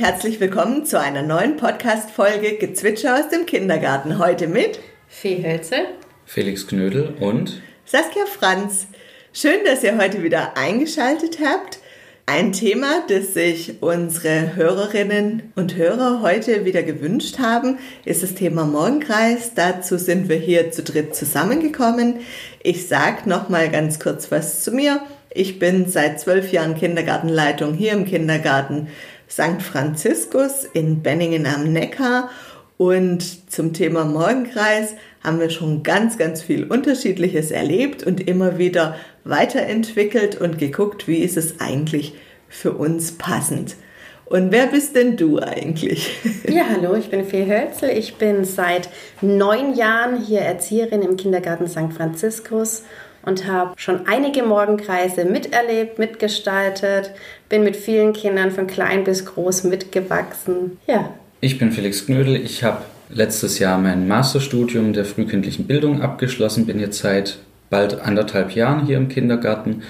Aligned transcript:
Herzlich 0.00 0.40
willkommen 0.40 0.86
zu 0.86 0.98
einer 0.98 1.20
neuen 1.20 1.58
Podcast-Folge 1.58 2.56
Gezwitscher 2.56 3.18
aus 3.18 3.28
dem 3.28 3.44
Kindergarten. 3.44 4.18
Heute 4.18 4.48
mit 4.48 4.80
Fee 5.08 5.44
Hölze, 5.44 5.76
Felix 6.24 6.66
Knödel 6.66 7.12
und 7.20 7.60
Saskia 7.84 8.24
Franz. 8.24 8.86
Schön, 9.34 9.58
dass 9.66 9.84
ihr 9.84 9.98
heute 9.98 10.22
wieder 10.22 10.56
eingeschaltet 10.56 11.40
habt. 11.44 11.80
Ein 12.24 12.52
Thema, 12.52 13.02
das 13.08 13.34
sich 13.34 13.82
unsere 13.82 14.56
Hörerinnen 14.56 15.52
und 15.54 15.76
Hörer 15.76 16.22
heute 16.22 16.64
wieder 16.64 16.82
gewünscht 16.82 17.38
haben, 17.38 17.76
ist 18.06 18.22
das 18.22 18.32
Thema 18.32 18.64
Morgenkreis. 18.64 19.52
Dazu 19.54 19.98
sind 19.98 20.30
wir 20.30 20.36
hier 20.36 20.70
zu 20.70 20.82
dritt 20.82 21.14
zusammengekommen. 21.14 22.20
Ich 22.62 22.88
sage 22.88 23.28
noch 23.28 23.50
mal 23.50 23.68
ganz 23.68 24.00
kurz 24.00 24.30
was 24.30 24.64
zu 24.64 24.72
mir. 24.72 25.02
Ich 25.32 25.58
bin 25.58 25.88
seit 25.88 26.18
zwölf 26.18 26.52
Jahren 26.52 26.74
Kindergartenleitung 26.74 27.74
hier 27.74 27.92
im 27.92 28.04
Kindergarten 28.04 28.88
St. 29.30 29.62
Franziskus 29.62 30.64
in 30.72 31.02
Benningen 31.02 31.46
am 31.46 31.72
Neckar. 31.72 32.30
Und 32.76 33.52
zum 33.52 33.72
Thema 33.74 34.04
Morgenkreis 34.04 34.94
haben 35.22 35.38
wir 35.38 35.50
schon 35.50 35.82
ganz, 35.82 36.16
ganz 36.16 36.42
viel 36.42 36.64
Unterschiedliches 36.64 37.50
erlebt 37.50 38.02
und 38.02 38.26
immer 38.26 38.58
wieder 38.58 38.96
weiterentwickelt 39.24 40.40
und 40.40 40.58
geguckt, 40.58 41.06
wie 41.06 41.18
ist 41.18 41.36
es 41.36 41.60
eigentlich 41.60 42.14
für 42.48 42.72
uns 42.72 43.12
passend. 43.12 43.76
Und 44.24 44.50
wer 44.52 44.68
bist 44.68 44.96
denn 44.96 45.16
du 45.16 45.38
eigentlich? 45.40 46.10
Ja, 46.48 46.64
hallo, 46.70 46.94
ich 46.94 47.10
bin 47.10 47.24
Fee 47.24 47.46
Hölzel. 47.46 47.90
Ich 47.90 48.14
bin 48.14 48.44
seit 48.44 48.88
neun 49.20 49.74
Jahren 49.74 50.24
hier 50.24 50.40
Erzieherin 50.40 51.02
im 51.02 51.16
Kindergarten 51.16 51.68
St. 51.68 51.92
Franziskus 51.94 52.84
und 53.22 53.46
habe 53.46 53.74
schon 53.76 54.06
einige 54.06 54.42
Morgenkreise 54.42 55.24
miterlebt, 55.24 55.98
mitgestaltet, 55.98 57.12
bin 57.50 57.64
mit 57.64 57.76
vielen 57.76 58.14
Kindern 58.14 58.50
von 58.50 58.66
klein 58.66 59.04
bis 59.04 59.26
groß 59.26 59.64
mitgewachsen. 59.64 60.78
Ja. 60.86 61.12
Ich 61.42 61.58
bin 61.58 61.72
Felix 61.72 62.06
Knödel. 62.06 62.36
Ich 62.36 62.64
habe 62.64 62.84
letztes 63.10 63.58
Jahr 63.58 63.76
mein 63.76 64.08
Masterstudium 64.08 64.94
der 64.94 65.04
frühkindlichen 65.04 65.66
Bildung 65.66 66.00
abgeschlossen, 66.00 66.64
bin 66.64 66.80
jetzt 66.80 66.98
seit 66.98 67.38
bald 67.68 68.00
anderthalb 68.00 68.52
Jahren 68.52 68.86
hier 68.86 68.96
im 68.96 69.08
Kindergarten. 69.08 69.82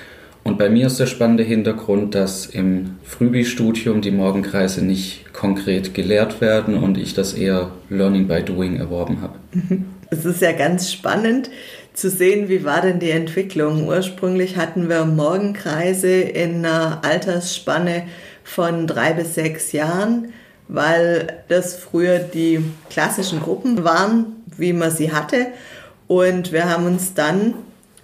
Und 0.43 0.59
bei 0.59 0.71
mir 0.71 0.87
ist 0.87 0.99
der 0.99 1.07
spannende 1.07 1.43
Hintergrund, 1.43 2.15
dass 2.15 2.47
im 2.47 2.97
Frühbi-Studium 3.05 4.01
die 4.01 4.11
Morgenkreise 4.11 4.83
nicht 4.83 5.33
konkret 5.35 5.93
gelehrt 5.93 6.41
werden 6.41 6.77
und 6.77 6.97
ich 6.97 7.13
das 7.13 7.35
eher 7.35 7.73
Learning 7.91 8.27
by 8.27 8.43
Doing 8.43 8.77
erworben 8.77 9.21
habe. 9.21 9.39
Es 10.13 10.25
ist 10.25 10.43
ja 10.43 10.51
ganz 10.51 10.93
spannend 10.93 11.51
zu 12.01 12.09
sehen, 12.09 12.49
wie 12.49 12.65
war 12.65 12.81
denn 12.81 12.99
die 12.99 13.11
Entwicklung. 13.11 13.87
Ursprünglich 13.87 14.57
hatten 14.57 14.89
wir 14.89 15.05
Morgenkreise 15.05 16.09
in 16.09 16.65
einer 16.65 17.05
Altersspanne 17.05 18.05
von 18.43 18.87
drei 18.87 19.13
bis 19.13 19.35
sechs 19.35 19.73
Jahren, 19.73 20.33
weil 20.69 21.43
das 21.49 21.77
früher 21.77 22.19
die 22.19 22.65
klassischen 22.89 23.41
Gruppen 23.41 23.85
waren, 23.85 24.43
wie 24.57 24.73
man 24.73 24.91
sie 24.91 25.13
hatte. 25.13 25.49
Und 26.07 26.53
wir 26.53 26.71
haben 26.71 26.87
uns 26.87 27.13
dann 27.13 27.55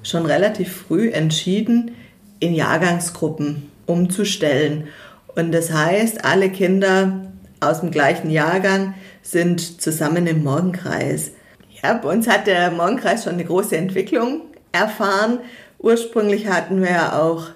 schon 0.02 0.26
relativ 0.26 0.84
früh 0.86 1.10
entschieden, 1.10 1.92
in 2.38 2.52
Jahrgangsgruppen 2.52 3.70
umzustellen. 3.86 4.88
Und 5.34 5.52
das 5.52 5.72
heißt, 5.72 6.24
alle 6.24 6.50
Kinder 6.50 7.32
aus 7.60 7.80
dem 7.80 7.90
gleichen 7.90 8.30
Jahrgang 8.30 8.94
sind 9.22 9.80
zusammen 9.80 10.26
im 10.26 10.44
Morgenkreis. 10.44 11.32
Bei 11.94 12.12
uns 12.12 12.28
hat 12.28 12.46
der 12.46 12.70
Morgenkreis 12.70 13.24
schon 13.24 13.34
eine 13.34 13.44
große 13.44 13.76
Entwicklung 13.76 14.42
erfahren. 14.72 15.38
Ursprünglich 15.78 16.48
hatten 16.48 16.82
wir 16.82 17.20
auch 17.20 17.48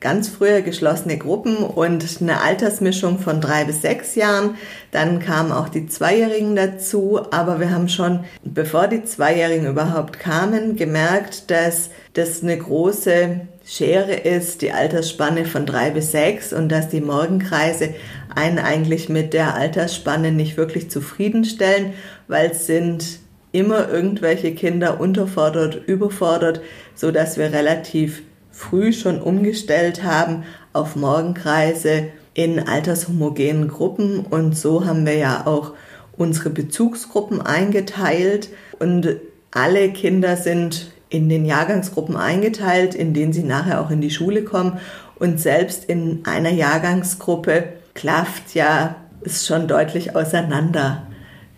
ganz 0.00 0.28
früher 0.28 0.60
geschlossene 0.60 1.16
Gruppen 1.16 1.56
und 1.56 2.04
eine 2.20 2.40
Altersmischung 2.42 3.18
von 3.18 3.40
drei 3.40 3.64
bis 3.64 3.82
sechs 3.82 4.14
Jahren. 4.14 4.56
Dann 4.92 5.20
kamen 5.20 5.52
auch 5.52 5.68
die 5.68 5.86
Zweijährigen 5.86 6.54
dazu, 6.54 7.20
aber 7.30 7.60
wir 7.60 7.70
haben 7.70 7.88
schon, 7.88 8.24
bevor 8.44 8.88
die 8.88 9.04
Zweijährigen 9.04 9.66
überhaupt 9.66 10.18
kamen, 10.18 10.76
gemerkt, 10.76 11.50
dass 11.50 11.90
das 12.12 12.42
eine 12.42 12.56
große 12.56 13.40
Schere 13.64 14.14
ist, 14.14 14.62
die 14.62 14.72
Altersspanne 14.72 15.44
von 15.44 15.66
drei 15.66 15.90
bis 15.90 16.12
sechs 16.12 16.52
und 16.52 16.68
dass 16.68 16.88
die 16.88 17.00
Morgenkreise 17.00 17.94
einen 18.34 18.58
eigentlich 18.58 19.08
mit 19.08 19.32
der 19.32 19.54
Altersspanne 19.54 20.30
nicht 20.30 20.56
wirklich 20.56 20.90
zufriedenstellen, 20.90 21.94
weil 22.28 22.50
es 22.50 22.66
sind 22.66 23.18
immer 23.52 23.88
irgendwelche 23.88 24.54
Kinder 24.54 25.00
unterfordert, 25.00 25.86
überfordert, 25.86 26.60
so 26.94 27.10
dass 27.10 27.38
wir 27.38 27.52
relativ 27.52 28.22
früh 28.50 28.92
schon 28.92 29.20
umgestellt 29.20 30.02
haben 30.02 30.44
auf 30.72 30.96
Morgenkreise 30.96 32.08
in 32.34 32.60
altershomogenen 32.60 33.68
Gruppen. 33.68 34.20
Und 34.20 34.56
so 34.56 34.84
haben 34.84 35.06
wir 35.06 35.16
ja 35.16 35.46
auch 35.46 35.72
unsere 36.16 36.50
Bezugsgruppen 36.50 37.40
eingeteilt. 37.40 38.50
Und 38.78 39.16
alle 39.50 39.90
Kinder 39.90 40.36
sind 40.36 40.92
in 41.08 41.28
den 41.28 41.44
Jahrgangsgruppen 41.44 42.16
eingeteilt, 42.16 42.94
in 42.94 43.14
denen 43.14 43.32
sie 43.32 43.42
nachher 43.42 43.80
auch 43.80 43.90
in 43.90 44.00
die 44.00 44.10
Schule 44.10 44.42
kommen. 44.42 44.78
Und 45.18 45.40
selbst 45.40 45.84
in 45.84 46.24
einer 46.24 46.50
Jahrgangsgruppe 46.50 47.64
klafft 47.94 48.54
ja 48.54 48.96
es 49.22 49.46
schon 49.46 49.66
deutlich 49.66 50.14
auseinander. 50.14 51.05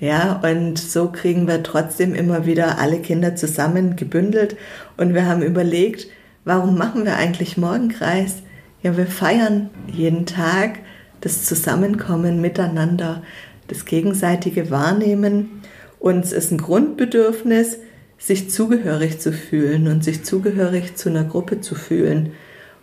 Ja, 0.00 0.40
und 0.44 0.78
so 0.78 1.10
kriegen 1.10 1.48
wir 1.48 1.62
trotzdem 1.62 2.14
immer 2.14 2.46
wieder 2.46 2.78
alle 2.78 3.00
Kinder 3.00 3.34
zusammen 3.34 3.96
gebündelt. 3.96 4.56
Und 4.96 5.12
wir 5.14 5.26
haben 5.26 5.42
überlegt, 5.42 6.06
warum 6.44 6.78
machen 6.78 7.04
wir 7.04 7.16
eigentlich 7.16 7.56
Morgenkreis? 7.56 8.42
Ja, 8.82 8.96
wir 8.96 9.06
feiern 9.06 9.70
jeden 9.92 10.24
Tag 10.24 10.78
das 11.20 11.44
Zusammenkommen 11.44 12.40
miteinander, 12.40 13.22
das 13.66 13.84
gegenseitige 13.84 14.70
Wahrnehmen. 14.70 15.62
Uns 15.98 16.32
ist 16.32 16.52
ein 16.52 16.58
Grundbedürfnis, 16.58 17.78
sich 18.18 18.50
zugehörig 18.50 19.18
zu 19.18 19.32
fühlen 19.32 19.88
und 19.88 20.04
sich 20.04 20.24
zugehörig 20.24 20.94
zu 20.94 21.08
einer 21.08 21.24
Gruppe 21.24 21.60
zu 21.60 21.74
fühlen 21.74 22.32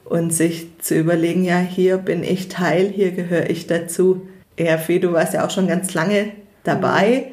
und 0.04 0.34
sich 0.34 0.68
zu 0.80 0.96
überlegen, 0.96 1.46
ja, 1.46 1.60
hier 1.60 1.98
bin 1.98 2.24
ich 2.24 2.50
Teil, 2.50 2.88
hier 2.88 3.12
gehöre 3.12 3.50
ich 3.50 3.68
dazu. 3.68 4.28
Ja, 4.60 4.78
Fee, 4.78 5.00
du 5.00 5.14
warst 5.14 5.34
ja 5.34 5.46
auch 5.46 5.50
schon 5.50 5.68
ganz 5.68 5.94
lange 5.94 6.32
dabei. 6.68 7.32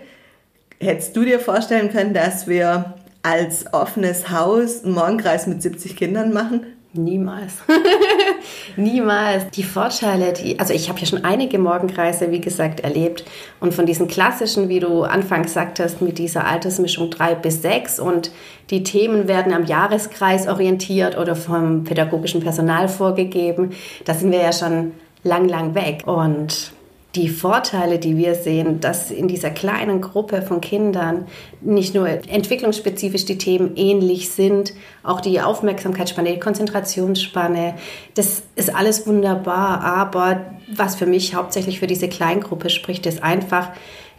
Hättest 0.81 1.17
du 1.17 1.25
dir 1.25 1.41
vorstellen 1.41 1.91
können, 1.91 2.15
dass 2.15 2.47
wir 2.47 2.95
als 3.23 3.73
offenes 3.73 4.31
Haus 4.31 4.85
einen 4.85 4.95
Morgenkreis 4.95 5.47
mit 5.47 5.63
70 5.63 5.97
Kindern 5.97 6.33
machen? 6.33 6.67
Niemals. 6.95 7.55
Niemals. 8.77 9.49
Die 9.55 9.63
Vorteile, 9.63 10.35
die, 10.35 10.59
also 10.59 10.75
ich 10.75 10.91
habe 10.91 11.01
ja 11.01 11.07
schon 11.07 11.25
einige 11.25 11.59
Morgenkreise, 11.59 12.31
wie 12.31 12.41
gesagt, 12.41 12.81
erlebt. 12.81 13.25
Und 13.61 13.73
von 13.73 13.87
diesen 13.87 14.09
klassischen, 14.09 14.69
wie 14.69 14.81
du 14.81 15.03
anfangs 15.03 15.55
sagtest, 15.55 16.03
mit 16.03 16.19
dieser 16.19 16.47
Altersmischung 16.47 17.11
drei 17.11 17.35
bis 17.35 17.63
sechs 17.63 17.99
und 17.99 18.31
die 18.69 18.83
Themen 18.83 19.27
werden 19.27 19.55
am 19.55 19.65
Jahreskreis 19.65 20.47
orientiert 20.47 21.17
oder 21.17 21.35
vom 21.35 21.85
pädagogischen 21.85 22.43
Personal 22.43 22.89
vorgegeben. 22.89 23.71
Da 24.05 24.13
sind 24.13 24.31
wir 24.31 24.41
ja 24.41 24.53
schon 24.53 24.93
lang, 25.25 25.49
lang 25.49 25.75
weg. 25.75 26.03
Und 26.07 26.73
die 27.15 27.29
Vorteile, 27.29 27.99
die 27.99 28.17
wir 28.17 28.35
sehen, 28.35 28.81
dass 28.81 29.11
in 29.11 29.29
dieser 29.29 29.51
kleinen 29.51 30.01
Gruppe 30.01 30.41
von 30.41 30.63
Kindern 30.63 31.27
nicht 31.61 31.95
nur 31.95 32.09
entwicklungsspezifisch 32.09 33.27
die 33.27 33.37
Themen 33.37 33.77
ähnlich 33.77 34.31
sind, 34.31 34.73
auch 35.03 35.21
die 35.21 35.41
Aufmerksamkeitsspanne, 35.41 36.33
die 36.33 36.41
Konzentrationsspanne, 36.41 37.75
das 38.15 38.45
ist 38.57 38.75
alles 38.75 39.07
wunderbar. 39.07 39.85
Aber 39.85 40.47
was 40.75 40.95
für 40.95 41.07
mich 41.07 41.35
hauptsächlich 41.35 41.81
für 41.81 41.87
diese 41.87 42.09
Kleingruppe 42.09 42.71
spricht, 42.71 43.05
ist 43.05 43.23
einfach, 43.23 43.69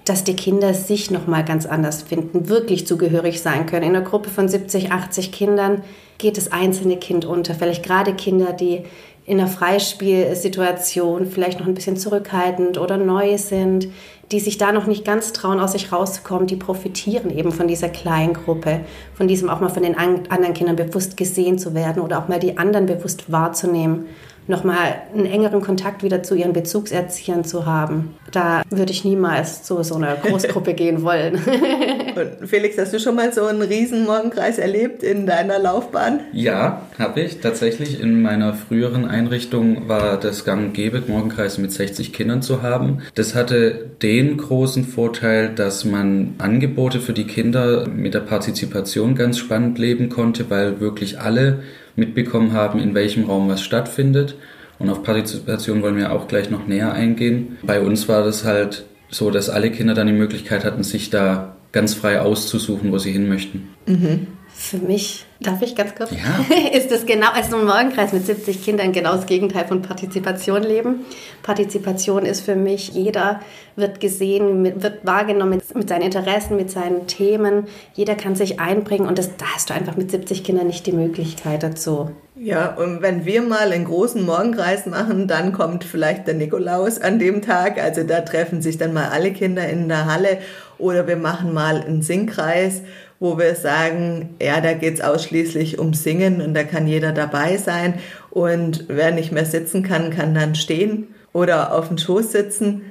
dass 0.05 0.23
die 0.23 0.35
Kinder 0.35 0.73
sich 0.73 1.11
noch 1.11 1.27
mal 1.27 1.43
ganz 1.43 1.65
anders 1.65 2.03
finden, 2.03 2.49
wirklich 2.49 2.85
zugehörig 2.85 3.41
sein 3.41 3.65
können. 3.65 3.83
In 3.83 3.95
einer 3.95 4.05
Gruppe 4.05 4.29
von 4.29 4.49
70, 4.49 4.91
80 4.91 5.31
Kindern 5.31 5.81
geht 6.17 6.37
das 6.37 6.51
einzelne 6.51 6.97
Kind 6.97 7.25
unter. 7.25 7.55
Vielleicht 7.55 7.83
gerade 7.83 8.13
Kinder, 8.13 8.53
die 8.53 8.83
in 9.25 9.39
einer 9.39 9.49
Freispielsituation 9.49 11.27
vielleicht 11.27 11.59
noch 11.59 11.67
ein 11.67 11.73
bisschen 11.73 11.95
zurückhaltend 11.95 12.77
oder 12.77 12.97
neu 12.97 13.37
sind, 13.37 13.87
die 14.31 14.39
sich 14.39 14.57
da 14.57 14.71
noch 14.71 14.85
nicht 14.85 15.05
ganz 15.05 15.31
trauen, 15.31 15.59
aus 15.59 15.73
sich 15.73 15.91
rauszukommen, 15.91 16.47
die 16.47 16.55
profitieren 16.55 17.29
eben 17.29 17.51
von 17.51 17.67
dieser 17.67 17.89
kleinen 17.89 18.33
Gruppe, 18.33 18.81
von 19.13 19.27
diesem 19.27 19.49
auch 19.49 19.61
mal 19.61 19.69
von 19.69 19.83
den 19.83 19.95
anderen 19.97 20.53
Kindern 20.53 20.75
bewusst 20.75 21.15
gesehen 21.15 21.57
zu 21.57 21.73
werden 21.73 22.01
oder 22.01 22.19
auch 22.19 22.27
mal 22.27 22.39
die 22.39 22.57
anderen 22.57 22.85
bewusst 22.85 23.31
wahrzunehmen 23.31 24.07
nochmal 24.47 24.95
einen 25.13 25.25
engeren 25.25 25.61
Kontakt 25.61 26.03
wieder 26.03 26.23
zu 26.23 26.35
ihren 26.35 26.53
Bezugserziehern 26.53 27.43
zu 27.43 27.65
haben. 27.65 28.15
Da 28.31 28.63
würde 28.69 28.91
ich 28.91 29.05
niemals 29.05 29.63
zu 29.63 29.81
so 29.83 29.95
einer 29.95 30.15
Großgruppe 30.15 30.73
gehen 30.73 31.03
wollen. 31.03 31.35
Und 32.15 32.47
Felix, 32.47 32.77
hast 32.77 32.93
du 32.93 32.99
schon 32.99 33.15
mal 33.15 33.31
so 33.31 33.45
einen 33.45 33.61
riesen 33.61 34.05
Morgenkreis 34.05 34.57
erlebt 34.57 35.03
in 35.03 35.25
deiner 35.25 35.59
Laufbahn? 35.59 36.21
Ja, 36.31 36.83
habe 36.99 37.21
ich. 37.21 37.39
Tatsächlich 37.39 37.99
in 37.99 38.21
meiner 38.21 38.53
früheren 38.53 39.05
Einrichtung 39.05 39.87
war 39.87 40.19
das 40.19 40.45
gang 40.45 40.67
und 40.67 40.73
gäbe, 40.73 41.03
Morgenkreise 41.07 41.61
mit 41.61 41.71
60 41.71 42.13
Kindern 42.13 42.41
zu 42.41 42.61
haben. 42.61 42.99
Das 43.15 43.35
hatte 43.35 43.85
den 44.01 44.37
großen 44.37 44.85
Vorteil, 44.85 45.49
dass 45.49 45.85
man 45.85 46.35
Angebote 46.37 46.99
für 46.99 47.13
die 47.13 47.25
Kinder 47.25 47.87
mit 47.87 48.13
der 48.13 48.21
Partizipation 48.21 49.15
ganz 49.15 49.37
spannend 49.37 49.77
leben 49.79 50.09
konnte, 50.09 50.49
weil 50.49 50.79
wirklich 50.79 51.19
alle 51.19 51.63
mitbekommen 51.95 52.53
haben, 52.53 52.79
in 52.79 52.93
welchem 52.93 53.25
Raum 53.25 53.49
was 53.49 53.61
stattfindet 53.61 54.35
Und 54.79 54.89
auf 54.89 55.03
Partizipation 55.03 55.81
wollen 55.81 55.97
wir 55.97 56.11
auch 56.11 56.27
gleich 56.27 56.49
noch 56.49 56.67
näher 56.67 56.93
eingehen. 56.93 57.57
Bei 57.63 57.79
uns 57.79 58.09
war 58.09 58.23
das 58.23 58.43
halt 58.43 58.85
so, 59.09 59.29
dass 59.31 59.49
alle 59.49 59.71
Kinder 59.71 59.93
dann 59.93 60.07
die 60.07 60.13
Möglichkeit 60.13 60.65
hatten, 60.65 60.83
sich 60.83 61.09
da 61.09 61.55
ganz 61.71 61.93
frei 61.93 62.19
auszusuchen, 62.19 62.91
wo 62.91 62.97
sie 62.97 63.11
hin 63.11 63.29
möchten. 63.29 63.69
Mhm. 63.87 64.27
Für 64.55 64.77
mich, 64.77 65.25
darf 65.39 65.61
ich 65.61 65.75
ganz 65.75 65.95
kurz? 65.95 66.11
Ja. 66.11 66.55
ist 66.77 66.91
das 66.91 67.05
genau, 67.05 67.27
also 67.33 67.57
ein 67.57 67.65
Morgenkreis 67.65 68.13
mit 68.13 68.25
70 68.25 68.63
Kindern 68.63 68.91
genau 68.91 69.15
das 69.15 69.25
Gegenteil 69.25 69.65
von 69.65 69.81
Partizipation 69.81 70.61
leben. 70.61 71.05
Partizipation 71.41 72.25
ist 72.25 72.41
für 72.41 72.55
mich, 72.55 72.89
jeder 72.89 73.41
wird 73.75 73.99
gesehen, 73.99 74.63
wird 74.63 75.05
wahrgenommen 75.05 75.61
mit, 75.73 75.89
seinen 75.89 76.03
Interessen, 76.03 76.55
mit 76.55 76.69
seinen 76.69 77.07
Themen. 77.07 77.67
Jeder 77.93 78.15
kann 78.15 78.35
sich 78.35 78.59
einbringen 78.59 79.07
und 79.07 79.17
das, 79.17 79.35
da 79.37 79.45
hast 79.55 79.69
du 79.69 79.73
einfach 79.73 79.97
mit 79.97 80.11
70 80.11 80.43
Kindern 80.43 80.67
nicht 80.67 80.85
die 80.85 80.93
Möglichkeit 80.93 81.63
dazu. 81.63 82.11
Ja, 82.35 82.75
und 82.75 83.01
wenn 83.01 83.25
wir 83.25 83.41
mal 83.41 83.71
einen 83.71 83.85
großen 83.85 84.23
Morgenkreis 84.25 84.85
machen, 84.85 85.27
dann 85.27 85.53
kommt 85.53 85.83
vielleicht 85.83 86.27
der 86.27 86.33
Nikolaus 86.33 86.99
an 86.99 87.19
dem 87.19 87.41
Tag. 87.41 87.81
Also 87.81 88.03
da 88.03 88.21
treffen 88.21 88.61
sich 88.61 88.77
dann 88.77 88.93
mal 88.93 89.09
alle 89.09 89.31
Kinder 89.33 89.67
in 89.67 89.87
der 89.87 90.05
Halle 90.05 90.39
oder 90.77 91.07
wir 91.07 91.15
machen 91.15 91.53
mal 91.53 91.81
einen 91.81 92.01
Singkreis, 92.01 92.81
wo 93.23 93.37
wir 93.37 93.55
sagen, 93.55 94.35
ja, 94.41 94.59
da 94.59 94.73
geht 94.73 94.95
es 94.95 95.01
ausschließlich 95.01 95.79
um 95.79 95.93
Singen 95.93 96.41
und 96.41 96.53
da 96.53 96.65
kann 96.65 96.87
jeder 96.87 97.13
dabei 97.13 97.55
sein. 97.55 97.93
Und 98.31 98.83
wer 98.89 99.11
nicht 99.11 99.31
mehr 99.31 99.45
sitzen 99.45 99.81
kann, 99.81 100.09
kann 100.09 100.35
dann 100.35 100.55
stehen 100.55 101.07
oder 101.31 101.73
auf 101.73 101.87
dem 101.87 101.97
Schoß 101.97 102.33
sitzen. 102.33 102.81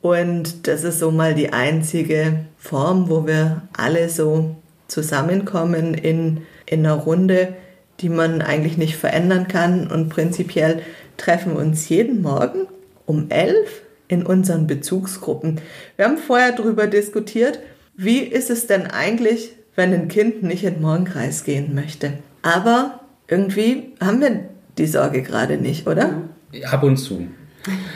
Und 0.00 0.68
das 0.68 0.84
ist 0.84 1.00
so 1.00 1.10
mal 1.10 1.34
die 1.34 1.52
einzige 1.52 2.44
Form, 2.58 3.10
wo 3.10 3.26
wir 3.26 3.62
alle 3.76 4.08
so 4.08 4.54
zusammenkommen 4.86 5.94
in, 5.94 6.42
in 6.66 6.86
einer 6.86 6.94
Runde 6.94 7.54
die 8.00 8.08
man 8.08 8.42
eigentlich 8.42 8.76
nicht 8.76 8.96
verändern 8.96 9.48
kann. 9.48 9.86
Und 9.86 10.08
prinzipiell 10.08 10.82
treffen 11.16 11.54
wir 11.54 11.60
uns 11.60 11.88
jeden 11.88 12.20
Morgen 12.22 12.66
um 13.06 13.30
elf 13.30 13.82
in 14.08 14.26
unseren 14.26 14.66
Bezugsgruppen. 14.66 15.60
Wir 15.96 16.06
haben 16.06 16.18
vorher 16.18 16.52
darüber 16.52 16.86
diskutiert, 16.86 17.60
wie 17.94 18.18
ist 18.18 18.50
es 18.50 18.66
denn 18.66 18.86
eigentlich, 18.86 19.54
wenn 19.76 19.92
ein 19.92 20.08
Kind 20.08 20.42
nicht 20.42 20.64
in 20.64 20.74
den 20.74 20.82
Morgenkreis 20.82 21.44
gehen 21.44 21.74
möchte. 21.74 22.14
Aber 22.42 23.00
irgendwie 23.28 23.92
haben 24.00 24.20
wir 24.20 24.48
die 24.78 24.86
Sorge 24.86 25.22
gerade 25.22 25.56
nicht, 25.56 25.86
oder? 25.86 26.22
Ab 26.70 26.82
und 26.82 26.96
zu. 26.96 27.26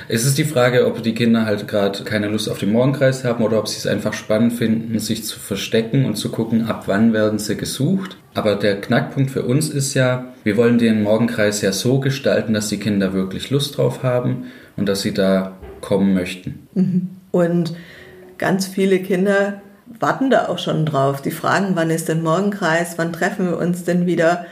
Es 0.08 0.25
ist 0.25 0.38
die 0.38 0.44
Frage, 0.44 0.87
ob 0.87 1.02
die 1.02 1.14
Kinder 1.14 1.44
halt 1.44 1.67
gerade 1.67 2.05
keine 2.05 2.28
Lust 2.28 2.49
auf 2.49 2.58
den 2.58 2.70
Morgenkreis 2.70 3.25
haben 3.25 3.43
oder 3.43 3.58
ob 3.58 3.67
sie 3.67 3.78
es 3.78 3.87
einfach 3.87 4.12
spannend 4.12 4.52
finden, 4.52 4.99
sich 5.00 5.25
zu 5.25 5.40
verstecken 5.40 6.05
und 6.05 6.17
zu 6.17 6.31
gucken, 6.31 6.67
ab 6.67 6.84
wann 6.87 7.12
werden 7.12 7.40
sie 7.40 7.56
gesucht. 7.56 8.17
Aber 8.34 8.55
der 8.55 8.81
Knackpunkt 8.81 9.31
für 9.31 9.43
uns 9.43 9.69
ist 9.69 9.94
ja, 9.94 10.32
wir 10.44 10.56
wollen 10.56 10.78
den 10.78 11.02
Morgenkreis 11.02 11.62
ja 11.62 11.73
so 11.73 11.99
gestalten, 11.99 12.55
dass 12.55 12.69
die 12.69 12.78
Kinder 12.78 13.12
wirklich 13.12 13.50
Lust 13.50 13.76
drauf 13.76 14.05
haben 14.05 14.44
und 14.76 14.88
dass 14.88 15.02
sie 15.02 15.12
da 15.12 15.56
kommen 15.81 16.14
möchten. 16.14 16.67
Mhm. 16.75 17.08
Und 17.32 17.75
ganz 18.38 18.67
viele 18.67 19.00
Kinder 19.00 19.61
warten 19.87 20.31
da 20.31 20.49
auch 20.49 20.59
schon 20.59 20.85
drauf. 20.85 21.23
Die 21.23 21.31
fragen, 21.31 21.71
wann 21.75 21.91
ist 21.91 22.09
denn 22.09 22.23
Morgenkreis, 22.23 22.99
wann 22.99 23.12
treffen 23.12 23.50
wir 23.50 23.59
uns 23.59 23.85
denn 23.85 24.06
wieder? 24.06 24.47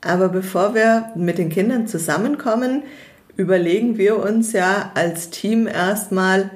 Aber 0.00 0.28
bevor 0.28 0.74
wir 0.74 1.10
mit 1.16 1.38
den 1.38 1.48
Kindern 1.48 1.86
zusammenkommen, 1.86 2.82
überlegen 3.36 3.98
wir 3.98 4.22
uns 4.22 4.52
ja 4.52 4.92
als 4.94 5.30
Team 5.30 5.66
erstmal, 5.66 6.50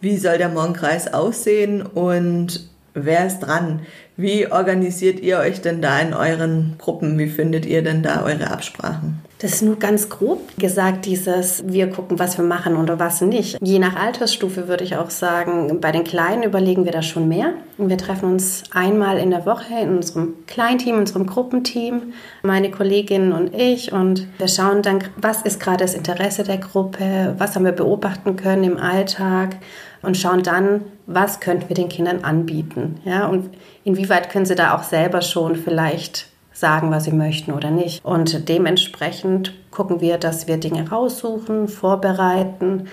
wie 0.00 0.16
soll 0.16 0.38
der 0.38 0.48
Morgenkreis 0.48 1.12
aussehen 1.12 1.82
und 1.82 2.68
wer 2.94 3.26
ist 3.26 3.40
dran? 3.40 3.80
Wie 4.16 4.50
organisiert 4.50 5.20
ihr 5.20 5.38
euch 5.38 5.60
denn 5.60 5.82
da 5.82 5.98
in 5.98 6.14
euren 6.14 6.76
Gruppen? 6.78 7.18
Wie 7.18 7.28
findet 7.28 7.66
ihr 7.66 7.82
denn 7.82 8.02
da 8.02 8.22
eure 8.22 8.50
Absprachen? 8.50 9.23
Das 9.44 9.52
ist 9.52 9.62
nur 9.62 9.78
ganz 9.78 10.08
grob 10.08 10.40
gesagt, 10.56 11.04
dieses 11.04 11.64
wir 11.66 11.90
gucken, 11.90 12.18
was 12.18 12.38
wir 12.38 12.46
machen 12.46 12.76
oder 12.76 12.98
was 12.98 13.20
nicht. 13.20 13.58
Je 13.60 13.78
nach 13.78 13.94
Altersstufe 13.94 14.68
würde 14.68 14.84
ich 14.84 14.96
auch 14.96 15.10
sagen, 15.10 15.82
bei 15.82 15.92
den 15.92 16.02
Kleinen 16.04 16.44
überlegen 16.44 16.86
wir 16.86 16.92
da 16.92 17.02
schon 17.02 17.28
mehr. 17.28 17.52
Wir 17.76 17.98
treffen 17.98 18.32
uns 18.32 18.62
einmal 18.72 19.18
in 19.18 19.28
der 19.28 19.44
Woche 19.44 19.74
in 19.82 19.96
unserem 19.96 20.46
Kleinteam, 20.46 20.94
in 20.94 21.00
unserem 21.00 21.26
Gruppenteam, 21.26 22.14
meine 22.42 22.70
Kolleginnen 22.70 23.34
und 23.34 23.54
ich 23.54 23.92
und 23.92 24.26
wir 24.38 24.48
schauen 24.48 24.80
dann, 24.80 25.00
was 25.18 25.42
ist 25.42 25.60
gerade 25.60 25.84
das 25.84 25.92
Interesse 25.92 26.42
der 26.42 26.56
Gruppe, 26.56 27.34
was 27.36 27.54
haben 27.54 27.66
wir 27.66 27.72
beobachten 27.72 28.36
können 28.36 28.64
im 28.64 28.78
Alltag 28.78 29.56
und 30.00 30.16
schauen 30.16 30.42
dann, 30.42 30.86
was 31.04 31.40
könnten 31.40 31.68
wir 31.68 31.76
den 31.76 31.90
Kindern 31.90 32.24
anbieten. 32.24 32.98
Ja, 33.04 33.26
und 33.26 33.50
inwieweit 33.84 34.30
können 34.30 34.46
sie 34.46 34.54
da 34.54 34.74
auch 34.74 34.84
selber 34.84 35.20
schon 35.20 35.54
vielleicht 35.54 36.28
sagen, 36.54 36.90
was 36.90 37.04
sie 37.04 37.12
möchten 37.12 37.52
oder 37.52 37.70
nicht. 37.70 38.02
Und 38.04 38.48
dementsprechend 38.48 39.52
gucken 39.70 40.00
wir, 40.00 40.16
dass 40.16 40.46
wir 40.46 40.56
Dinge 40.56 40.88
raussuchen, 40.88 41.68
vorbereiten. 41.68 42.88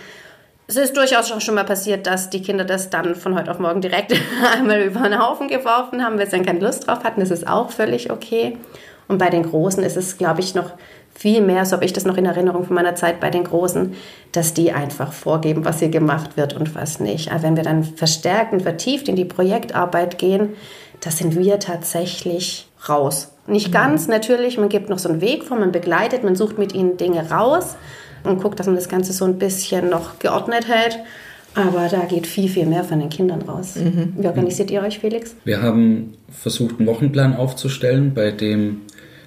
Es 0.67 0.75
ist 0.75 0.97
durchaus 0.97 1.31
auch 1.31 1.41
schon 1.41 1.55
mal 1.55 1.63
passiert, 1.63 2.07
dass 2.07 2.29
die 2.29 2.41
Kinder 2.41 2.65
das 2.65 2.89
dann 2.89 3.15
von 3.15 3.35
heute 3.35 3.51
auf 3.51 3.59
morgen 3.59 3.81
direkt 3.81 4.13
einmal 4.53 4.81
über 4.81 5.01
den 5.01 5.19
Haufen 5.19 5.47
geworfen 5.47 6.03
haben, 6.03 6.17
weil 6.17 6.25
sie 6.25 6.37
dann 6.37 6.45
keine 6.45 6.59
Lust 6.59 6.87
drauf 6.87 7.03
hatten. 7.03 7.19
Das 7.19 7.29
ist 7.29 7.47
auch 7.47 7.69
völlig 7.69 8.11
okay. 8.11 8.57
Und 9.07 9.17
bei 9.17 9.29
den 9.29 9.43
Großen 9.43 9.83
ist 9.83 9.97
es, 9.97 10.17
glaube 10.17 10.39
ich, 10.39 10.55
noch 10.55 10.71
viel 11.13 11.41
mehr, 11.41 11.65
so 11.65 11.73
habe 11.73 11.85
ich 11.85 11.93
das 11.93 12.05
noch 12.05 12.17
in 12.17 12.25
Erinnerung 12.25 12.63
von 12.63 12.73
meiner 12.73 12.95
Zeit 12.95 13.19
bei 13.19 13.29
den 13.29 13.43
Großen, 13.43 13.93
dass 14.31 14.53
die 14.53 14.71
einfach 14.71 15.11
vorgeben, 15.11 15.65
was 15.65 15.79
hier 15.79 15.89
gemacht 15.89 16.37
wird 16.37 16.53
und 16.53 16.73
was 16.73 16.99
nicht. 16.99 17.31
Aber 17.31 17.43
wenn 17.43 17.57
wir 17.57 17.63
dann 17.63 17.83
verstärkt 17.83 18.53
und 18.53 18.61
vertieft 18.61 19.07
in 19.07 19.15
die 19.15 19.25
Projektarbeit 19.25 20.17
gehen, 20.17 20.55
da 21.01 21.11
sind 21.11 21.37
wir 21.37 21.59
tatsächlich 21.59 22.69
raus. 22.87 23.30
Nicht 23.47 23.69
mhm. 23.69 23.73
ganz, 23.73 24.07
natürlich, 24.07 24.57
man 24.57 24.69
gibt 24.69 24.89
noch 24.89 24.99
so 24.99 25.09
einen 25.09 25.21
Weg 25.21 25.43
vor, 25.43 25.57
man 25.57 25.71
begleitet, 25.71 26.23
man 26.23 26.35
sucht 26.35 26.57
mit 26.57 26.73
ihnen 26.73 26.97
Dinge 26.97 27.29
raus 27.29 27.75
und 28.23 28.41
guckt, 28.41 28.59
dass 28.59 28.67
man 28.67 28.75
das 28.75 28.89
Ganze 28.89 29.13
so 29.13 29.25
ein 29.25 29.39
bisschen 29.39 29.89
noch 29.89 30.19
geordnet 30.19 30.67
hält. 30.67 30.99
Aber 31.53 31.89
da 31.89 32.05
geht 32.05 32.27
viel, 32.27 32.47
viel 32.47 32.65
mehr 32.65 32.85
von 32.85 32.99
den 32.99 33.09
Kindern 33.09 33.41
raus. 33.41 33.75
Mhm. 33.75 34.13
Wie 34.17 34.27
organisiert 34.27 34.71
ihr 34.71 34.81
euch, 34.81 34.99
Felix? 34.99 35.35
Wir 35.43 35.61
haben 35.61 36.13
versucht, 36.29 36.79
einen 36.79 36.88
Wochenplan 36.88 37.35
aufzustellen, 37.35 38.13
bei 38.13 38.31
dem 38.31 38.81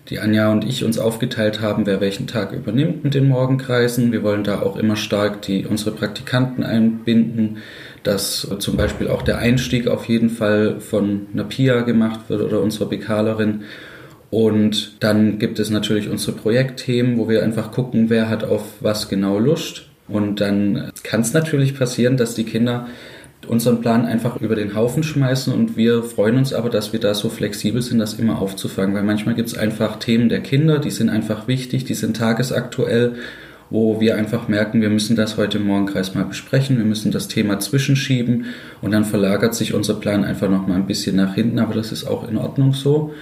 die 0.08 0.18
Anja 0.18 0.52
und 0.52 0.64
ich 0.64 0.84
uns 0.84 0.98
aufgeteilt 0.98 1.60
haben, 1.60 1.86
wer 1.86 2.00
welchen 2.00 2.26
Tag 2.26 2.52
übernimmt 2.52 3.04
mit 3.04 3.14
den 3.14 3.28
Morgenkreisen. 3.28 4.12
Wir 4.12 4.22
wollen 4.22 4.44
da 4.44 4.60
auch 4.60 4.76
immer 4.76 4.96
stark 4.96 5.42
die, 5.42 5.64
unsere 5.66 5.92
Praktikanten 5.92 6.62
einbinden, 6.62 7.58
dass 8.02 8.46
zum 8.58 8.76
Beispiel 8.76 9.08
auch 9.08 9.22
der 9.22 9.38
Einstieg 9.38 9.88
auf 9.88 10.06
jeden 10.06 10.28
Fall 10.28 10.80
von 10.80 11.26
einer 11.32 11.44
Pia 11.44 11.80
gemacht 11.82 12.20
wird 12.28 12.42
oder 12.42 12.60
unserer 12.60 12.86
Bekalerin. 12.86 13.62
Und 14.34 14.96
dann 14.98 15.38
gibt 15.38 15.60
es 15.60 15.70
natürlich 15.70 16.08
unsere 16.08 16.32
Projektthemen, 16.32 17.18
wo 17.18 17.28
wir 17.28 17.44
einfach 17.44 17.70
gucken, 17.70 18.10
wer 18.10 18.28
hat 18.28 18.42
auf 18.42 18.64
was 18.80 19.08
genau 19.08 19.38
Lust. 19.38 19.86
Und 20.08 20.40
dann 20.40 20.90
kann 21.04 21.20
es 21.20 21.32
natürlich 21.32 21.78
passieren, 21.78 22.16
dass 22.16 22.34
die 22.34 22.42
Kinder 22.42 22.88
unseren 23.46 23.80
Plan 23.80 24.04
einfach 24.04 24.40
über 24.40 24.56
den 24.56 24.74
Haufen 24.74 25.04
schmeißen. 25.04 25.52
Und 25.52 25.76
wir 25.76 26.02
freuen 26.02 26.36
uns 26.36 26.52
aber, 26.52 26.68
dass 26.68 26.92
wir 26.92 26.98
da 26.98 27.14
so 27.14 27.28
flexibel 27.28 27.80
sind, 27.80 28.00
das 28.00 28.14
immer 28.14 28.42
aufzufangen, 28.42 28.96
weil 28.96 29.04
manchmal 29.04 29.36
gibt 29.36 29.50
es 29.50 29.56
einfach 29.56 30.00
Themen 30.00 30.28
der 30.28 30.40
Kinder, 30.40 30.80
die 30.80 30.90
sind 30.90 31.10
einfach 31.10 31.46
wichtig, 31.46 31.84
die 31.84 31.94
sind 31.94 32.16
tagesaktuell, 32.16 33.12
wo 33.70 34.00
wir 34.00 34.16
einfach 34.16 34.48
merken, 34.48 34.80
wir 34.80 34.90
müssen 34.90 35.14
das 35.14 35.36
heute 35.36 35.58
im 35.58 35.68
Morgenkreis 35.68 36.16
mal 36.16 36.24
besprechen, 36.24 36.78
wir 36.78 36.84
müssen 36.84 37.12
das 37.12 37.28
Thema 37.28 37.60
zwischenschieben. 37.60 38.46
Und 38.82 38.90
dann 38.90 39.04
verlagert 39.04 39.54
sich 39.54 39.74
unser 39.74 39.94
Plan 39.94 40.24
einfach 40.24 40.50
noch 40.50 40.66
mal 40.66 40.74
ein 40.74 40.88
bisschen 40.88 41.14
nach 41.14 41.36
hinten, 41.36 41.60
aber 41.60 41.74
das 41.74 41.92
ist 41.92 42.04
auch 42.04 42.28
in 42.28 42.36
Ordnung 42.36 42.72
so 42.72 43.14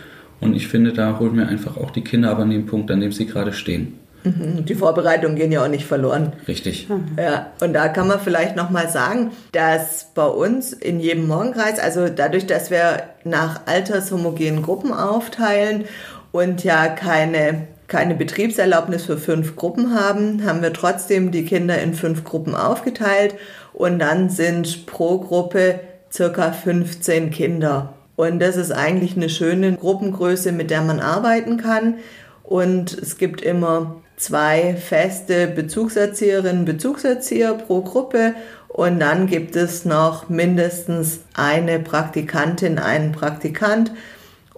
und 0.42 0.54
ich 0.54 0.68
finde, 0.68 0.92
da 0.92 1.18
holen 1.18 1.36
wir 1.36 1.48
einfach 1.48 1.76
auch 1.76 1.90
die 1.90 2.02
Kinder 2.02 2.30
aber 2.30 2.42
an 2.42 2.50
den 2.50 2.66
Punkt, 2.66 2.90
an 2.90 3.00
dem 3.00 3.12
sie 3.12 3.26
gerade 3.26 3.52
stehen. 3.52 3.98
Mhm. 4.24 4.64
Die 4.64 4.74
Vorbereitungen 4.74 5.36
gehen 5.36 5.52
ja 5.52 5.64
auch 5.64 5.68
nicht 5.68 5.86
verloren. 5.86 6.32
Richtig. 6.46 6.86
Ja, 7.16 7.52
und 7.60 7.72
da 7.72 7.88
kann 7.88 8.08
man 8.08 8.20
vielleicht 8.20 8.56
nochmal 8.56 8.88
sagen, 8.88 9.32
dass 9.52 10.08
bei 10.14 10.26
uns 10.26 10.72
in 10.72 11.00
jedem 11.00 11.26
Morgenkreis, 11.26 11.78
also 11.78 12.08
dadurch, 12.08 12.46
dass 12.46 12.70
wir 12.70 13.04
nach 13.24 13.62
altershomogenen 13.66 14.62
Gruppen 14.62 14.92
aufteilen 14.92 15.84
und 16.30 16.64
ja 16.64 16.88
keine, 16.88 17.66
keine 17.88 18.14
Betriebserlaubnis 18.14 19.04
für 19.04 19.18
fünf 19.18 19.56
Gruppen 19.56 19.94
haben, 19.94 20.44
haben 20.44 20.62
wir 20.62 20.72
trotzdem 20.72 21.30
die 21.30 21.44
Kinder 21.44 21.80
in 21.80 21.94
fünf 21.94 22.24
Gruppen 22.24 22.54
aufgeteilt 22.54 23.34
und 23.72 23.98
dann 23.98 24.28
sind 24.28 24.86
pro 24.86 25.18
Gruppe 25.18 25.80
circa 26.12 26.52
15 26.52 27.30
Kinder. 27.30 27.94
Und 28.16 28.40
das 28.40 28.56
ist 28.56 28.72
eigentlich 28.72 29.16
eine 29.16 29.28
schöne 29.28 29.74
Gruppengröße, 29.74 30.52
mit 30.52 30.70
der 30.70 30.82
man 30.82 31.00
arbeiten 31.00 31.56
kann. 31.56 31.94
Und 32.42 32.92
es 32.92 33.16
gibt 33.16 33.40
immer 33.40 34.02
zwei 34.16 34.76
feste 34.76 35.46
Bezugserzieherinnen, 35.48 36.64
Bezugserzieher 36.64 37.54
pro 37.54 37.82
Gruppe 37.82 38.34
und 38.68 39.00
dann 39.00 39.26
gibt 39.26 39.54
es 39.56 39.84
noch 39.84 40.28
mindestens 40.28 41.20
eine 41.34 41.78
Praktikantin, 41.78 42.78
einen 42.78 43.12
Praktikant 43.12 43.92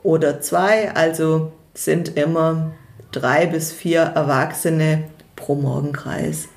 oder 0.03 0.41
zwei, 0.41 0.95
also 0.95 1.53
sind 1.73 2.17
immer 2.17 2.73
drei 3.11 3.47
bis 3.47 3.73
vier 3.73 4.01
Erwachsene 4.01 5.05
pro 5.35 5.57
Morgenkreis, 5.57 6.49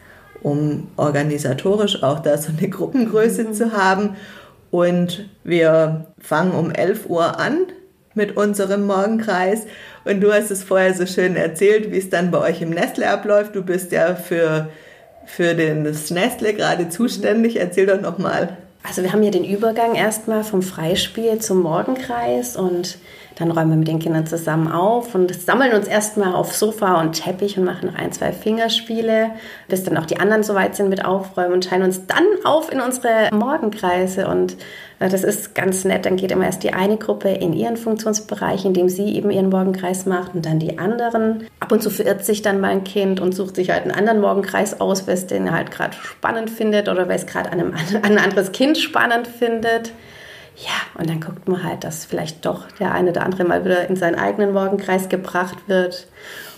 um 0.43 0.89
organisatorisch 0.97 2.03
auch 2.03 2.19
da 2.19 2.37
so 2.37 2.51
eine 2.55 2.69
Gruppengröße 2.69 3.45
mhm. 3.45 3.53
zu 3.53 3.71
haben. 3.71 4.15
Und 4.71 5.29
wir 5.43 6.07
fangen 6.19 6.51
um 6.51 6.71
11 6.71 7.09
Uhr 7.09 7.39
an 7.39 7.67
mit 8.13 8.35
unserem 8.35 8.85
Morgenkreis. 8.85 9.65
Und 10.03 10.21
du 10.21 10.33
hast 10.33 10.51
es 10.51 10.63
vorher 10.63 10.93
so 10.93 11.05
schön 11.05 11.35
erzählt, 11.35 11.91
wie 11.91 11.97
es 11.97 12.09
dann 12.09 12.31
bei 12.31 12.39
euch 12.39 12.61
im 12.61 12.71
Nestle 12.71 13.09
abläuft. 13.09 13.55
Du 13.55 13.63
bist 13.63 13.91
ja 13.91 14.15
für, 14.15 14.69
für 15.25 15.53
den, 15.53 15.83
das 15.83 16.11
Nestle 16.11 16.53
gerade 16.53 16.89
zuständig. 16.89 17.57
Erzähl 17.57 17.85
doch 17.85 18.01
nochmal. 18.01 18.57
Also 18.83 19.03
wir 19.03 19.13
haben 19.13 19.21
hier 19.21 19.31
den 19.31 19.45
Übergang 19.45 19.95
erstmal 19.95 20.43
vom 20.43 20.61
Freispiel 20.61 21.39
zum 21.39 21.61
Morgenkreis 21.61 22.55
und 22.55 22.97
dann 23.37 23.51
räumen 23.51 23.69
wir 23.69 23.77
mit 23.77 23.87
den 23.87 23.99
Kindern 23.99 24.25
zusammen 24.25 24.71
auf 24.71 25.13
und 25.13 25.33
sammeln 25.39 25.73
uns 25.73 25.87
erstmal 25.87 26.33
auf 26.33 26.55
Sofa 26.55 26.99
und 26.99 27.13
Teppich 27.13 27.57
und 27.57 27.65
machen 27.65 27.87
noch 27.87 27.95
ein, 27.95 28.11
zwei 28.11 28.31
Fingerspiele, 28.31 29.29
bis 29.67 29.83
dann 29.83 29.95
auch 29.97 30.07
die 30.07 30.19
anderen 30.19 30.41
soweit 30.41 30.75
sind 30.75 30.89
mit 30.89 31.05
Aufräumen 31.05 31.53
und 31.53 31.65
teilen 31.65 31.83
uns 31.83 32.07
dann 32.07 32.25
auf 32.43 32.71
in 32.71 32.81
unsere 32.81 33.29
Morgenkreise. 33.31 34.27
Und 34.27 34.57
äh, 34.99 35.07
das 35.07 35.23
ist 35.23 35.53
ganz 35.53 35.85
nett. 35.85 36.07
Dann 36.07 36.15
geht 36.15 36.31
immer 36.31 36.45
erst 36.45 36.63
die 36.63 36.73
eine 36.73 36.97
Gruppe 36.97 37.29
in 37.29 37.53
ihren 37.53 37.77
Funktionsbereich, 37.77 38.65
in 38.65 38.73
dem 38.73 38.89
sie 38.89 39.15
eben 39.15 39.29
ihren 39.29 39.49
Morgenkreis 39.49 40.07
macht 40.07 40.33
und 40.33 40.43
dann 40.43 40.57
die 40.57 40.79
anderen. 40.79 41.45
Ab 41.59 41.71
und 41.71 41.83
zu 41.83 41.91
verirrt 41.91 42.25
sich 42.25 42.41
dann 42.41 42.59
mein 42.59 42.83
Kind 42.85 43.19
und 43.19 43.35
sucht 43.35 43.55
sich 43.55 43.69
halt 43.69 43.83
einen 43.83 43.91
anderen 43.91 44.19
Morgenkreis 44.19 44.81
aus, 44.81 45.05
weil 45.05 45.13
es 45.13 45.27
den 45.27 45.51
halt 45.51 45.69
gerade 45.69 45.95
spannend 46.01 46.49
findet 46.49 46.89
oder 46.89 47.07
weil 47.07 47.17
es 47.17 47.27
gerade 47.27 47.51
ein 47.51 48.17
anderes 48.17 48.51
Kind 48.51 48.79
spannend 48.79 49.27
findet. 49.27 49.91
Ja, 50.57 50.99
und 50.99 51.09
dann 51.09 51.19
guckt 51.19 51.47
man 51.47 51.63
halt, 51.63 51.83
dass 51.83 52.05
vielleicht 52.05 52.45
doch 52.45 52.71
der 52.79 52.91
eine 52.91 53.11
oder 53.11 53.23
andere 53.23 53.43
mal 53.43 53.63
wieder 53.63 53.87
in 53.87 53.95
seinen 53.95 54.15
eigenen 54.15 54.53
Morgenkreis 54.53 55.07
gebracht 55.07 55.57
wird. 55.67 56.07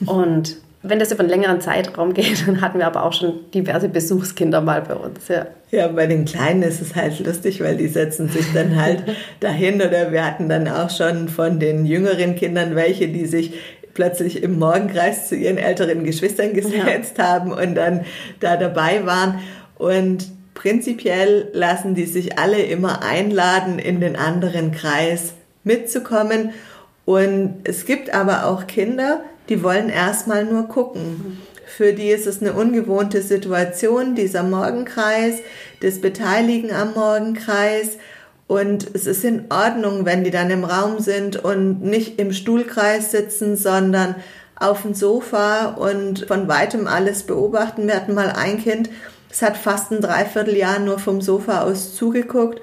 Und 0.05 0.57
wenn 0.81 0.99
das 0.99 1.11
über 1.11 1.19
einen 1.19 1.29
längeren 1.29 1.59
Zeitraum 1.59 2.13
geht, 2.13 2.43
dann 2.47 2.61
hatten 2.61 2.79
wir 2.79 2.87
aber 2.87 3.03
auch 3.03 3.11
schon 3.11 3.51
diverse 3.53 3.89
Besuchskinder 3.89 4.61
mal 4.61 4.81
bei 4.81 4.95
uns. 4.95 5.27
Ja, 5.27 5.47
ja 5.71 5.87
bei 5.89 6.07
den 6.07 6.23
Kleinen 6.23 6.63
ist 6.63 6.81
es 6.81 6.95
halt 6.95 7.19
lustig, 7.19 7.61
weil 7.61 7.75
die 7.75 7.87
setzen 7.87 8.29
sich 8.29 8.53
dann 8.53 8.81
halt 8.81 9.03
dahin. 9.41 9.81
Oder 9.81 10.13
wir 10.13 10.25
hatten 10.25 10.47
dann 10.47 10.69
auch 10.69 10.89
schon 10.89 11.27
von 11.27 11.59
den 11.59 11.85
jüngeren 11.85 12.35
Kindern 12.35 12.75
welche, 12.75 13.09
die 13.09 13.25
sich 13.25 13.53
plötzlich 13.93 14.43
im 14.43 14.57
Morgenkreis 14.59 15.27
zu 15.27 15.35
ihren 15.35 15.57
älteren 15.57 16.05
Geschwistern 16.05 16.53
gesetzt 16.53 17.17
ja. 17.17 17.27
haben 17.27 17.51
und 17.51 17.75
dann 17.75 18.05
da 18.39 18.55
dabei 18.55 19.05
waren. 19.05 19.39
Und 19.77 20.38
Prinzipiell 20.59 21.47
lassen 21.53 21.95
die 21.95 22.05
sich 22.05 22.37
alle 22.37 22.61
immer 22.61 23.01
einladen, 23.01 23.79
in 23.79 24.01
den 24.01 24.17
anderen 24.17 24.73
Kreis 24.73 25.31
mitzukommen. 25.63 26.49
Und 27.05 27.61
es 27.63 27.85
gibt 27.85 28.13
aber 28.13 28.45
auch 28.45 28.67
Kinder, 28.67 29.21
die 29.47 29.63
wollen 29.63 29.87
erstmal 29.87 30.43
nur 30.43 30.67
gucken. 30.67 31.37
Für 31.65 31.93
die 31.93 32.09
ist 32.09 32.27
es 32.27 32.41
eine 32.41 32.51
ungewohnte 32.51 33.21
Situation, 33.21 34.15
dieser 34.15 34.43
Morgenkreis, 34.43 35.35
das 35.79 36.01
Beteiligen 36.01 36.73
am 36.73 36.93
Morgenkreis. 36.93 37.91
Und 38.47 38.85
es 38.93 39.07
ist 39.07 39.23
in 39.23 39.45
Ordnung, 39.49 40.03
wenn 40.03 40.25
die 40.25 40.31
dann 40.31 40.49
im 40.49 40.65
Raum 40.65 40.99
sind 40.99 41.41
und 41.41 41.83
nicht 41.83 42.19
im 42.19 42.33
Stuhlkreis 42.33 43.11
sitzen, 43.11 43.55
sondern 43.55 44.15
auf 44.57 44.81
dem 44.81 44.93
Sofa 44.93 45.67
und 45.67 46.25
von 46.27 46.49
weitem 46.49 46.85
alles 46.85 47.23
beobachten. 47.23 47.87
Wir 47.87 47.95
hatten 47.95 48.13
mal 48.13 48.33
ein 48.35 48.61
Kind, 48.61 48.89
es 49.29 49.41
hat 49.41 49.57
fast 49.57 49.91
ein 49.91 50.01
Dreivierteljahr 50.01 50.79
nur 50.79 50.99
vom 50.99 51.21
Sofa 51.21 51.61
aus 51.61 51.95
zugeguckt 51.95 52.61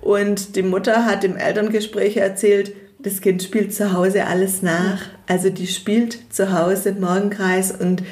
und 0.00 0.56
die 0.56 0.62
Mutter 0.62 1.04
hat 1.04 1.24
im 1.24 1.36
Elterngespräch 1.36 2.16
erzählt, 2.16 2.72
das 2.98 3.20
Kind 3.20 3.42
spielt 3.42 3.74
zu 3.74 3.92
Hause 3.92 4.26
alles 4.26 4.62
nach. 4.62 5.00
Also 5.26 5.50
die 5.50 5.66
spielt 5.66 6.32
zu 6.32 6.52
Hause 6.52 6.90
im 6.90 7.00
Morgenkreis 7.00 7.72
und 7.72 8.02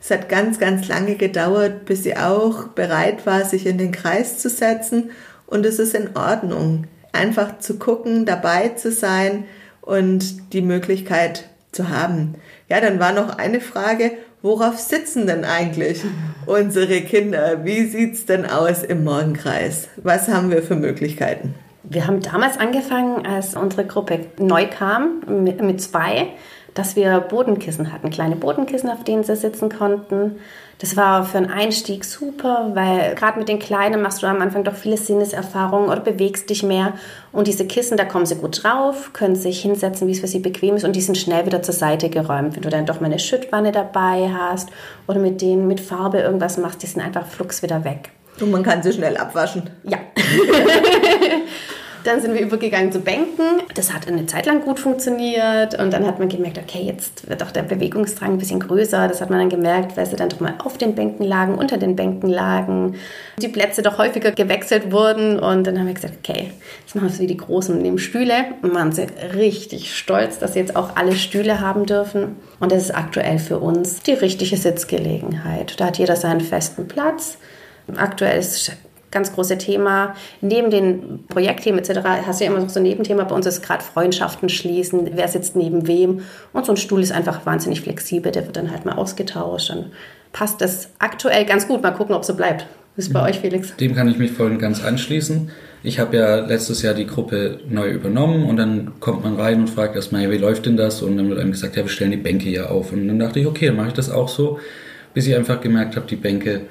es 0.00 0.10
hat 0.10 0.28
ganz, 0.28 0.58
ganz 0.58 0.88
lange 0.88 1.14
gedauert, 1.14 1.84
bis 1.84 2.02
sie 2.02 2.16
auch 2.16 2.68
bereit 2.68 3.24
war, 3.24 3.44
sich 3.44 3.66
in 3.66 3.78
den 3.78 3.92
Kreis 3.92 4.38
zu 4.38 4.48
setzen. 4.48 5.10
Und 5.46 5.64
es 5.64 5.78
ist 5.78 5.94
in 5.94 6.16
Ordnung, 6.16 6.86
einfach 7.12 7.58
zu 7.58 7.78
gucken, 7.78 8.26
dabei 8.26 8.70
zu 8.70 8.90
sein 8.90 9.44
und 9.80 10.52
die 10.52 10.62
Möglichkeit 10.62 11.48
zu 11.70 11.88
haben. 11.88 12.34
Ja, 12.68 12.80
dann 12.80 12.98
war 12.98 13.12
noch 13.12 13.38
eine 13.38 13.60
Frage, 13.60 14.12
worauf 14.42 14.78
sitzen 14.78 15.26
denn 15.26 15.44
eigentlich 15.44 16.02
unsere 16.46 17.00
Kinder? 17.02 17.64
Wie 17.64 17.86
sieht 17.86 18.14
es 18.14 18.26
denn 18.26 18.46
aus 18.46 18.82
im 18.82 19.04
Morgenkreis? 19.04 19.88
Was 19.96 20.28
haben 20.28 20.50
wir 20.50 20.62
für 20.62 20.76
Möglichkeiten? 20.76 21.54
Wir 21.84 22.06
haben 22.06 22.20
damals 22.20 22.58
angefangen, 22.58 23.26
als 23.26 23.56
unsere 23.56 23.84
Gruppe 23.84 24.20
neu 24.38 24.66
kam, 24.66 25.20
mit 25.44 25.80
zwei, 25.80 26.28
dass 26.74 26.96
wir 26.96 27.20
Bodenkissen 27.20 27.92
hatten, 27.92 28.10
kleine 28.10 28.36
Bodenkissen, 28.36 28.90
auf 28.90 29.04
denen 29.04 29.24
sie 29.24 29.36
sitzen 29.36 29.68
konnten. 29.68 30.36
Das 30.78 30.96
war 30.96 31.24
für 31.24 31.38
einen 31.38 31.50
Einstieg 31.50 32.04
super, 32.04 32.70
weil 32.74 33.14
gerade 33.14 33.38
mit 33.38 33.48
den 33.48 33.58
Kleinen 33.58 34.02
machst 34.02 34.22
du 34.22 34.26
am 34.26 34.40
Anfang 34.40 34.64
doch 34.64 34.74
viele 34.74 34.96
Sinneserfahrungen 34.96 35.90
oder 35.90 36.00
bewegst 36.00 36.50
dich 36.50 36.62
mehr. 36.62 36.94
Und 37.30 37.46
diese 37.46 37.66
Kissen, 37.66 37.96
da 37.96 38.04
kommen 38.04 38.26
sie 38.26 38.36
gut 38.36 38.64
drauf, 38.64 39.12
können 39.12 39.36
sich 39.36 39.60
hinsetzen, 39.60 40.08
wie 40.08 40.12
es 40.12 40.20
für 40.20 40.26
sie 40.26 40.40
bequem 40.40 40.76
ist 40.76 40.84
und 40.84 40.96
die 40.96 41.00
sind 41.00 41.18
schnell 41.18 41.46
wieder 41.46 41.62
zur 41.62 41.74
Seite 41.74 42.10
geräumt. 42.10 42.56
Wenn 42.56 42.62
du 42.62 42.70
dann 42.70 42.86
doch 42.86 43.00
mal 43.00 43.06
eine 43.06 43.20
Schüttwanne 43.20 43.70
dabei 43.70 44.30
hast 44.36 44.70
oder 45.06 45.20
mit 45.20 45.40
denen 45.40 45.68
mit 45.68 45.80
Farbe 45.80 46.18
irgendwas 46.18 46.58
machst, 46.58 46.82
die 46.82 46.86
sind 46.86 47.02
einfach 47.02 47.26
flugs 47.26 47.62
wieder 47.62 47.84
weg. 47.84 48.10
Und 48.40 48.50
man 48.50 48.62
kann 48.62 48.82
sie 48.82 48.92
schnell 48.92 49.16
abwaschen. 49.18 49.70
Ja. 49.84 49.98
Dann 52.04 52.20
sind 52.20 52.34
wir 52.34 52.40
übergegangen 52.40 52.90
zu 52.90 53.00
Bänken. 53.00 53.62
Das 53.74 53.92
hat 53.92 54.08
eine 54.08 54.26
Zeit 54.26 54.46
lang 54.46 54.62
gut 54.62 54.80
funktioniert 54.80 55.78
und 55.78 55.92
dann 55.92 56.06
hat 56.06 56.18
man 56.18 56.28
gemerkt, 56.28 56.58
okay, 56.58 56.82
jetzt 56.82 57.28
wird 57.28 57.42
auch 57.42 57.52
der 57.52 57.62
Bewegungsdrang 57.62 58.32
ein 58.32 58.38
bisschen 58.38 58.60
größer. 58.60 59.06
Das 59.06 59.20
hat 59.20 59.30
man 59.30 59.38
dann 59.38 59.48
gemerkt, 59.48 59.96
weil 59.96 60.06
sie 60.06 60.16
dann 60.16 60.28
doch 60.28 60.40
mal 60.40 60.54
auf 60.58 60.78
den 60.78 60.94
Bänken 60.94 61.24
lagen, 61.24 61.54
unter 61.54 61.76
den 61.76 61.94
Bänken 61.94 62.28
lagen, 62.28 62.96
die 63.40 63.48
Plätze 63.48 63.82
doch 63.82 63.98
häufiger 63.98 64.32
gewechselt 64.32 64.90
wurden 64.90 65.38
und 65.38 65.66
dann 65.66 65.78
haben 65.78 65.86
wir 65.86 65.94
gesagt, 65.94 66.14
okay, 66.18 66.50
jetzt 66.80 66.94
machen 66.94 67.06
wir 67.06 67.12
es 67.12 67.20
wie 67.20 67.26
die 67.26 67.36
Großen 67.36 67.74
und 67.74 67.82
nehmen 67.82 67.98
Stühle 67.98 68.46
und 68.62 68.74
waren 68.74 68.92
sie 68.92 69.06
richtig 69.34 69.96
stolz, 69.96 70.38
dass 70.38 70.54
sie 70.54 70.60
jetzt 70.60 70.74
auch 70.74 70.96
alle 70.96 71.12
Stühle 71.12 71.60
haben 71.60 71.86
dürfen. 71.86 72.36
Und 72.58 72.72
das 72.72 72.84
ist 72.84 72.94
aktuell 72.94 73.38
für 73.38 73.58
uns 73.58 74.02
die 74.02 74.12
richtige 74.12 74.56
Sitzgelegenheit. 74.56 75.78
Da 75.78 75.86
hat 75.86 75.98
jeder 75.98 76.16
seinen 76.16 76.40
festen 76.40 76.88
Platz. 76.88 77.38
Aktuell 77.96 78.38
ist 78.38 78.72
ganz 79.12 79.32
große 79.32 79.58
Thema. 79.58 80.14
Neben 80.40 80.70
den 80.70 81.24
Projektthemen 81.28 81.78
etc. 81.78 82.00
hast 82.26 82.40
du 82.40 82.44
ja 82.44 82.50
immer 82.50 82.60
noch 82.60 82.70
so 82.70 82.80
ein 82.80 82.84
Nebenthema. 82.84 83.22
Bei 83.24 83.34
uns 83.34 83.46
ist 83.46 83.62
gerade 83.62 83.84
Freundschaften 83.84 84.48
schließen, 84.48 85.10
wer 85.12 85.28
sitzt 85.28 85.54
neben 85.54 85.86
wem. 85.86 86.22
Und 86.52 86.66
so 86.66 86.72
ein 86.72 86.76
Stuhl 86.76 87.00
ist 87.00 87.12
einfach 87.12 87.46
wahnsinnig 87.46 87.82
flexibel, 87.82 88.32
der 88.32 88.46
wird 88.46 88.56
dann 88.56 88.72
halt 88.72 88.84
mal 88.84 88.94
ausgetauscht. 88.94 89.70
Dann 89.70 89.92
passt 90.32 90.60
das 90.60 90.88
aktuell 90.98 91.44
ganz 91.44 91.68
gut. 91.68 91.82
Mal 91.82 91.92
gucken, 91.92 92.16
ob 92.16 92.24
so 92.24 92.34
bleibt. 92.34 92.66
Ist 92.96 93.12
bei 93.12 93.20
mhm. 93.20 93.26
euch, 93.26 93.38
Felix? 93.38 93.76
Dem 93.76 93.94
kann 93.94 94.08
ich 94.08 94.18
mich 94.18 94.32
voll 94.32 94.50
und 94.50 94.58
ganz 94.58 94.84
anschließen. 94.84 95.50
Ich 95.82 95.98
habe 95.98 96.16
ja 96.16 96.36
letztes 96.36 96.82
Jahr 96.82 96.94
die 96.94 97.06
Gruppe 97.06 97.60
neu 97.68 97.90
übernommen 97.90 98.44
und 98.44 98.56
dann 98.56 99.00
kommt 99.00 99.24
man 99.24 99.34
rein 99.34 99.60
und 99.60 99.70
fragt 99.70 99.96
erstmal, 99.96 100.30
wie 100.30 100.36
läuft 100.36 100.66
denn 100.66 100.76
das? 100.76 101.02
Und 101.02 101.16
dann 101.16 101.28
wird 101.28 101.40
einem 101.40 101.50
gesagt, 101.50 101.76
ja, 101.76 101.82
wir 101.82 101.88
stellen 101.88 102.12
die 102.12 102.18
Bänke 102.18 102.48
hier 102.48 102.70
auf. 102.70 102.92
Und 102.92 103.08
dann 103.08 103.18
dachte 103.18 103.40
ich, 103.40 103.46
okay, 103.46 103.66
dann 103.66 103.76
mache 103.76 103.88
ich 103.88 103.94
das 103.94 104.10
auch 104.10 104.28
so, 104.28 104.60
bis 105.14 105.26
ich 105.26 105.34
einfach 105.34 105.60
gemerkt 105.60 105.96
habe, 105.96 106.06
die 106.06 106.16
Bänke 106.16 106.62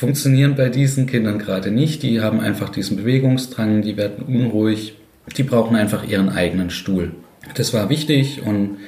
funktionieren 0.00 0.54
bei 0.54 0.70
diesen 0.70 1.04
Kindern 1.04 1.38
gerade 1.38 1.70
nicht. 1.70 2.02
Die 2.02 2.22
haben 2.22 2.40
einfach 2.40 2.70
diesen 2.70 2.96
Bewegungsdrang, 2.96 3.82
die 3.82 3.98
werden 3.98 4.24
unruhig, 4.24 4.96
die 5.36 5.42
brauchen 5.42 5.76
einfach 5.76 6.08
ihren 6.08 6.30
eigenen 6.30 6.70
Stuhl. 6.70 7.12
Das 7.54 7.74
war 7.74 7.90
wichtig 7.90 8.40
und 8.42 8.78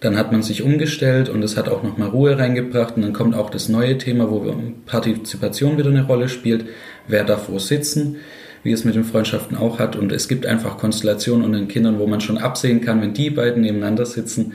dann 0.00 0.18
hat 0.18 0.30
man 0.30 0.42
sich 0.42 0.62
umgestellt 0.62 1.30
und 1.30 1.42
es 1.42 1.56
hat 1.56 1.70
auch 1.70 1.82
nochmal 1.82 2.10
Ruhe 2.10 2.38
reingebracht 2.38 2.96
und 2.96 3.02
dann 3.02 3.14
kommt 3.14 3.34
auch 3.34 3.48
das 3.48 3.70
neue 3.70 3.96
Thema, 3.96 4.30
wo 4.30 4.54
Partizipation 4.84 5.78
wieder 5.78 5.88
eine 5.88 6.06
Rolle 6.06 6.28
spielt. 6.28 6.66
Wer 7.06 7.24
darf 7.24 7.48
wo 7.48 7.58
sitzen, 7.58 8.16
wie 8.62 8.72
es 8.72 8.84
mit 8.84 8.94
den 8.94 9.04
Freundschaften 9.04 9.56
auch 9.56 9.78
hat 9.78 9.96
und 9.96 10.12
es 10.12 10.28
gibt 10.28 10.44
einfach 10.44 10.76
Konstellationen 10.76 11.46
unter 11.46 11.58
den 11.58 11.68
Kindern, 11.68 11.98
wo 11.98 12.06
man 12.06 12.20
schon 12.20 12.36
absehen 12.36 12.82
kann, 12.82 13.00
wenn 13.00 13.14
die 13.14 13.30
beiden 13.30 13.62
nebeneinander 13.62 14.04
sitzen, 14.04 14.52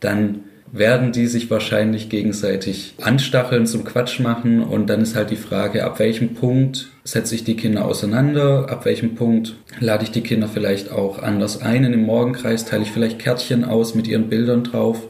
dann 0.00 0.40
werden 0.72 1.12
die 1.12 1.26
sich 1.26 1.50
wahrscheinlich 1.50 2.08
gegenseitig 2.08 2.94
anstacheln, 3.00 3.66
zum 3.66 3.84
Quatsch 3.84 4.20
machen 4.20 4.62
und 4.62 4.88
dann 4.88 5.02
ist 5.02 5.14
halt 5.14 5.30
die 5.30 5.36
Frage, 5.36 5.84
ab 5.84 5.98
welchem 5.98 6.34
Punkt 6.34 6.88
setze 7.04 7.34
ich 7.34 7.44
die 7.44 7.56
Kinder 7.56 7.84
auseinander, 7.84 8.68
ab 8.68 8.84
welchem 8.84 9.14
Punkt 9.14 9.54
lade 9.78 10.04
ich 10.04 10.10
die 10.10 10.22
Kinder 10.22 10.48
vielleicht 10.48 10.90
auch 10.90 11.22
anders 11.22 11.62
ein 11.62 11.84
in 11.84 11.92
den 11.92 12.04
Morgenkreis, 12.04 12.64
teile 12.64 12.82
ich 12.82 12.90
vielleicht 12.90 13.18
Kärtchen 13.18 13.64
aus 13.64 13.94
mit 13.94 14.08
ihren 14.08 14.28
Bildern 14.28 14.64
drauf, 14.64 15.02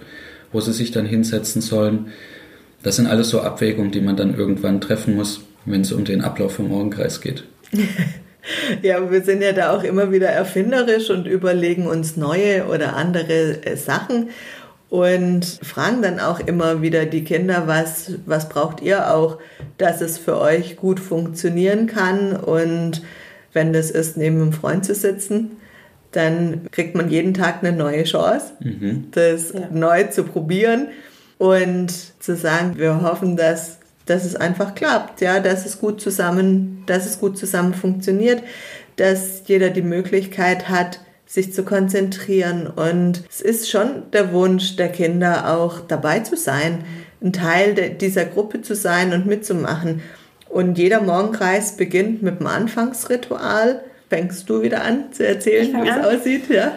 wo 0.53 0.61
sie 0.61 0.73
sich 0.73 0.91
dann 0.91 1.07
hinsetzen 1.07 1.63
sollen. 1.63 2.09
Das 2.83 2.97
sind 2.97 3.07
alles 3.07 3.31
so 3.31 3.41
Abwägungen, 3.41 3.93
die 3.93 4.03
man 4.03 4.17
dann 4.17 4.37
irgendwann 4.37 4.81
treffen 4.81 5.17
muss, 5.17 5.41
wenn 5.65 5.81
es 5.81 5.93
um 5.93 6.05
den 6.05 6.21
Ablauf 6.21 6.57
vom 6.57 6.69
Morgenkreis 6.69 7.21
geht. 7.21 7.45
Ja, 8.83 9.11
wir 9.11 9.23
sind 9.23 9.43
ja 9.43 9.53
da 9.53 9.75
auch 9.75 9.83
immer 9.83 10.13
wieder 10.13 10.29
erfinderisch 10.29 11.09
und 11.09 11.27
überlegen 11.27 11.87
uns 11.87 12.19
neue 12.19 12.67
oder 12.67 12.95
andere 12.95 13.65
äh, 13.65 13.77
Sachen 13.77 14.29
und 14.95 15.45
fragen 15.61 16.03
dann 16.03 16.21
auch 16.21 16.39
immer 16.39 16.81
wieder 16.81 17.05
die 17.05 17.25
Kinder, 17.25 17.65
was, 17.67 18.13
was 18.27 18.49
braucht 18.49 18.81
ihr 18.81 19.13
auch, 19.13 19.41
dass 19.77 20.01
es 20.01 20.19
für 20.19 20.41
euch 20.41 20.77
gut 20.77 21.01
funktionieren 21.01 21.89
kann. 21.89 22.37
Und 22.37 23.03
wenn 23.53 23.73
das 23.73 23.91
ist, 23.91 24.17
neben 24.17 24.41
einem 24.41 24.53
Freund 24.53 24.85
zu 24.85 24.95
sitzen, 24.95 25.57
dann 26.13 26.69
kriegt 26.71 26.95
man 26.95 27.11
jeden 27.11 27.35
Tag 27.35 27.65
eine 27.65 27.77
neue 27.77 28.05
Chance, 28.05 28.53
mhm. 28.61 29.09
das 29.11 29.53
ja. 29.53 29.69
neu 29.73 30.05
zu 30.05 30.23
probieren 30.23 30.87
und 31.39 31.91
zu 32.23 32.37
sagen, 32.37 32.79
wir 32.79 33.03
hoffen, 33.03 33.37
dass, 33.37 33.79
dass 34.07 34.25
es 34.25 34.37
einfach 34.37 34.77
klappt, 34.77 35.21
ja, 35.21 35.41
dass 35.41 35.67
es 35.67 35.81
gut 35.81 36.01
zusammen, 36.01 36.85
dass 36.87 37.05
es 37.05 37.19
gut 37.19 37.37
zusammen 37.37 37.75
funktioniert, 37.75 38.45
dass 38.95 39.43
jeder 39.47 39.71
die 39.71 39.83
Möglichkeit 39.83 40.69
hat, 40.69 41.01
sich 41.35 41.53
zu 41.53 41.65
konzentrieren. 41.65 42.69
Und 42.69 43.25
es 43.29 43.41
ist 43.41 43.69
schon 43.69 44.05
der 44.13 44.33
Wunsch 44.33 44.77
der 44.77 44.89
Kinder 44.89 45.53
auch 45.53 45.81
dabei 45.81 46.21
zu 46.21 46.37
sein, 46.37 46.85
ein 47.21 47.33
Teil 47.33 47.75
dieser 47.75 48.25
Gruppe 48.25 48.63
zu 48.63 48.77
sein 48.77 49.13
und 49.13 49.27
mitzumachen. 49.27 50.01
Und 50.49 50.79
jeder 50.79 51.01
Morgenkreis 51.01 51.77
beginnt 51.77 52.23
mit 52.23 52.39
dem 52.39 52.47
Anfangsritual. 52.47 53.83
Fängst 54.09 54.49
du 54.49 54.63
wieder 54.63 54.85
an 54.85 55.13
zu 55.13 55.27
erzählen, 55.27 55.83
wie 55.83 55.89
es 55.89 56.07
aussieht? 56.07 56.49
Ja? 56.51 56.71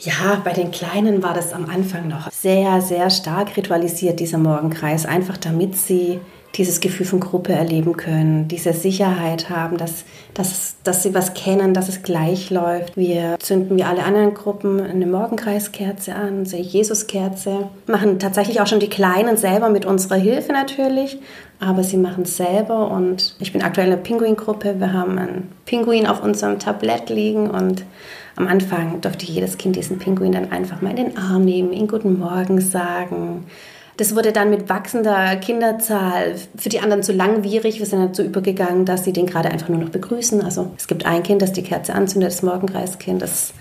Ja, 0.00 0.42
bei 0.42 0.52
den 0.52 0.72
Kleinen 0.72 1.22
war 1.22 1.32
das 1.32 1.52
am 1.52 1.70
Anfang 1.70 2.08
noch 2.08 2.32
sehr, 2.32 2.80
sehr 2.80 3.10
stark 3.10 3.56
ritualisiert, 3.56 4.18
dieser 4.18 4.38
Morgenkreis, 4.38 5.06
einfach 5.06 5.36
damit 5.36 5.76
sie 5.76 6.18
dieses 6.56 6.80
Gefühl 6.80 7.06
von 7.06 7.20
Gruppe 7.20 7.52
erleben 7.52 7.96
können, 7.96 8.46
diese 8.48 8.72
Sicherheit 8.72 9.50
haben, 9.50 9.76
dass, 9.76 10.04
dass, 10.34 10.76
dass 10.84 11.02
sie 11.02 11.14
was 11.14 11.34
kennen, 11.34 11.74
dass 11.74 11.88
es 11.88 12.02
gleich 12.02 12.50
läuft. 12.50 12.96
Wir 12.96 13.36
zünden 13.40 13.76
wie 13.76 13.82
alle 13.82 14.04
anderen 14.04 14.34
Gruppen 14.34 14.80
eine 14.80 15.06
Morgenkreiskerze 15.06 16.14
an, 16.14 16.46
eine 16.46 16.60
Jesuskerze, 16.60 17.68
machen 17.86 18.18
tatsächlich 18.18 18.60
auch 18.60 18.66
schon 18.66 18.80
die 18.80 18.88
Kleinen 18.88 19.36
selber 19.36 19.68
mit 19.68 19.84
unserer 19.84 20.16
Hilfe 20.16 20.52
natürlich, 20.52 21.18
aber 21.58 21.82
sie 21.82 21.96
machen 21.96 22.22
es 22.22 22.36
selber 22.36 22.90
und 22.90 23.36
ich 23.40 23.52
bin 23.52 23.62
aktuell 23.62 23.88
in 23.88 23.94
der 23.94 24.02
Pinguin-Gruppe. 24.02 24.76
Wir 24.78 24.92
haben 24.92 25.18
einen 25.18 25.52
Pinguin 25.66 26.06
auf 26.06 26.22
unserem 26.22 26.58
Tablett 26.58 27.10
liegen 27.10 27.50
und 27.50 27.84
am 28.36 28.46
Anfang 28.48 29.00
durfte 29.00 29.26
jedes 29.26 29.58
Kind 29.58 29.76
diesen 29.76 29.98
Pinguin 29.98 30.32
dann 30.32 30.52
einfach 30.52 30.82
mal 30.82 30.90
in 30.90 30.96
den 30.96 31.18
Arm 31.18 31.44
nehmen, 31.44 31.72
ihn 31.72 31.86
Guten 31.86 32.18
Morgen 32.18 32.60
sagen, 32.60 33.44
das 33.96 34.16
wurde 34.16 34.32
dann 34.32 34.50
mit 34.50 34.68
wachsender 34.68 35.36
Kinderzahl 35.36 36.34
für 36.56 36.68
die 36.68 36.80
anderen 36.80 37.02
zu 37.02 37.12
langwierig. 37.12 37.78
Wir 37.78 37.86
sind 37.86 38.00
dazu 38.00 38.22
übergegangen, 38.22 38.84
dass 38.84 39.04
sie 39.04 39.12
den 39.12 39.26
gerade 39.26 39.50
einfach 39.50 39.68
nur 39.68 39.78
noch 39.78 39.90
begrüßen. 39.90 40.42
Also 40.42 40.72
es 40.76 40.88
gibt 40.88 41.06
ein 41.06 41.22
Kind, 41.22 41.42
das 41.42 41.52
die 41.52 41.62
Kerze 41.62 41.94
anzündet, 41.94 42.32
das 42.32 42.42
Morgenkreiskind. 42.42 43.22
Das, 43.22 43.52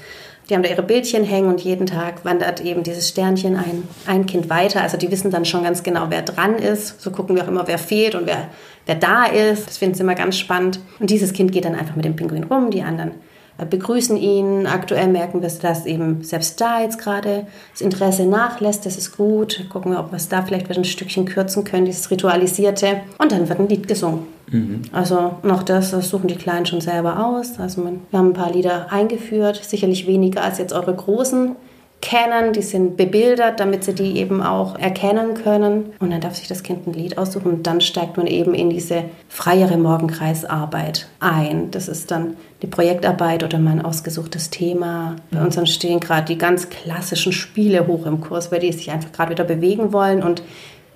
die 0.50 0.56
haben 0.56 0.64
da 0.64 0.70
ihre 0.70 0.82
Bildchen 0.82 1.24
hängen 1.24 1.50
und 1.50 1.62
jeden 1.62 1.86
Tag 1.86 2.26
wandert 2.26 2.62
eben 2.62 2.82
dieses 2.82 3.10
Sternchen 3.10 3.56
ein, 3.56 3.88
ein 4.08 4.26
Kind 4.26 4.50
weiter. 4.50 4.82
Also 4.82 4.98
die 4.98 5.12
wissen 5.12 5.30
dann 5.30 5.46
schon 5.46 5.64
ganz 5.64 5.84
genau, 5.84 6.08
wer 6.10 6.24
dran 6.24 6.56
ist. 6.56 7.00
So 7.00 7.12
gucken 7.12 7.36
wir 7.36 7.44
auch 7.44 7.48
immer, 7.48 7.68
wer 7.68 7.78
fehlt 7.78 8.16
und 8.16 8.26
wer, 8.26 8.50
wer 8.88 8.96
da 8.96 9.26
ist. 9.26 9.68
Das 9.68 9.78
finden 9.78 9.96
sie 9.96 10.02
immer 10.02 10.16
ganz 10.16 10.38
spannend. 10.38 10.80
Und 11.00 11.12
dieses 11.12 11.34
Kind 11.34 11.52
geht 11.52 11.66
dann 11.66 11.76
einfach 11.76 11.96
mit 11.96 12.06
dem 12.06 12.16
Pinguin 12.16 12.46
rum, 12.46 12.72
die 12.72 12.82
anderen 12.82 13.12
begrüßen 13.58 14.18
ihn. 14.18 14.68
Aktuell 14.68 15.08
merken 15.08 15.42
wir, 15.42 15.50
dass 15.50 15.86
eben 15.86 16.24
selbst 16.24 16.60
da 16.60 16.82
jetzt 16.82 17.00
gerade 17.00 17.46
das 17.72 17.82
Interesse 17.82 18.26
nachlässt. 18.26 18.86
Das 18.86 18.98
ist 18.98 19.16
gut. 19.16 19.66
Gucken 19.70 19.92
wir, 19.92 20.00
ob 20.00 20.12
wir 20.12 20.18
es 20.18 20.30
da 20.30 20.42
vielleicht 20.42 20.70
ein 20.76 20.84
Stückchen 20.84 21.26
kürzen 21.26 21.64
können, 21.64 21.86
dieses 21.86 22.10
Ritualisierte. 22.10 23.02
Und 23.20 23.32
dann 23.32 23.48
wird 23.48 23.60
ein 23.60 23.70
Lied 23.70 23.88
gesungen. 23.88 24.28
Mhm. 24.52 24.82
Also 24.92 25.36
noch 25.44 25.64
das, 25.64 25.92
das 25.92 26.10
suchen 26.10 26.28
die 26.28 26.36
Kleinen 26.36 26.66
schon 26.66 26.82
selber 26.82 27.26
aus. 27.26 27.60
Also 27.60 27.84
wir 27.84 28.20
haben 28.20 28.30
ein 28.30 28.34
paar 28.34 28.52
Lieder 28.52 28.92
eingeführt, 28.92 29.62
sicherlich 29.64 30.08
weniger 30.08 30.44
als 30.44 30.58
jetzt 30.58 30.74
eure 30.74 30.94
großen 30.94 31.56
kennen, 32.04 32.52
die 32.52 32.62
sind 32.62 32.98
bebildert, 32.98 33.62
damit 33.62 33.86
sie 33.86 33.96
die 33.96 34.18
eben 34.18 34.44
auch 34.44 34.78
erkennen 34.78 35.36
können. 35.36 35.94
Und 36.00 36.12
dann 36.12 36.20
darf 36.20 36.36
sich 36.36 36.50
das 36.50 36.62
Kind 36.62 36.86
ein 36.86 36.94
Lied 36.94 37.18
aussuchen 37.18 37.50
und 37.50 37.66
dann 37.66 37.80
steigt 37.80 38.18
man 38.18 38.28
eben 38.28 38.54
in 38.54 38.70
diese 38.70 39.06
freiere 39.30 39.78
Morgenkreisarbeit 39.78 41.08
ein. 41.22 41.72
Das 41.72 41.88
ist 41.88 42.12
dann 42.12 42.36
die 42.62 42.68
Projektarbeit 42.68 43.46
oder 43.46 43.58
mein 43.58 43.84
ausgesuchtes 43.84 44.50
Thema. 44.50 45.16
Bei 45.32 45.42
uns 45.42 45.58
stehen 45.72 46.02
gerade 46.02 46.26
die 46.26 46.38
ganz 46.38 46.70
klassischen 46.70 47.32
Spiele 47.32 47.88
hoch 47.88 48.06
im 48.06 48.20
Kurs, 48.20 48.52
weil 48.52 48.60
die 48.60 48.74
sich 48.74 48.92
einfach 48.92 49.14
gerade 49.14 49.32
wieder 49.32 49.46
bewegen 49.46 49.94
wollen 49.94 50.22
und 50.22 50.44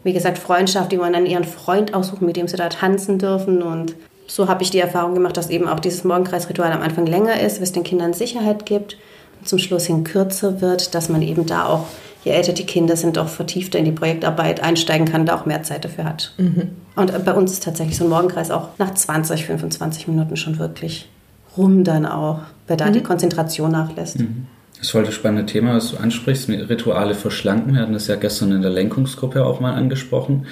wie 0.04 0.14
gesagt, 0.14 0.38
Freundschaft, 0.38 0.92
die 0.92 1.00
wollen 1.00 1.14
dann 1.14 1.26
ihren 1.26 1.46
Freund 1.46 1.94
aussuchen, 1.94 2.26
mit 2.26 2.36
dem 2.36 2.50
sie 2.50 2.58
da 2.58 2.68
tanzen 2.68 3.18
dürfen 3.18 3.64
und 3.64 3.96
so 4.28 4.50
habe 4.50 4.62
ich 4.62 4.72
die 4.72 4.80
Erfahrung 4.80 5.14
gemacht, 5.14 5.38
dass 5.38 5.50
eben 5.50 5.70
auch 5.70 5.80
dieses 5.80 6.04
Morgenkreisritual 6.04 6.74
am 6.74 6.82
Anfang 6.82 7.06
länger 7.06 7.40
ist, 7.40 7.62
was 7.62 7.72
den 7.72 7.86
Kindern 7.86 8.12
Sicherheit 8.12 8.66
gibt 8.66 8.98
zum 9.48 9.60
Schluss 9.60 9.86
hin 9.86 10.04
kürzer 10.04 10.62
wird, 10.62 10.96
dass 10.96 11.10
man 11.10 11.22
eben 11.22 11.46
da 11.46 11.66
auch, 11.66 11.86
je 12.24 12.32
älter 12.32 12.54
die 12.54 12.66
Kinder 12.66 12.96
sind, 12.96 13.18
auch 13.18 13.28
vertiefter 13.28 13.80
in 13.80 13.86
die 13.86 13.92
Projektarbeit 13.92 14.62
einsteigen 14.62 15.08
kann, 15.08 15.26
da 15.26 15.36
auch 15.36 15.46
mehr 15.46 15.64
Zeit 15.64 15.86
dafür 15.86 16.06
hat. 16.06 16.34
Mhm. 16.38 16.70
Und 16.96 17.26
bei 17.26 17.34
uns 17.34 17.52
ist 17.52 17.64
tatsächlich 17.64 17.98
so 17.98 18.06
ein 18.06 18.10
Morgenkreis 18.10 18.52
auch 18.52 18.70
nach 18.78 18.94
20, 18.94 19.46
25 19.46 20.08
Minuten 20.08 20.36
schon 20.36 20.60
wirklich 20.60 21.10
rum 21.56 21.84
dann 21.84 22.06
auch, 22.06 22.40
weil 22.68 22.78
da 22.78 22.88
mhm. 22.88 22.94
die 22.94 23.04
Konzentration 23.04 23.72
nachlässt. 23.72 24.20
Mhm. 24.20 24.48
Das 24.74 24.88
ist 24.88 24.92
voll 24.92 25.06
das 25.06 25.16
spannende 25.16 25.46
Thema, 25.46 25.76
was 25.76 25.90
du 25.90 25.98
ansprichst, 25.98 26.50
Rituale 26.50 27.16
verschlanken. 27.16 27.74
Wir 27.74 27.82
hatten 27.82 27.94
das 27.94 28.08
ja 28.08 28.16
gestern 28.16 28.52
in 28.52 28.62
der 28.62 28.70
Lenkungsgruppe 28.70 29.44
auch 29.44 29.60
mal 29.60 29.74
angesprochen 29.74 30.46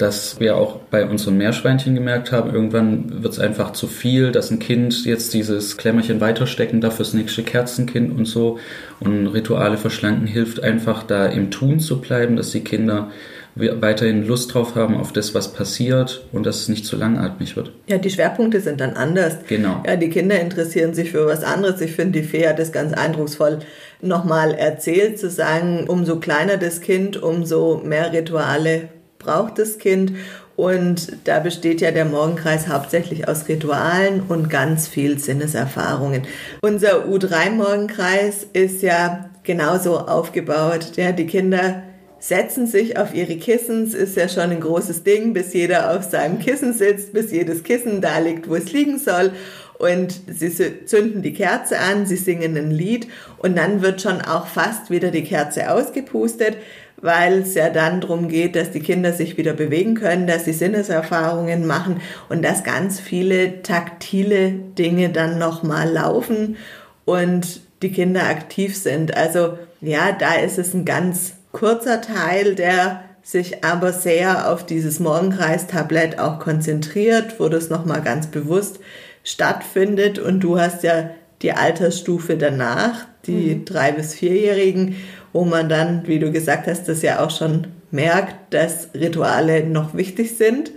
dass 0.00 0.40
wir 0.40 0.56
auch 0.56 0.76
bei 0.90 1.04
unseren 1.06 1.36
Meerschweinchen 1.36 1.94
gemerkt 1.94 2.32
haben, 2.32 2.54
irgendwann 2.54 3.22
wird 3.22 3.34
es 3.34 3.38
einfach 3.38 3.72
zu 3.72 3.86
viel, 3.86 4.32
dass 4.32 4.50
ein 4.50 4.58
Kind 4.58 5.04
jetzt 5.04 5.34
dieses 5.34 5.76
Klemmerchen 5.76 6.20
weiterstecken 6.20 6.80
darf 6.80 6.96
fürs 6.96 7.12
nächste 7.12 7.42
Kerzenkind 7.42 8.16
und 8.16 8.24
so. 8.24 8.58
Und 9.00 9.26
Rituale 9.26 9.76
verschlanken 9.76 10.26
hilft 10.26 10.62
einfach 10.62 11.02
da 11.02 11.26
im 11.26 11.50
Tun 11.50 11.80
zu 11.80 12.00
bleiben, 12.00 12.36
dass 12.36 12.50
die 12.50 12.64
Kinder 12.64 13.10
weiterhin 13.56 14.26
Lust 14.26 14.54
drauf 14.54 14.74
haben 14.74 14.96
auf 14.96 15.12
das, 15.12 15.34
was 15.34 15.52
passiert 15.52 16.24
und 16.32 16.46
dass 16.46 16.62
es 16.62 16.68
nicht 16.68 16.86
zu 16.86 16.96
langatmig 16.96 17.56
wird. 17.56 17.72
Ja, 17.88 17.98
die 17.98 18.08
Schwerpunkte 18.08 18.60
sind 18.60 18.80
dann 18.80 18.94
anders. 18.94 19.38
Genau. 19.48 19.82
Ja, 19.84 19.96
die 19.96 20.08
Kinder 20.08 20.40
interessieren 20.40 20.94
sich 20.94 21.10
für 21.10 21.26
was 21.26 21.42
anderes. 21.42 21.80
Ich 21.80 21.92
finde, 21.92 22.20
die 22.20 22.26
Fee 22.26 22.48
hat 22.48 22.58
das 22.58 22.72
ganz 22.72 22.94
eindrucksvoll 22.94 23.58
nochmal 24.00 24.54
erzählt, 24.54 25.18
zu 25.18 25.28
sagen, 25.28 25.84
umso 25.88 26.20
kleiner 26.20 26.56
das 26.56 26.80
Kind, 26.80 27.20
umso 27.20 27.82
mehr 27.84 28.12
Rituale 28.12 28.88
braucht 29.20 29.58
das 29.58 29.78
Kind. 29.78 30.12
Und 30.56 31.16
da 31.24 31.38
besteht 31.38 31.80
ja 31.80 31.90
der 31.92 32.04
Morgenkreis 32.04 32.68
hauptsächlich 32.68 33.28
aus 33.28 33.48
Ritualen 33.48 34.22
und 34.28 34.50
ganz 34.50 34.88
viel 34.88 35.18
Sinneserfahrungen. 35.18 36.22
Unser 36.60 37.06
U3-Morgenkreis 37.06 38.46
ist 38.52 38.82
ja 38.82 39.30
genauso 39.42 39.98
aufgebaut. 40.00 40.96
Ja, 40.96 41.12
die 41.12 41.26
Kinder 41.26 41.82
setzen 42.18 42.66
sich 42.66 42.98
auf 42.98 43.14
ihre 43.14 43.36
Kissen. 43.36 43.84
Es 43.84 43.94
ist 43.94 44.16
ja 44.16 44.28
schon 44.28 44.50
ein 44.50 44.60
großes 44.60 45.02
Ding, 45.02 45.32
bis 45.32 45.54
jeder 45.54 45.96
auf 45.96 46.04
seinem 46.04 46.38
Kissen 46.38 46.74
sitzt, 46.74 47.14
bis 47.14 47.32
jedes 47.32 47.62
Kissen 47.62 48.02
da 48.02 48.18
liegt, 48.18 48.48
wo 48.48 48.54
es 48.54 48.70
liegen 48.72 48.98
soll. 48.98 49.32
Und 49.78 50.20
sie 50.26 50.84
zünden 50.84 51.22
die 51.22 51.32
Kerze 51.32 51.78
an, 51.78 52.04
sie 52.04 52.16
singen 52.16 52.54
ein 52.54 52.70
Lied 52.70 53.08
und 53.38 53.56
dann 53.56 53.80
wird 53.80 54.02
schon 54.02 54.20
auch 54.20 54.46
fast 54.46 54.90
wieder 54.90 55.10
die 55.10 55.24
Kerze 55.24 55.72
ausgepustet 55.72 56.58
weil 57.02 57.40
es 57.40 57.54
ja 57.54 57.70
dann 57.70 58.00
darum 58.00 58.28
geht, 58.28 58.56
dass 58.56 58.70
die 58.70 58.80
Kinder 58.80 59.12
sich 59.12 59.36
wieder 59.36 59.52
bewegen 59.52 59.94
können, 59.94 60.26
dass 60.26 60.44
sie 60.44 60.52
Sinneserfahrungen 60.52 61.66
machen 61.66 62.00
und 62.28 62.44
dass 62.44 62.64
ganz 62.64 63.00
viele 63.00 63.62
taktile 63.62 64.50
Dinge 64.50 65.10
dann 65.10 65.38
nochmal 65.38 65.90
laufen 65.90 66.56
und 67.04 67.60
die 67.82 67.92
Kinder 67.92 68.24
aktiv 68.24 68.76
sind. 68.76 69.16
Also 69.16 69.58
ja, 69.80 70.12
da 70.12 70.34
ist 70.34 70.58
es 70.58 70.74
ein 70.74 70.84
ganz 70.84 71.34
kurzer 71.52 72.00
Teil, 72.00 72.54
der 72.54 73.02
sich 73.22 73.64
aber 73.64 73.92
sehr 73.92 74.50
auf 74.50 74.66
dieses 74.66 75.00
Morgenkreis-Tablett 75.00 76.18
auch 76.18 76.38
konzentriert, 76.38 77.38
wo 77.38 77.48
das 77.48 77.70
nochmal 77.70 78.02
ganz 78.02 78.26
bewusst 78.26 78.80
stattfindet. 79.24 80.18
Und 80.18 80.40
du 80.40 80.58
hast 80.58 80.82
ja 80.82 81.10
die 81.42 81.52
Altersstufe 81.52 82.36
danach, 82.36 83.06
die 83.26 83.56
mhm. 83.56 83.64
drei- 83.64 83.92
bis 83.92 84.14
vierjährigen 84.14 84.96
wo 85.32 85.44
man 85.44 85.68
dann, 85.68 86.06
wie 86.06 86.18
du 86.18 86.32
gesagt 86.32 86.66
hast, 86.66 86.88
das 86.88 87.02
ja 87.02 87.24
auch 87.24 87.30
schon 87.30 87.68
merkt, 87.90 88.52
dass 88.52 88.88
Rituale 88.94 89.64
noch 89.64 89.94
wichtig 89.94 90.36
sind 90.36 90.72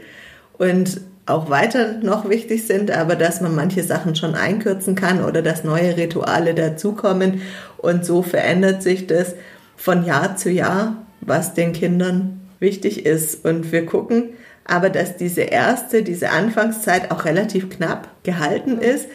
und 0.57 1.01
auch 1.25 1.49
weiter 1.49 1.93
noch 2.01 2.27
wichtig 2.29 2.67
sind, 2.67 2.91
aber 2.91 3.15
dass 3.15 3.39
man 3.39 3.55
manche 3.55 3.83
Sachen 3.83 4.15
schon 4.15 4.35
einkürzen 4.35 4.95
kann 4.95 5.23
oder 5.23 5.41
dass 5.41 5.63
neue 5.63 5.95
Rituale 5.95 6.53
dazukommen. 6.53 7.41
Und 7.77 8.05
so 8.05 8.23
verändert 8.23 8.83
sich 8.83 9.07
das 9.07 9.35
von 9.77 10.05
Jahr 10.05 10.35
zu 10.35 10.49
Jahr, 10.49 10.97
was 11.21 11.53
den 11.53 11.71
Kindern 11.71 12.41
wichtig 12.59 13.05
ist. 13.05 13.45
Und 13.45 13.71
wir 13.71 13.85
gucken 13.85 14.29
aber, 14.65 14.89
dass 14.89 15.17
diese 15.17 15.41
erste, 15.41 16.03
diese 16.03 16.29
Anfangszeit 16.29 17.11
auch 17.11 17.25
relativ 17.25 17.69
knapp 17.69 18.07
gehalten 18.23 18.77
ist 18.79 19.07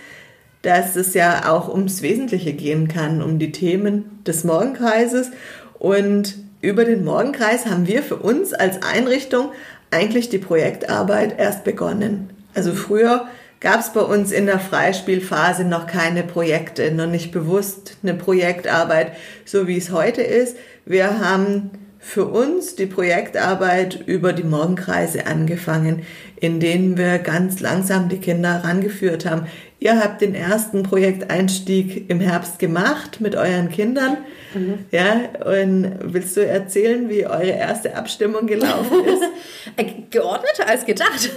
dass 0.63 0.97
es 0.97 1.15
ja 1.15 1.51
auch 1.51 1.69
ums 1.69 2.03
Wesentliche 2.03 2.53
gehen 2.53 2.89
kann, 2.89 3.23
um 3.23 3.39
die 3.39 3.53
Themen 3.53 4.23
des 4.27 4.45
Morgenkreises. 4.45 5.31
Und 5.79 6.37
über 6.61 6.85
den 6.85 7.05
Morgenkreis 7.05 7.67
haben 7.67 7.87
wir 7.87 8.03
für 8.03 8.17
uns 8.17 8.53
als 8.53 8.83
Einrichtung 8.83 9.51
eigentlich 9.91 10.29
die 10.29 10.39
Projektarbeit 10.39 11.39
erst 11.39 11.65
begonnen. 11.65 12.31
Also 12.55 12.75
früher 12.75 13.29
gab 13.61 13.81
es 13.81 13.93
bei 13.93 14.01
uns 14.01 14.33
in 14.33 14.47
der 14.47 14.59
Freispielphase 14.59 15.65
noch 15.65 15.87
keine 15.87 16.23
Projekte, 16.23 16.93
noch 16.93 17.07
nicht 17.07 17.33
bewusst 17.33 17.97
eine 18.03 18.15
Projektarbeit, 18.15 19.13
so 19.45 19.67
wie 19.67 19.77
es 19.77 19.91
heute 19.91 20.23
ist. 20.23 20.57
Wir 20.85 21.21
haben 21.21 21.71
für 21.99 22.27
uns 22.27 22.77
die 22.77 22.87
Projektarbeit 22.87 24.05
über 24.07 24.33
die 24.33 24.45
Morgenkreise 24.45 25.27
angefangen, 25.27 26.03
in 26.37 26.61
denen 26.61 26.97
wir 26.97 27.19
ganz 27.19 27.61
langsam 27.61 28.09
die 28.09 28.19
Kinder 28.19 28.63
herangeführt 28.63 29.27
haben 29.27 29.47
Ihr 29.81 30.01
habt 30.01 30.21
den 30.23 30.35
ersten 30.35 30.83
Projekteinstieg 30.83 32.11
im 32.11 32.19
Herbst 32.19 32.59
gemacht 32.59 33.21
mit 33.21 33.37
euren 33.37 33.71
Kindern. 33.71 34.17
Mhm. 34.53 34.87
Ja, 34.91 35.21
und 35.45 35.93
willst 36.03 36.37
du 36.37 36.45
erzählen, 36.45 37.09
wie 37.09 37.27
eure 37.27 37.51
erste 37.51 37.97
Abstimmung 37.97 38.47
gelaufen 38.47 39.05
ist? 39.05 39.23
Äh, 39.77 39.85
geordneter 40.11 40.67
als 40.67 40.87
gedacht. 40.87 41.31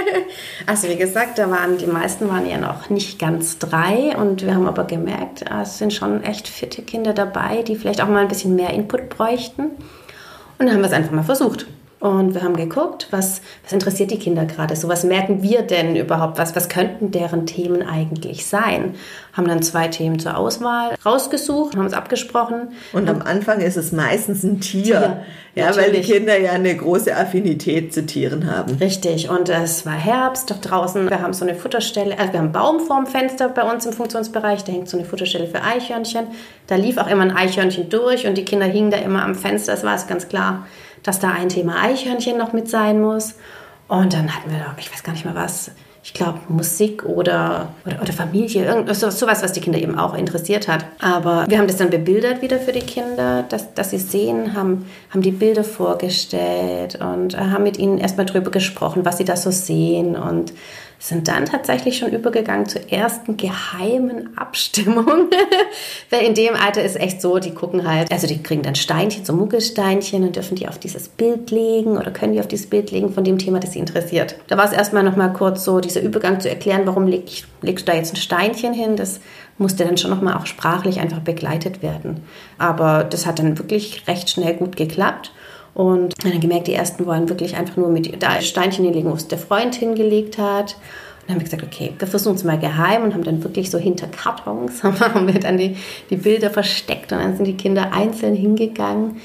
also 0.66 0.88
wie 0.88 0.96
gesagt, 0.96 1.38
da 1.38 1.50
waren 1.50 1.78
die 1.78 1.86
meisten 1.86 2.28
waren 2.28 2.46
ja 2.46 2.58
noch 2.58 2.90
nicht 2.90 3.18
ganz 3.18 3.58
drei 3.58 4.14
und 4.14 4.44
wir 4.44 4.54
haben 4.54 4.66
aber 4.66 4.84
gemerkt, 4.84 5.50
ah, 5.50 5.62
es 5.62 5.78
sind 5.78 5.92
schon 5.92 6.22
echt 6.22 6.48
fitte 6.48 6.82
Kinder 6.82 7.14
dabei, 7.14 7.62
die 7.62 7.76
vielleicht 7.76 8.02
auch 8.02 8.08
mal 8.08 8.20
ein 8.20 8.28
bisschen 8.28 8.56
mehr 8.56 8.70
Input 8.70 9.08
bräuchten. 9.08 9.62
Und 9.62 10.66
dann 10.66 10.72
haben 10.72 10.80
wir 10.80 10.86
es 10.86 10.92
einfach 10.92 11.12
mal 11.12 11.22
versucht. 11.22 11.66
Und 12.02 12.34
wir 12.34 12.42
haben 12.42 12.56
geguckt, 12.56 13.06
was, 13.12 13.42
was 13.62 13.72
interessiert 13.72 14.10
die 14.10 14.18
Kinder 14.18 14.44
gerade 14.44 14.74
so, 14.74 14.88
was 14.88 15.04
merken 15.04 15.44
wir 15.44 15.62
denn 15.62 15.94
überhaupt, 15.94 16.36
was, 16.36 16.56
was 16.56 16.68
könnten 16.68 17.12
deren 17.12 17.46
Themen 17.46 17.80
eigentlich 17.80 18.44
sein. 18.44 18.96
Haben 19.32 19.46
dann 19.46 19.62
zwei 19.62 19.86
Themen 19.86 20.18
zur 20.18 20.36
Auswahl 20.36 20.96
rausgesucht, 21.06 21.76
haben 21.76 21.84
uns 21.84 21.94
abgesprochen. 21.94 22.72
Und 22.92 23.08
am 23.08 23.22
Anfang 23.22 23.60
ist 23.60 23.76
es 23.76 23.92
meistens 23.92 24.42
ein 24.42 24.60
Tier, 24.60 24.82
Tier 24.82 25.22
ja, 25.54 25.66
natürlich. 25.66 25.76
weil 25.76 25.92
die 25.92 26.12
Kinder 26.12 26.40
ja 26.40 26.50
eine 26.50 26.76
große 26.76 27.16
Affinität 27.16 27.94
zu 27.94 28.04
Tieren 28.04 28.50
haben. 28.50 28.74
Richtig, 28.80 29.30
und 29.30 29.48
es 29.48 29.86
war 29.86 29.92
Herbst 29.92 30.50
doch 30.50 30.60
draußen. 30.60 31.08
Wir 31.08 31.22
haben 31.22 31.34
so 31.34 31.44
eine 31.44 31.54
Futterstelle, 31.54 32.18
also 32.18 32.32
wir 32.32 32.40
haben 32.40 32.46
einen 32.46 32.52
Baum 32.52 32.80
vorm 32.80 33.06
Fenster 33.06 33.48
bei 33.48 33.62
uns 33.62 33.86
im 33.86 33.92
Funktionsbereich, 33.92 34.64
da 34.64 34.72
hängt 34.72 34.88
so 34.88 34.96
eine 34.96 35.06
Futterstelle 35.06 35.46
für 35.46 35.62
Eichhörnchen. 35.62 36.26
Da 36.66 36.74
lief 36.74 36.98
auch 36.98 37.06
immer 37.06 37.22
ein 37.22 37.36
Eichhörnchen 37.36 37.90
durch 37.90 38.26
und 38.26 38.36
die 38.36 38.44
Kinder 38.44 38.66
hingen 38.66 38.90
da 38.90 38.96
immer 38.96 39.22
am 39.22 39.36
Fenster, 39.36 39.70
das 39.70 39.84
war 39.84 39.94
es 39.94 40.08
ganz 40.08 40.26
klar 40.26 40.66
dass 41.02 41.20
da 41.20 41.30
ein 41.30 41.48
Thema 41.48 41.82
Eichhörnchen 41.82 42.38
noch 42.38 42.52
mit 42.52 42.68
sein 42.68 43.00
muss. 43.00 43.34
Und 43.88 44.12
dann 44.12 44.34
hatten 44.34 44.50
wir 44.50 44.58
da, 44.58 44.74
ich 44.78 44.92
weiß 44.92 45.02
gar 45.02 45.12
nicht 45.12 45.24
mehr 45.24 45.34
was, 45.34 45.70
ich 46.04 46.14
glaube 46.14 46.40
Musik 46.48 47.04
oder, 47.04 47.68
oder, 47.86 48.02
oder 48.02 48.12
Familie, 48.12 48.64
irgendwas, 48.64 49.00
sowas, 49.00 49.42
was 49.42 49.52
die 49.52 49.60
Kinder 49.60 49.78
eben 49.78 49.96
auch 49.96 50.14
interessiert 50.14 50.66
hat. 50.66 50.84
Aber 51.00 51.44
wir 51.48 51.58
haben 51.58 51.68
das 51.68 51.76
dann 51.76 51.90
bebildert 51.90 52.42
wieder 52.42 52.58
für 52.58 52.72
die 52.72 52.80
Kinder, 52.80 53.44
dass, 53.48 53.72
dass 53.74 53.90
sie 53.90 53.98
sehen, 53.98 54.56
haben, 54.56 54.86
haben 55.10 55.22
die 55.22 55.30
Bilder 55.30 55.62
vorgestellt 55.62 56.98
und 57.00 57.38
haben 57.38 57.62
mit 57.62 57.78
ihnen 57.78 57.98
erstmal 57.98 58.26
drüber 58.26 58.50
gesprochen, 58.50 59.04
was 59.04 59.18
sie 59.18 59.24
da 59.24 59.36
so 59.36 59.52
sehen 59.52 60.16
und 60.16 60.52
sind 61.02 61.26
dann 61.26 61.46
tatsächlich 61.46 61.98
schon 61.98 62.12
übergegangen 62.12 62.68
zur 62.68 62.92
ersten 62.92 63.36
geheimen 63.36 64.38
Abstimmung. 64.38 65.30
Weil 66.10 66.22
in 66.22 66.34
dem 66.34 66.54
Alter 66.54 66.84
ist 66.84 66.94
echt 66.94 67.20
so, 67.20 67.40
die 67.40 67.50
gucken 67.50 67.88
halt, 67.88 68.12
also 68.12 68.28
die 68.28 68.40
kriegen 68.40 68.62
dann 68.62 68.76
Steinchen, 68.76 69.24
so 69.24 69.32
Muggelsteinchen 69.32 70.22
und 70.22 70.36
dürfen 70.36 70.54
die 70.54 70.68
auf 70.68 70.78
dieses 70.78 71.08
Bild 71.08 71.50
legen 71.50 71.98
oder 71.98 72.12
können 72.12 72.34
die 72.34 72.40
auf 72.40 72.46
dieses 72.46 72.70
Bild 72.70 72.92
legen 72.92 73.12
von 73.12 73.24
dem 73.24 73.38
Thema, 73.38 73.58
das 73.58 73.72
sie 73.72 73.80
interessiert. 73.80 74.36
Da 74.46 74.56
war 74.56 74.64
es 74.64 74.72
erstmal 74.72 75.02
nochmal 75.02 75.32
kurz 75.32 75.64
so, 75.64 75.80
dieser 75.80 76.02
Übergang 76.02 76.38
zu 76.38 76.48
erklären, 76.48 76.82
warum 76.84 77.08
leg 77.08 77.24
ich, 77.26 77.46
legst 77.62 77.88
du 77.88 77.90
da 77.90 77.98
jetzt 77.98 78.12
ein 78.12 78.16
Steinchen 78.16 78.72
hin, 78.72 78.94
das 78.94 79.18
musste 79.58 79.84
dann 79.84 79.98
schon 79.98 80.10
nochmal 80.10 80.34
auch 80.34 80.46
sprachlich 80.46 81.00
einfach 81.00 81.18
begleitet 81.18 81.82
werden. 81.82 82.22
Aber 82.58 83.02
das 83.02 83.26
hat 83.26 83.40
dann 83.40 83.58
wirklich 83.58 84.06
recht 84.06 84.30
schnell 84.30 84.54
gut 84.54 84.76
geklappt. 84.76 85.32
Und 85.74 86.14
dann 86.22 86.40
gemerkt, 86.40 86.66
die 86.66 86.74
ersten 86.74 87.06
wollen 87.06 87.28
wirklich 87.28 87.56
einfach 87.56 87.76
nur 87.76 87.88
mit 87.88 88.22
da 88.22 88.40
Steinchen 88.40 88.84
hinlegen, 88.84 89.10
wo 89.10 89.14
es 89.14 89.28
der 89.28 89.38
Freund 89.38 89.74
hingelegt 89.74 90.38
hat. 90.38 90.74
Und 90.74 91.28
dann 91.28 91.36
haben 91.36 91.40
wir 91.40 91.44
gesagt, 91.44 91.62
okay, 91.62 91.92
wir 91.98 92.08
versuchen 92.08 92.34
es 92.34 92.44
mal 92.44 92.58
geheim 92.58 93.04
und 93.04 93.14
haben 93.14 93.24
dann 93.24 93.42
wirklich 93.42 93.70
so 93.70 93.78
hinter 93.78 94.06
Kartons 94.08 94.82
haben 94.82 95.32
wir 95.32 95.40
dann 95.40 95.56
die, 95.56 95.76
die 96.10 96.16
Bilder 96.16 96.50
versteckt 96.50 97.12
und 97.12 97.18
dann 97.18 97.36
sind 97.36 97.46
die 97.46 97.56
Kinder 97.56 97.92
einzeln 97.92 98.34
hingegangen 98.34 99.20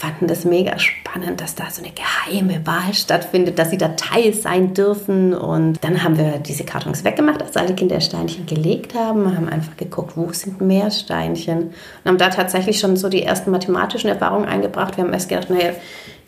fanden 0.00 0.28
das 0.28 0.46
mega 0.46 0.78
spannend, 0.78 1.42
dass 1.42 1.56
da 1.56 1.64
so 1.70 1.82
eine 1.82 1.92
geheime 1.92 2.66
Wahl 2.66 2.94
stattfindet, 2.94 3.58
dass 3.58 3.68
sie 3.68 3.76
da 3.76 3.88
Teil 3.88 4.32
sein 4.32 4.72
dürfen. 4.72 5.34
Und 5.34 5.84
dann 5.84 6.02
haben 6.02 6.16
wir 6.16 6.38
diese 6.38 6.64
Kartons 6.64 7.04
weggemacht, 7.04 7.42
als 7.42 7.54
alle 7.58 7.74
Kinder 7.74 8.00
Steinchen 8.00 8.46
gelegt 8.46 8.94
haben. 8.94 9.24
Wir 9.24 9.36
haben 9.36 9.50
einfach 9.50 9.76
geguckt, 9.76 10.12
wo 10.16 10.32
sind 10.32 10.62
mehr 10.62 10.90
Steinchen. 10.90 11.64
Und 11.64 11.74
haben 12.06 12.16
da 12.16 12.30
tatsächlich 12.30 12.80
schon 12.80 12.96
so 12.96 13.10
die 13.10 13.22
ersten 13.22 13.50
mathematischen 13.50 14.08
Erfahrungen 14.08 14.48
eingebracht. 14.48 14.96
Wir 14.96 15.04
haben 15.04 15.12
erst 15.12 15.28
gedacht, 15.28 15.50
naja, 15.50 15.72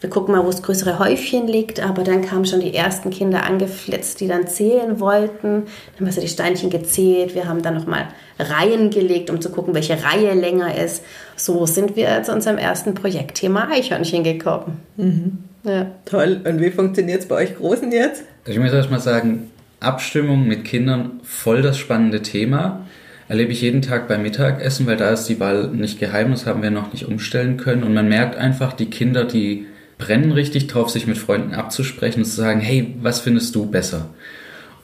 wir 0.02 0.10
gucken 0.10 0.34
mal, 0.34 0.42
wo 0.44 0.50
das 0.50 0.62
größere 0.62 0.98
Häufchen 0.98 1.46
liegt, 1.46 1.80
aber 1.80 2.02
dann 2.02 2.22
kamen 2.22 2.44
schon 2.44 2.58
die 2.58 2.74
ersten 2.74 3.10
Kinder 3.10 3.44
angeflitzt, 3.44 4.20
die 4.20 4.26
dann 4.26 4.48
zählen 4.48 4.98
wollten. 4.98 5.62
Dann 5.62 5.96
haben 5.96 6.06
wir 6.06 6.12
so 6.12 6.20
die 6.20 6.28
Steinchen 6.28 6.70
gezählt. 6.70 7.36
Wir 7.36 7.48
haben 7.48 7.62
dann 7.62 7.74
nochmal 7.74 8.08
Reihen 8.38 8.90
gelegt, 8.90 9.30
um 9.30 9.40
zu 9.40 9.50
gucken, 9.50 9.74
welche 9.74 10.02
Reihe 10.02 10.34
länger 10.34 10.74
ist. 10.74 11.04
So 11.44 11.66
sind 11.66 11.96
wir 11.96 12.22
zu 12.22 12.32
unserem 12.32 12.56
ersten 12.56 12.94
Projektthema 12.94 13.68
Eichhörnchen 13.68 14.22
gekommen. 14.22 14.78
Mhm. 14.96 15.38
Ja. 15.64 15.90
Toll. 16.04 16.40
Und 16.44 16.60
wie 16.60 16.70
funktioniert 16.70 17.22
es 17.22 17.26
bei 17.26 17.34
euch 17.34 17.56
Großen 17.56 17.90
jetzt? 17.90 18.22
Ich 18.46 18.60
muss 18.60 18.72
erst 18.72 18.92
mal 18.92 19.00
sagen, 19.00 19.50
Abstimmung 19.80 20.46
mit 20.46 20.64
Kindern 20.64 21.20
voll 21.24 21.60
das 21.62 21.78
spannende 21.78 22.22
Thema. 22.22 22.86
Erlebe 23.28 23.50
ich 23.50 23.60
jeden 23.60 23.82
Tag 23.82 24.06
beim 24.06 24.22
Mittagessen, 24.22 24.86
weil 24.86 24.96
da 24.96 25.10
ist 25.10 25.26
die 25.26 25.40
Wahl 25.40 25.66
nicht 25.68 25.98
geheim, 25.98 26.30
das 26.30 26.46
haben 26.46 26.62
wir 26.62 26.70
noch 26.70 26.92
nicht 26.92 27.06
umstellen 27.06 27.56
können. 27.56 27.82
Und 27.82 27.92
man 27.92 28.08
merkt 28.08 28.36
einfach, 28.36 28.72
die 28.72 28.90
Kinder, 28.90 29.24
die 29.24 29.66
brennen 29.98 30.30
richtig 30.30 30.68
drauf, 30.68 30.90
sich 30.90 31.08
mit 31.08 31.18
Freunden 31.18 31.54
abzusprechen 31.54 32.20
und 32.20 32.24
zu 32.26 32.36
sagen, 32.36 32.60
hey, 32.60 32.94
was 33.02 33.18
findest 33.18 33.56
du 33.56 33.66
besser? 33.66 34.10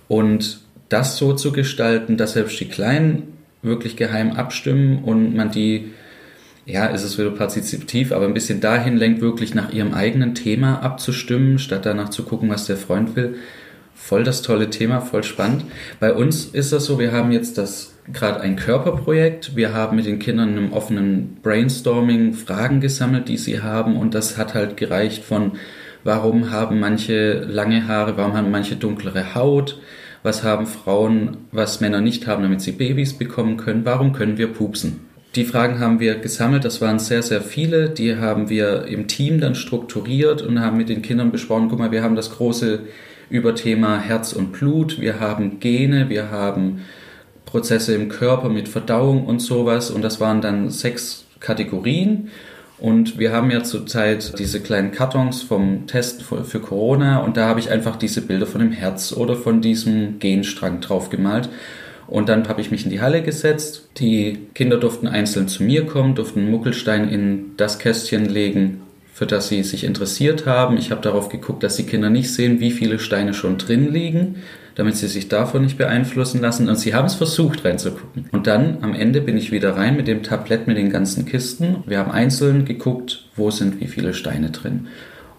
Und 0.08 0.58
das 0.88 1.18
so 1.18 1.34
zu 1.34 1.52
gestalten, 1.52 2.16
dass 2.16 2.32
selbst 2.32 2.58
die 2.58 2.68
Kleinen 2.68 3.34
wirklich 3.62 3.94
geheim 3.94 4.32
abstimmen 4.32 5.04
und 5.04 5.36
man 5.36 5.52
die, 5.52 5.92
ja, 6.68 6.84
ist 6.86 7.02
es 7.02 7.18
wieder 7.18 7.30
partizipativ, 7.30 8.12
aber 8.12 8.26
ein 8.26 8.34
bisschen 8.34 8.60
dahin 8.60 8.98
lenkt, 8.98 9.22
wirklich 9.22 9.54
nach 9.54 9.72
ihrem 9.72 9.94
eigenen 9.94 10.34
Thema 10.34 10.82
abzustimmen, 10.82 11.58
statt 11.58 11.86
danach 11.86 12.10
zu 12.10 12.24
gucken, 12.24 12.50
was 12.50 12.66
der 12.66 12.76
Freund 12.76 13.16
will. 13.16 13.36
Voll 13.94 14.22
das 14.22 14.42
tolle 14.42 14.68
Thema, 14.68 15.00
voll 15.00 15.24
spannend. 15.24 15.64
Bei 15.98 16.12
uns 16.12 16.44
ist 16.44 16.72
das 16.72 16.84
so, 16.84 16.98
wir 16.98 17.10
haben 17.12 17.32
jetzt 17.32 17.56
das 17.56 17.94
gerade 18.12 18.42
ein 18.42 18.56
Körperprojekt. 18.56 19.56
Wir 19.56 19.72
haben 19.72 19.96
mit 19.96 20.04
den 20.04 20.18
Kindern 20.18 20.50
in 20.50 20.58
einem 20.58 20.72
offenen 20.74 21.38
Brainstorming 21.42 22.34
Fragen 22.34 22.80
gesammelt, 22.80 23.28
die 23.28 23.38
sie 23.38 23.62
haben 23.62 23.96
und 23.96 24.14
das 24.14 24.36
hat 24.36 24.52
halt 24.52 24.76
gereicht 24.76 25.24
von 25.24 25.52
warum 26.04 26.50
haben 26.50 26.80
manche 26.80 27.40
lange 27.44 27.88
Haare, 27.88 28.18
warum 28.18 28.34
haben 28.34 28.50
manche 28.50 28.76
dunklere 28.76 29.34
Haut, 29.34 29.80
was 30.22 30.42
haben 30.42 30.66
Frauen, 30.66 31.38
was 31.50 31.80
Männer 31.80 32.02
nicht 32.02 32.26
haben, 32.26 32.42
damit 32.42 32.60
sie 32.60 32.72
Babys 32.72 33.14
bekommen 33.14 33.56
können, 33.56 33.86
warum 33.86 34.12
können 34.12 34.36
wir 34.36 34.52
pupsen. 34.52 35.07
Die 35.34 35.44
Fragen 35.44 35.78
haben 35.78 36.00
wir 36.00 36.16
gesammelt, 36.16 36.64
das 36.64 36.80
waren 36.80 36.98
sehr, 36.98 37.22
sehr 37.22 37.42
viele, 37.42 37.90
die 37.90 38.16
haben 38.16 38.48
wir 38.48 38.86
im 38.86 39.08
Team 39.08 39.40
dann 39.40 39.54
strukturiert 39.54 40.42
und 40.42 40.60
haben 40.60 40.78
mit 40.78 40.88
den 40.88 41.02
Kindern 41.02 41.30
besprochen, 41.30 41.68
guck 41.68 41.78
mal, 41.78 41.92
wir 41.92 42.02
haben 42.02 42.16
das 42.16 42.30
große 42.30 42.80
Überthema 43.30 43.98
Herz 43.98 44.32
und 44.32 44.52
Blut, 44.52 45.00
wir 45.00 45.20
haben 45.20 45.60
Gene, 45.60 46.08
wir 46.08 46.30
haben 46.30 46.80
Prozesse 47.44 47.94
im 47.94 48.08
Körper 48.08 48.48
mit 48.48 48.68
Verdauung 48.68 49.26
und 49.26 49.40
sowas. 49.40 49.90
Und 49.90 50.02
das 50.02 50.20
waren 50.20 50.40
dann 50.40 50.70
sechs 50.70 51.24
Kategorien. 51.40 52.28
Und 52.78 53.18
wir 53.18 53.32
haben 53.32 53.50
ja 53.50 53.64
zurzeit 53.64 54.38
diese 54.38 54.60
kleinen 54.60 54.92
Kartons 54.92 55.42
vom 55.42 55.86
Test 55.88 56.22
für 56.22 56.60
Corona 56.60 57.18
und 57.18 57.36
da 57.36 57.48
habe 57.48 57.58
ich 57.58 57.70
einfach 57.70 57.96
diese 57.96 58.22
Bilder 58.22 58.46
von 58.46 58.60
dem 58.60 58.70
Herz 58.70 59.12
oder 59.12 59.34
von 59.34 59.60
diesem 59.60 60.20
Genstrang 60.20 60.80
drauf 60.80 61.10
gemalt. 61.10 61.48
Und 62.08 62.30
dann 62.30 62.48
habe 62.48 62.60
ich 62.60 62.70
mich 62.70 62.84
in 62.84 62.90
die 62.90 63.02
Halle 63.02 63.22
gesetzt. 63.22 63.88
Die 63.98 64.38
Kinder 64.54 64.78
durften 64.78 65.06
einzeln 65.06 65.46
zu 65.46 65.62
mir 65.62 65.84
kommen, 65.86 66.14
durften 66.14 66.40
einen 66.40 66.50
Muckelstein 66.50 67.08
in 67.08 67.50
das 67.58 67.78
Kästchen 67.78 68.26
legen, 68.26 68.80
für 69.12 69.26
das 69.26 69.48
sie 69.48 69.62
sich 69.62 69.84
interessiert 69.84 70.46
haben. 70.46 70.78
Ich 70.78 70.90
habe 70.90 71.02
darauf 71.02 71.28
geguckt, 71.28 71.62
dass 71.62 71.76
die 71.76 71.84
Kinder 71.84 72.08
nicht 72.08 72.32
sehen, 72.32 72.60
wie 72.60 72.70
viele 72.70 72.98
Steine 72.98 73.34
schon 73.34 73.58
drin 73.58 73.92
liegen, 73.92 74.36
damit 74.74 74.96
sie 74.96 75.06
sich 75.06 75.28
davon 75.28 75.62
nicht 75.62 75.76
beeinflussen 75.76 76.40
lassen. 76.40 76.70
Und 76.70 76.76
sie 76.76 76.94
haben 76.94 77.06
es 77.06 77.14
versucht 77.14 77.64
reinzugucken. 77.66 78.24
Und 78.32 78.46
dann 78.46 78.78
am 78.80 78.94
Ende 78.94 79.20
bin 79.20 79.36
ich 79.36 79.52
wieder 79.52 79.76
rein 79.76 79.94
mit 79.94 80.08
dem 80.08 80.22
Tablett 80.22 80.66
mit 80.66 80.78
den 80.78 80.90
ganzen 80.90 81.26
Kisten. 81.26 81.84
Wir 81.86 81.98
haben 81.98 82.10
einzeln 82.10 82.64
geguckt, 82.64 83.26
wo 83.36 83.50
sind 83.50 83.82
wie 83.82 83.86
viele 83.86 84.14
Steine 84.14 84.50
drin. 84.50 84.88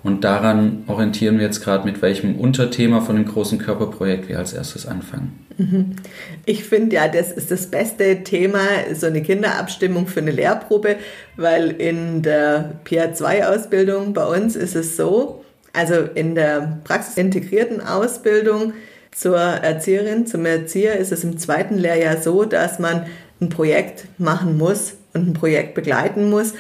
Und 0.02 0.24
daran 0.24 0.84
orientieren 0.88 1.38
wir 1.38 1.46
jetzt 1.46 1.62
gerade, 1.62 1.86
mit 1.86 2.02
welchem 2.02 2.36
Unterthema 2.36 3.02
von 3.02 3.18
dem 3.18 3.26
großen 3.26 3.58
Körperprojekt 3.60 4.30
wir 4.30 4.40
als 4.40 4.54
erstes 4.54 4.86
anfangen. 4.86 5.46
Mhm. 5.58 5.98
Ich 6.46 6.64
finde 6.64 6.96
ja, 6.96 7.10
das 7.10 7.32
ist 7.32 7.52
das 7.52 7.68
beste 7.68 8.24
Thema, 8.24 8.62
so 8.94 9.08
eine 9.08 9.22
Kinderabstimmung 9.22 10.08
für 10.08 10.22
eine 10.22 10.32
Lehrprobe, 10.32 10.96
weil 11.36 11.72
in 11.72 12.22
der 12.22 12.80
PA2-Ausbildung 12.86 14.14
bei 14.14 14.26
uns 14.26 14.56
ist 14.56 14.76
es 14.76 14.96
so, 14.96 15.44
also 15.74 15.96
in 16.16 16.34
der 16.34 16.80
praxisintegrierten 16.86 17.82
Ausbildung 17.82 18.74
zur 19.12 19.38
Erzieherin, 19.38 20.26
zum 20.26 20.46
Erzieher 20.46 20.96
ist 20.96 21.12
es 21.12 21.26
im 21.26 21.38
zweiten 21.38 21.78
Lehrjahr 21.78 22.22
so, 22.22 22.46
dass 22.46 22.80
man 22.80 23.06
ein 23.42 23.50
Projekt 23.50 24.06
machen 24.18 24.58
muss 24.58 24.94
und 25.14 25.28
ein 25.30 25.34
Projekt 25.34 25.74
begleiten 25.74 26.30
muss. 26.30 26.54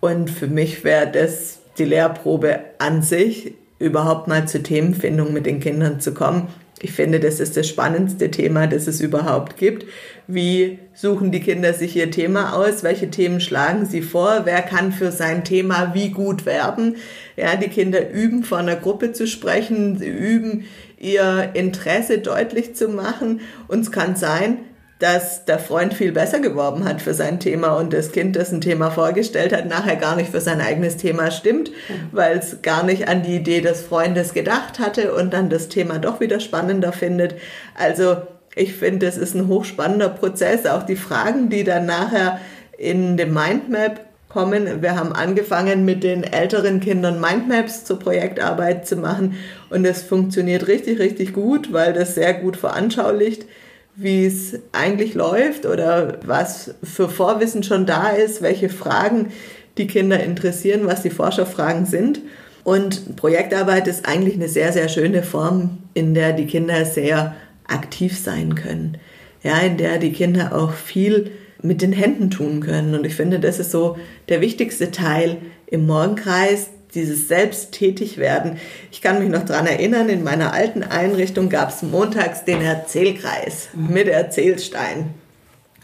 Und 0.00 0.30
für 0.30 0.48
mich 0.48 0.84
wäre 0.84 1.10
das 1.10 1.61
die 1.78 1.84
Lehrprobe 1.84 2.60
an 2.78 3.02
sich, 3.02 3.54
überhaupt 3.78 4.28
mal 4.28 4.46
zur 4.46 4.62
Themenfindung 4.62 5.32
mit 5.32 5.46
den 5.46 5.60
Kindern 5.60 6.00
zu 6.00 6.14
kommen. 6.14 6.48
Ich 6.80 6.92
finde, 6.92 7.20
das 7.20 7.38
ist 7.38 7.56
das 7.56 7.68
spannendste 7.68 8.30
Thema, 8.30 8.66
das 8.66 8.88
es 8.88 9.00
überhaupt 9.00 9.56
gibt. 9.56 9.86
Wie 10.26 10.80
suchen 10.94 11.30
die 11.30 11.40
Kinder 11.40 11.74
sich 11.74 11.94
ihr 11.94 12.10
Thema 12.10 12.54
aus? 12.54 12.82
Welche 12.82 13.08
Themen 13.08 13.40
schlagen 13.40 13.86
sie 13.86 14.02
vor? 14.02 14.42
Wer 14.44 14.62
kann 14.62 14.90
für 14.90 15.12
sein 15.12 15.44
Thema 15.44 15.92
wie 15.94 16.10
gut 16.10 16.44
werben? 16.44 16.96
Ja, 17.36 17.54
die 17.54 17.68
Kinder 17.68 18.10
üben, 18.10 18.42
vor 18.42 18.58
einer 18.58 18.74
Gruppe 18.74 19.12
zu 19.12 19.28
sprechen, 19.28 19.96
sie 19.96 20.08
üben, 20.08 20.64
ihr 20.98 21.50
Interesse 21.54 22.18
deutlich 22.18 22.74
zu 22.74 22.88
machen. 22.88 23.40
Und 23.68 23.80
es 23.80 23.92
kann 23.92 24.16
sein, 24.16 24.58
dass 25.02 25.44
der 25.46 25.58
Freund 25.58 25.94
viel 25.94 26.12
besser 26.12 26.38
geworben 26.38 26.84
hat 26.84 27.02
für 27.02 27.12
sein 27.12 27.40
Thema 27.40 27.72
und 27.72 27.92
das 27.92 28.12
Kind, 28.12 28.36
das 28.36 28.52
ein 28.52 28.60
Thema 28.60 28.92
vorgestellt 28.92 29.52
hat, 29.52 29.66
nachher 29.66 29.96
gar 29.96 30.14
nicht 30.14 30.30
für 30.30 30.40
sein 30.40 30.60
eigenes 30.60 30.96
Thema 30.96 31.32
stimmt, 31.32 31.72
weil 32.12 32.38
es 32.38 32.62
gar 32.62 32.84
nicht 32.84 33.08
an 33.08 33.24
die 33.24 33.34
Idee 33.34 33.60
des 33.62 33.80
Freundes 33.80 34.32
gedacht 34.32 34.78
hatte 34.78 35.12
und 35.12 35.32
dann 35.32 35.50
das 35.50 35.68
Thema 35.68 35.98
doch 35.98 36.20
wieder 36.20 36.38
spannender 36.38 36.92
findet. 36.92 37.34
Also 37.74 38.18
ich 38.54 38.74
finde, 38.74 39.06
es 39.06 39.16
ist 39.16 39.34
ein 39.34 39.48
hochspannender 39.48 40.08
Prozess. 40.08 40.66
Auch 40.66 40.84
die 40.84 40.94
Fragen, 40.94 41.50
die 41.50 41.64
dann 41.64 41.84
nachher 41.84 42.38
in 42.78 43.16
dem 43.16 43.34
Mindmap 43.34 44.02
kommen. 44.28 44.82
Wir 44.82 44.94
haben 44.94 45.12
angefangen 45.12 45.84
mit 45.84 46.04
den 46.04 46.22
älteren 46.22 46.78
Kindern 46.78 47.20
Mindmaps 47.20 47.84
zur 47.84 47.98
Projektarbeit 47.98 48.86
zu 48.86 48.94
machen 48.96 49.34
und 49.68 49.84
es 49.84 50.02
funktioniert 50.04 50.68
richtig, 50.68 51.00
richtig 51.00 51.32
gut, 51.32 51.72
weil 51.72 51.92
das 51.92 52.14
sehr 52.14 52.34
gut 52.34 52.56
veranschaulicht, 52.56 53.46
wie 53.94 54.26
es 54.26 54.58
eigentlich 54.72 55.14
läuft 55.14 55.66
oder 55.66 56.18
was 56.24 56.74
für 56.82 57.08
Vorwissen 57.08 57.62
schon 57.62 57.86
da 57.86 58.10
ist, 58.10 58.42
welche 58.42 58.68
Fragen 58.68 59.32
die 59.78 59.86
Kinder 59.86 60.22
interessieren, 60.22 60.86
was 60.86 61.02
die 61.02 61.10
Forscherfragen 61.10 61.86
sind. 61.86 62.20
Und 62.64 63.16
Projektarbeit 63.16 63.88
ist 63.88 64.06
eigentlich 64.06 64.34
eine 64.34 64.48
sehr, 64.48 64.72
sehr 64.72 64.88
schöne 64.88 65.22
Form, 65.22 65.78
in 65.94 66.14
der 66.14 66.32
die 66.32 66.46
Kinder 66.46 66.84
sehr 66.84 67.34
aktiv 67.66 68.18
sein 68.18 68.54
können. 68.54 68.98
Ja, 69.42 69.58
in 69.58 69.76
der 69.76 69.98
die 69.98 70.12
Kinder 70.12 70.54
auch 70.54 70.72
viel 70.72 71.32
mit 71.62 71.82
den 71.82 71.92
Händen 71.92 72.30
tun 72.30 72.60
können. 72.60 72.94
Und 72.94 73.04
ich 73.04 73.14
finde, 73.14 73.40
das 73.40 73.58
ist 73.58 73.70
so 73.70 73.96
der 74.28 74.40
wichtigste 74.40 74.90
Teil 74.90 75.38
im 75.66 75.86
Morgenkreis, 75.86 76.70
dieses 76.94 77.28
Selbsttätigwerden. 77.28 78.58
Ich 78.90 79.00
kann 79.00 79.18
mich 79.18 79.28
noch 79.28 79.44
dran 79.44 79.66
erinnern, 79.66 80.08
in 80.08 80.22
meiner 80.22 80.52
alten 80.52 80.82
Einrichtung 80.82 81.48
gab 81.48 81.70
es 81.70 81.82
montags 81.82 82.44
den 82.44 82.62
Erzählkreis 82.62 83.68
mit 83.74 84.08
Erzählstein. 84.08 85.14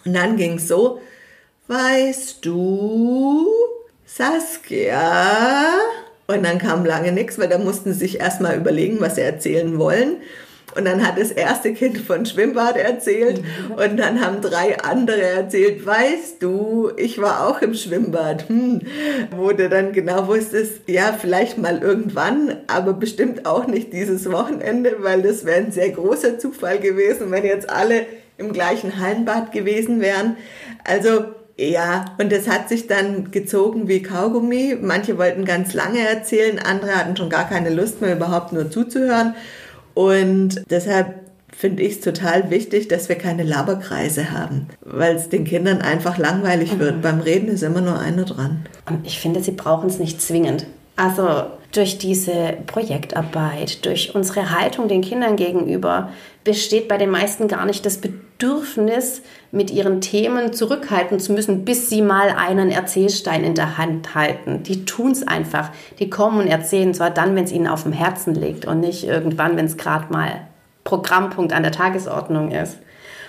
Und 0.04 0.14
dann 0.14 0.36
ging 0.36 0.56
es 0.56 0.68
so, 0.68 1.00
weißt 1.68 2.44
du, 2.44 3.46
Saskia? 4.06 5.74
Und 6.26 6.44
dann 6.44 6.58
kam 6.58 6.84
lange 6.84 7.12
nichts, 7.12 7.38
weil 7.38 7.48
da 7.48 7.58
mussten 7.58 7.92
sie 7.92 8.00
sich 8.00 8.20
erstmal 8.20 8.56
überlegen, 8.56 9.00
was 9.00 9.14
sie 9.14 9.22
erzählen 9.22 9.78
wollen. 9.78 10.16
Und 10.78 10.84
dann 10.84 11.04
hat 11.04 11.18
das 11.18 11.32
erste 11.32 11.74
Kind 11.74 11.98
von 11.98 12.24
Schwimmbad 12.24 12.76
erzählt 12.76 13.42
mhm. 13.42 13.74
und 13.74 13.96
dann 13.96 14.24
haben 14.24 14.40
drei 14.40 14.78
andere 14.78 15.20
erzählt, 15.22 15.84
weißt 15.84 16.40
du, 16.40 16.92
ich 16.96 17.20
war 17.20 17.48
auch 17.48 17.60
im 17.62 17.74
Schwimmbad. 17.74 18.48
Hm. 18.48 18.82
Wo 19.36 19.50
du 19.50 19.68
dann 19.68 19.92
genau 19.92 20.28
wusstest, 20.28 20.82
ja, 20.86 21.12
vielleicht 21.18 21.58
mal 21.58 21.82
irgendwann, 21.82 22.58
aber 22.68 22.92
bestimmt 22.92 23.44
auch 23.44 23.66
nicht 23.66 23.92
dieses 23.92 24.30
Wochenende, 24.30 24.98
weil 25.00 25.22
das 25.22 25.44
wäre 25.44 25.58
ein 25.58 25.72
sehr 25.72 25.90
großer 25.90 26.38
Zufall 26.38 26.78
gewesen, 26.78 27.32
wenn 27.32 27.44
jetzt 27.44 27.68
alle 27.68 28.06
im 28.36 28.52
gleichen 28.52 29.00
Hallenbad 29.00 29.50
gewesen 29.50 30.00
wären. 30.00 30.36
Also 30.84 31.24
ja, 31.58 32.04
und 32.18 32.30
das 32.30 32.46
hat 32.46 32.68
sich 32.68 32.86
dann 32.86 33.32
gezogen 33.32 33.88
wie 33.88 34.00
Kaugummi. 34.00 34.78
Manche 34.80 35.18
wollten 35.18 35.44
ganz 35.44 35.74
lange 35.74 35.98
erzählen, 35.98 36.60
andere 36.60 36.94
hatten 36.94 37.16
schon 37.16 37.30
gar 37.30 37.48
keine 37.48 37.70
Lust 37.70 38.00
mehr, 38.00 38.14
überhaupt 38.14 38.52
nur 38.52 38.70
zuzuhören. 38.70 39.34
Und 39.98 40.62
deshalb 40.70 41.22
finde 41.50 41.82
ich 41.82 41.94
es 41.94 42.00
total 42.00 42.50
wichtig, 42.50 42.86
dass 42.86 43.08
wir 43.08 43.16
keine 43.16 43.42
Laberkreise 43.42 44.30
haben, 44.30 44.68
weil 44.84 45.16
es 45.16 45.28
den 45.28 45.42
Kindern 45.42 45.82
einfach 45.82 46.18
langweilig 46.18 46.74
mhm. 46.74 46.78
wird. 46.78 47.02
Beim 47.02 47.18
Reden 47.18 47.48
ist 47.48 47.64
immer 47.64 47.80
nur 47.80 47.98
einer 47.98 48.22
dran. 48.22 48.64
Und 48.88 49.04
ich 49.04 49.18
finde, 49.18 49.42
sie 49.42 49.50
brauchen 49.50 49.88
es 49.88 49.98
nicht 49.98 50.22
zwingend. 50.22 50.66
Also 50.94 51.46
durch 51.72 51.98
diese 51.98 52.58
Projektarbeit, 52.68 53.84
durch 53.84 54.14
unsere 54.14 54.56
Haltung 54.56 54.86
den 54.86 55.02
Kindern 55.02 55.34
gegenüber, 55.34 56.12
besteht 56.44 56.86
bei 56.86 56.96
den 56.96 57.10
meisten 57.10 57.48
gar 57.48 57.66
nicht 57.66 57.84
das 57.84 57.96
Bedürfnis, 57.96 58.27
mit 59.50 59.70
ihren 59.70 60.00
Themen 60.00 60.52
zurückhalten 60.52 61.18
zu 61.18 61.32
müssen, 61.32 61.64
bis 61.64 61.90
sie 61.90 62.02
mal 62.02 62.30
einen 62.30 62.70
Erzählstein 62.70 63.42
in 63.42 63.54
der 63.54 63.78
Hand 63.78 64.14
halten. 64.14 64.62
Die 64.62 64.84
tun 64.84 65.10
es 65.10 65.26
einfach. 65.26 65.70
Die 65.98 66.08
kommen 66.08 66.40
und 66.40 66.46
erzählen 66.46 66.94
zwar 66.94 67.10
dann, 67.10 67.34
wenn 67.34 67.44
es 67.44 67.52
ihnen 67.52 67.66
auf 67.66 67.82
dem 67.82 67.92
Herzen 67.92 68.34
liegt 68.34 68.64
und 68.64 68.80
nicht 68.80 69.04
irgendwann, 69.04 69.56
wenn 69.56 69.66
es 69.66 69.76
gerade 69.76 70.12
mal 70.12 70.42
Programmpunkt 70.84 71.52
an 71.52 71.62
der 71.62 71.72
Tagesordnung 71.72 72.50
ist. 72.50 72.78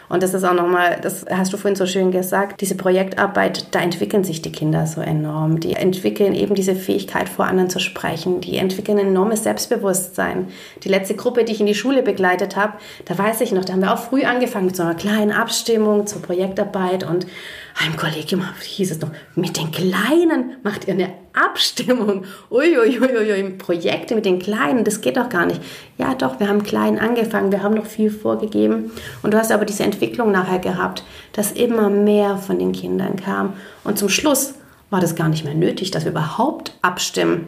Und 0.10 0.24
das 0.24 0.34
ist 0.34 0.44
auch 0.44 0.54
nochmal, 0.54 1.00
das 1.02 1.26
hast 1.30 1.54
du 1.54 1.58
vorhin 1.58 1.76
so 1.76 1.86
schön 1.86 2.12
gesagt, 2.12 2.62
diese 2.62 2.76
Projektarbeit, 2.76 3.68
da 3.72 3.80
entwickeln 3.80 4.24
sich 4.24 4.42
die 4.42 4.52
Kinder 4.52 4.88
so 4.88 5.02
enorm. 5.02 5.60
Die 5.60 5.74
entwickeln 5.74 6.34
eben 6.34 6.56
diese 6.56 6.76
Fähigkeit, 6.76 7.30
vor 7.30 7.46
anderen 7.46 7.70
zu 7.70 7.80
sprechen. 7.80 8.42
Die 8.42 8.58
entwickeln 8.58 8.98
ein 8.98 9.08
enormes 9.08 9.44
Selbstbewusstsein. 9.44 10.48
Die 10.84 10.90
letzte 10.90 11.16
Gruppe, 11.16 11.44
die 11.44 11.54
ich 11.54 11.60
in 11.60 11.68
die 11.68 11.76
Schule 11.76 12.02
begleitet 12.02 12.56
habe, 12.56 12.74
da 13.06 13.18
weiß 13.18 13.42
ich 13.42 13.52
noch, 13.52 13.64
da 13.64 13.74
haben 13.74 13.82
wir 13.82 13.94
auch 13.94 14.00
früh 14.00 14.24
angefangen 14.24 14.66
mit 14.66 14.76
so 14.76 14.84
einer 14.84 14.96
kleinen 14.96 15.32
Abstimmung 15.32 16.08
zur 16.08 16.22
Projektarbeit 16.22 17.04
und 17.04 17.28
im 17.86 17.98
Kollegium 17.98 18.44
hieß 18.62 18.92
es 18.92 19.02
noch, 19.02 19.10
mit 19.36 19.58
den 19.58 19.72
Kleinen 19.72 20.58
macht 20.64 20.88
ihr 20.88 20.94
eine 20.94 21.14
Abstimmung. 21.34 22.26
Uiuiuiui, 22.50 23.52
Projekte 23.58 24.16
mit 24.16 24.26
den 24.26 24.40
Kleinen, 24.40 24.84
das 24.84 25.02
geht 25.02 25.18
doch 25.18 25.30
gar 25.30 25.46
nicht. 25.46 25.62
Ja, 25.98 26.14
doch, 26.14 26.40
wir 26.40 26.48
haben 26.48 26.64
klein 26.64 27.00
angefangen, 27.00 27.52
wir 27.52 27.64
haben 27.64 27.76
noch 27.76 27.86
viel 27.86 28.12
vorgegeben. 28.12 28.92
Und 29.24 29.34
du 29.34 29.38
hast 29.38 29.52
aber 29.52 29.66
diese 29.66 29.84
Entwicklung 29.84 30.32
nachher 30.32 30.60
gehabt, 30.60 31.04
dass 31.34 31.52
immer 31.52 31.90
mehr 31.90 32.38
von 32.38 32.60
den 32.60 32.74
Kindern 32.74 33.16
kam. 33.16 33.54
Und 33.84 33.98
zum 33.98 34.10
Schluss 34.10 34.56
war 34.90 35.02
das 35.02 35.16
gar 35.16 35.30
nicht 35.30 35.46
mehr 35.46 35.54
nötig, 35.54 35.92
dass 35.92 36.06
wir 36.06 36.12
überhaupt 36.12 36.74
abstimmen. 36.82 37.48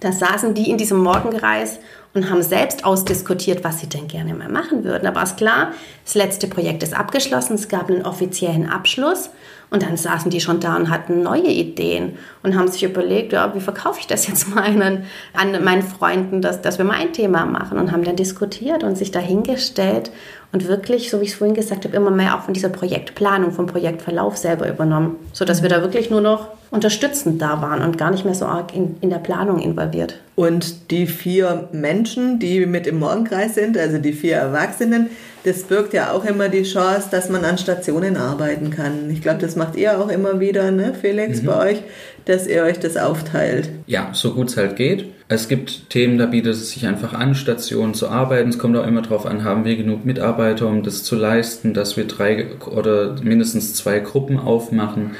Da 0.00 0.12
saßen 0.12 0.54
die 0.54 0.70
in 0.70 0.78
diesem 0.78 0.98
Morgenkreis 0.98 1.78
und 2.16 2.30
haben 2.30 2.42
selbst 2.42 2.84
ausdiskutiert, 2.84 3.62
was 3.62 3.80
sie 3.80 3.88
denn 3.88 4.08
gerne 4.08 4.34
mal 4.34 4.48
machen 4.48 4.84
würden. 4.84 5.06
Aber 5.06 5.22
ist 5.22 5.36
klar, 5.36 5.72
das 6.04 6.14
letzte 6.14 6.48
Projekt 6.48 6.82
ist 6.82 6.94
abgeschlossen, 6.94 7.54
es 7.54 7.68
gab 7.68 7.90
einen 7.90 8.06
offiziellen 8.06 8.68
Abschluss 8.70 9.30
und 9.68 9.82
dann 9.82 9.96
saßen 9.96 10.30
die 10.30 10.40
schon 10.40 10.60
da 10.60 10.76
und 10.76 10.90
hatten 10.90 11.22
neue 11.22 11.48
Ideen 11.48 12.16
und 12.42 12.56
haben 12.56 12.68
sich 12.68 12.84
überlegt, 12.84 13.32
ja, 13.32 13.54
wie 13.54 13.60
verkaufe 13.60 14.00
ich 14.00 14.06
das 14.06 14.26
jetzt 14.28 14.48
meinen, 14.54 15.04
an 15.34 15.62
meinen 15.62 15.82
Freunden, 15.82 16.40
dass, 16.40 16.62
dass 16.62 16.78
wir 16.78 16.84
mal 16.86 16.98
ein 16.98 17.12
Thema 17.12 17.44
machen 17.44 17.78
und 17.78 17.92
haben 17.92 18.04
dann 18.04 18.16
diskutiert 18.16 18.82
und 18.82 18.96
sich 18.96 19.10
dahingestellt 19.10 20.10
und 20.52 20.68
wirklich, 20.68 21.10
so 21.10 21.20
wie 21.20 21.24
ich 21.24 21.30
es 21.30 21.36
vorhin 21.36 21.54
gesagt 21.54 21.84
habe, 21.84 21.96
immer 21.96 22.10
mehr 22.10 22.36
auch 22.36 22.42
von 22.42 22.54
dieser 22.54 22.68
Projektplanung, 22.68 23.52
vom 23.52 23.66
Projektverlauf 23.66 24.36
selber 24.36 24.68
übernommen, 24.68 25.16
sodass 25.32 25.62
wir 25.62 25.68
da 25.68 25.82
wirklich 25.82 26.10
nur 26.10 26.20
noch 26.20 26.48
unterstützend 26.70 27.40
da 27.40 27.60
waren 27.62 27.82
und 27.82 27.98
gar 27.98 28.10
nicht 28.10 28.24
mehr 28.24 28.34
so 28.34 28.46
arg 28.46 28.74
in, 28.74 28.96
in 29.00 29.10
der 29.10 29.18
Planung 29.18 29.60
involviert. 29.60 30.20
Und 30.34 30.90
die 30.90 31.06
vier 31.06 31.68
Menschen, 31.72 32.38
die 32.38 32.66
mit 32.66 32.86
im 32.86 32.98
Morgenkreis 32.98 33.54
sind, 33.54 33.78
also 33.78 33.98
die 33.98 34.12
vier 34.12 34.36
Erwachsenen, 34.36 35.10
das 35.44 35.62
birgt 35.62 35.94
ja 35.94 36.10
auch 36.10 36.24
immer 36.24 36.48
die 36.48 36.64
Chance, 36.64 37.08
dass 37.10 37.28
man 37.28 37.44
an 37.44 37.56
Stationen 37.56 38.16
arbeiten 38.16 38.70
kann. 38.70 39.08
Ich 39.10 39.22
glaube, 39.22 39.40
das 39.40 39.54
macht 39.54 39.76
ihr 39.76 40.00
auch 40.00 40.08
immer 40.08 40.40
wieder, 40.40 40.70
ne, 40.72 40.92
Felix, 41.00 41.40
mhm. 41.40 41.46
bei 41.46 41.70
euch, 41.70 41.82
dass 42.24 42.46
ihr 42.46 42.64
euch 42.64 42.80
das 42.80 42.96
aufteilt. 42.96 43.70
Ja, 43.86 44.10
so 44.12 44.34
gut 44.34 44.48
es 44.48 44.56
halt 44.56 44.76
geht. 44.76 45.06
Es 45.28 45.48
gibt 45.48 45.90
Themen, 45.90 46.18
da 46.18 46.26
bietet 46.26 46.52
es 46.52 46.70
sich 46.70 46.86
einfach 46.86 47.12
an, 47.12 47.34
Stationen 47.34 47.94
zu 47.94 48.08
arbeiten. 48.08 48.50
Es 48.50 48.58
kommt 48.58 48.76
auch 48.76 48.86
immer 48.86 49.02
darauf 49.02 49.26
an, 49.26 49.42
haben 49.42 49.64
wir 49.64 49.76
genug 49.76 50.04
Mitarbeiter, 50.04 50.68
um 50.68 50.84
das 50.84 51.02
zu 51.02 51.16
leisten, 51.16 51.74
dass 51.74 51.96
wir 51.96 52.06
drei 52.06 52.46
oder 52.66 53.16
mindestens 53.22 53.74
zwei 53.74 53.98
Gruppen 53.98 54.38
aufmachen. 54.38 55.16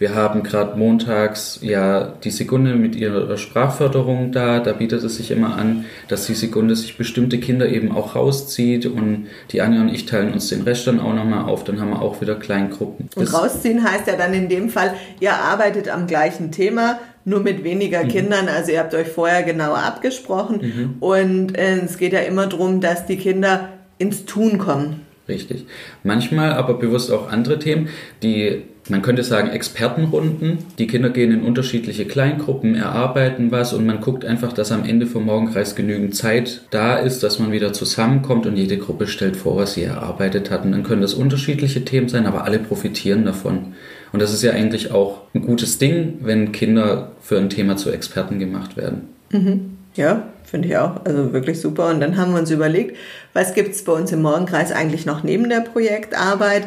Wir 0.00 0.14
haben 0.14 0.42
gerade 0.42 0.78
montags 0.78 1.58
ja 1.60 2.14
die 2.24 2.30
Sekunde 2.30 2.74
mit 2.74 2.96
ihrer 2.96 3.36
Sprachförderung 3.36 4.32
da. 4.32 4.58
Da 4.60 4.72
bietet 4.72 5.04
es 5.04 5.16
sich 5.16 5.30
immer 5.30 5.58
an, 5.58 5.84
dass 6.08 6.24
die 6.24 6.32
Sekunde 6.32 6.74
sich 6.74 6.96
bestimmte 6.96 7.38
Kinder 7.38 7.68
eben 7.68 7.92
auch 7.92 8.16
rauszieht 8.16 8.86
und 8.86 9.26
die 9.50 9.60
Anja 9.60 9.82
und 9.82 9.90
ich 9.90 10.06
teilen 10.06 10.32
uns 10.32 10.48
den 10.48 10.62
Rest 10.62 10.86
dann 10.86 11.00
auch 11.00 11.12
nochmal 11.12 11.44
auf. 11.44 11.64
Dann 11.64 11.82
haben 11.82 11.90
wir 11.90 12.00
auch 12.00 12.22
wieder 12.22 12.36
Kleingruppen. 12.36 13.10
Und 13.14 13.28
das 13.28 13.34
rausziehen 13.34 13.84
heißt 13.84 14.06
ja 14.06 14.16
dann 14.16 14.32
in 14.32 14.48
dem 14.48 14.70
Fall, 14.70 14.94
ihr 15.20 15.34
arbeitet 15.34 15.90
am 15.90 16.06
gleichen 16.06 16.50
Thema, 16.50 16.98
nur 17.24 17.40
mit 17.40 17.64
weniger 17.64 18.04
mhm. 18.04 18.08
Kindern. 18.08 18.48
Also 18.48 18.72
ihr 18.72 18.80
habt 18.80 18.94
euch 18.94 19.08
vorher 19.08 19.42
genauer 19.42 19.78
abgesprochen. 19.78 20.60
Mhm. 20.62 20.94
Und 21.00 21.58
äh, 21.58 21.80
es 21.80 21.98
geht 21.98 22.12
ja 22.12 22.20
immer 22.20 22.46
darum, 22.46 22.80
dass 22.80 23.06
die 23.06 23.16
Kinder 23.16 23.68
ins 23.98 24.24
Tun 24.24 24.58
kommen. 24.58 25.02
Richtig. 25.28 25.66
Manchmal 26.02 26.52
aber 26.52 26.74
bewusst 26.74 27.12
auch 27.12 27.30
andere 27.30 27.58
Themen, 27.58 27.88
die 28.22 28.62
man 28.88 29.02
könnte 29.02 29.22
sagen 29.22 29.50
Expertenrunden. 29.50 30.58
Die 30.78 30.88
Kinder 30.88 31.10
gehen 31.10 31.30
in 31.30 31.42
unterschiedliche 31.42 32.06
Kleingruppen, 32.06 32.74
erarbeiten 32.74 33.52
was 33.52 33.72
und 33.72 33.86
man 33.86 34.00
guckt 34.00 34.24
einfach, 34.24 34.52
dass 34.52 34.72
am 34.72 34.84
Ende 34.84 35.06
vom 35.06 35.26
Morgenkreis 35.26 35.76
genügend 35.76 36.16
Zeit 36.16 36.62
da 36.70 36.96
ist, 36.96 37.22
dass 37.22 37.38
man 37.38 37.52
wieder 37.52 37.72
zusammenkommt 37.72 38.46
und 38.46 38.56
jede 38.56 38.78
Gruppe 38.78 39.06
stellt 39.06 39.36
vor, 39.36 39.56
was 39.56 39.74
sie 39.74 39.84
erarbeitet 39.84 40.50
hat. 40.50 40.64
Und 40.64 40.72
dann 40.72 40.82
können 40.82 41.02
das 41.02 41.14
unterschiedliche 41.14 41.84
Themen 41.84 42.08
sein, 42.08 42.26
aber 42.26 42.44
alle 42.44 42.58
profitieren 42.58 43.24
davon. 43.24 43.74
Und 44.12 44.20
das 44.20 44.32
ist 44.32 44.42
ja 44.42 44.52
eigentlich 44.52 44.90
auch 44.92 45.22
ein 45.34 45.42
gutes 45.42 45.78
Ding, 45.78 46.18
wenn 46.22 46.52
Kinder 46.52 47.12
für 47.20 47.38
ein 47.38 47.50
Thema 47.50 47.76
zu 47.76 47.90
Experten 47.90 48.38
gemacht 48.38 48.76
werden. 48.76 49.08
Mhm. 49.30 49.76
Ja, 49.94 50.28
finde 50.44 50.68
ich 50.68 50.76
auch. 50.76 51.04
Also 51.04 51.32
wirklich 51.32 51.60
super. 51.60 51.88
Und 51.88 52.00
dann 52.00 52.16
haben 52.16 52.32
wir 52.32 52.40
uns 52.40 52.50
überlegt, 52.50 52.96
was 53.32 53.54
gibt 53.54 53.74
es 53.74 53.84
bei 53.84 53.92
uns 53.92 54.12
im 54.12 54.22
Morgenkreis 54.22 54.72
eigentlich 54.72 55.06
noch 55.06 55.22
neben 55.22 55.48
der 55.48 55.60
Projektarbeit? 55.60 56.64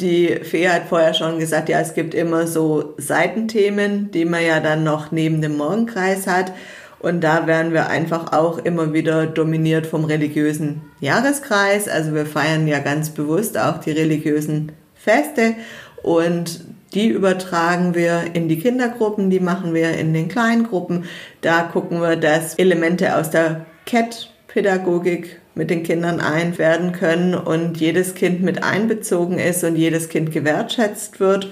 Die 0.00 0.28
Fee 0.42 0.68
hat 0.68 0.84
vorher 0.88 1.14
schon 1.14 1.38
gesagt, 1.38 1.68
ja, 1.68 1.78
es 1.80 1.94
gibt 1.94 2.14
immer 2.14 2.46
so 2.46 2.94
Seitenthemen, 2.96 4.10
die 4.12 4.24
man 4.24 4.44
ja 4.44 4.60
dann 4.60 4.82
noch 4.82 5.12
neben 5.12 5.42
dem 5.42 5.56
Morgenkreis 5.56 6.26
hat. 6.26 6.52
Und 7.00 7.22
da 7.22 7.46
werden 7.46 7.72
wir 7.72 7.88
einfach 7.88 8.32
auch 8.32 8.58
immer 8.58 8.92
wieder 8.92 9.26
dominiert 9.26 9.86
vom 9.86 10.04
religiösen 10.04 10.82
Jahreskreis. 11.00 11.88
Also 11.88 12.14
wir 12.14 12.26
feiern 12.26 12.68
ja 12.68 12.78
ganz 12.78 13.10
bewusst 13.10 13.58
auch 13.58 13.78
die 13.78 13.92
religiösen 13.92 14.72
Feste 14.94 15.54
und 16.02 16.60
die 16.94 17.08
übertragen 17.08 17.94
wir 17.94 18.34
in 18.34 18.48
die 18.48 18.58
Kindergruppen, 18.58 19.30
die 19.30 19.40
machen 19.40 19.74
wir 19.74 19.96
in 19.96 20.12
den 20.12 20.28
Kleingruppen. 20.28 21.04
Da 21.40 21.62
gucken 21.62 22.00
wir, 22.00 22.16
dass 22.16 22.54
Elemente 22.56 23.16
aus 23.16 23.30
der 23.30 23.66
CAT-Pädagogik 23.86 25.40
mit 25.54 25.70
den 25.70 25.82
Kindern 25.82 26.20
ein 26.20 26.58
werden 26.58 26.92
können 26.92 27.34
und 27.34 27.78
jedes 27.78 28.14
Kind 28.14 28.42
mit 28.42 28.64
einbezogen 28.64 29.38
ist 29.38 29.62
und 29.64 29.76
jedes 29.76 30.08
Kind 30.08 30.32
gewertschätzt 30.32 31.20
wird. 31.20 31.48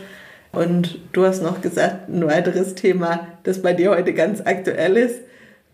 Und 0.50 0.98
du 1.12 1.24
hast 1.24 1.42
noch 1.42 1.60
gesagt, 1.60 2.08
ein 2.08 2.26
weiteres 2.26 2.74
Thema, 2.74 3.28
das 3.42 3.62
bei 3.62 3.74
dir 3.74 3.90
heute 3.90 4.14
ganz 4.14 4.40
aktuell 4.44 4.96
ist, 4.96 5.20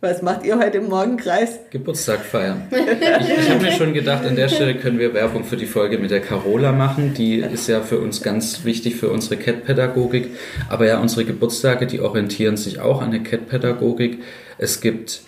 was 0.00 0.20
macht 0.22 0.44
ihr 0.44 0.58
heute 0.58 0.78
im 0.78 0.88
Morgenkreis? 0.88 1.60
Geburtstag 1.70 2.20
feiern. 2.20 2.62
Ich, 2.70 3.28
ich 3.28 3.50
habe 3.50 3.62
mir 3.62 3.72
schon 3.72 3.94
gedacht, 3.94 4.24
an 4.26 4.36
der 4.36 4.48
Stelle 4.48 4.74
können 4.74 4.98
wir 4.98 5.14
Werbung 5.14 5.44
für 5.44 5.56
die 5.56 5.66
Folge 5.66 5.98
mit 5.98 6.10
der 6.10 6.20
Carola 6.20 6.72
machen. 6.72 7.14
Die 7.14 7.36
ist 7.36 7.68
ja 7.68 7.80
für 7.80 7.98
uns 7.98 8.22
ganz 8.22 8.64
wichtig 8.64 8.96
für 8.96 9.10
unsere 9.10 9.36
Cat-Pädagogik. 9.36 10.30
Aber 10.68 10.86
ja, 10.86 11.00
unsere 11.00 11.24
Geburtstage, 11.24 11.86
die 11.86 12.00
orientieren 12.00 12.56
sich 12.56 12.80
auch 12.80 13.00
an 13.00 13.12
der 13.12 13.20
Cat-Pädagogik. 13.20 14.22
Es 14.58 14.80
gibt 14.80 15.22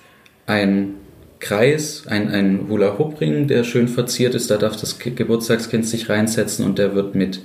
ein 0.47 0.97
Kreis, 1.39 2.05
ein, 2.07 2.31
ein 2.31 2.67
Hula-Hoop-Ring, 2.69 3.49
der 3.49 3.65
schön 3.65 3.89
verziert 3.89 4.35
ist. 4.35 4.51
Da 4.51 4.57
darf 4.57 4.77
das 4.77 4.99
Geburtstagskind 4.99 5.87
sich 5.87 6.09
reinsetzen 6.09 6.65
und 6.65 6.79
der 6.79 6.95
wird 6.95 7.15
mit 7.15 7.41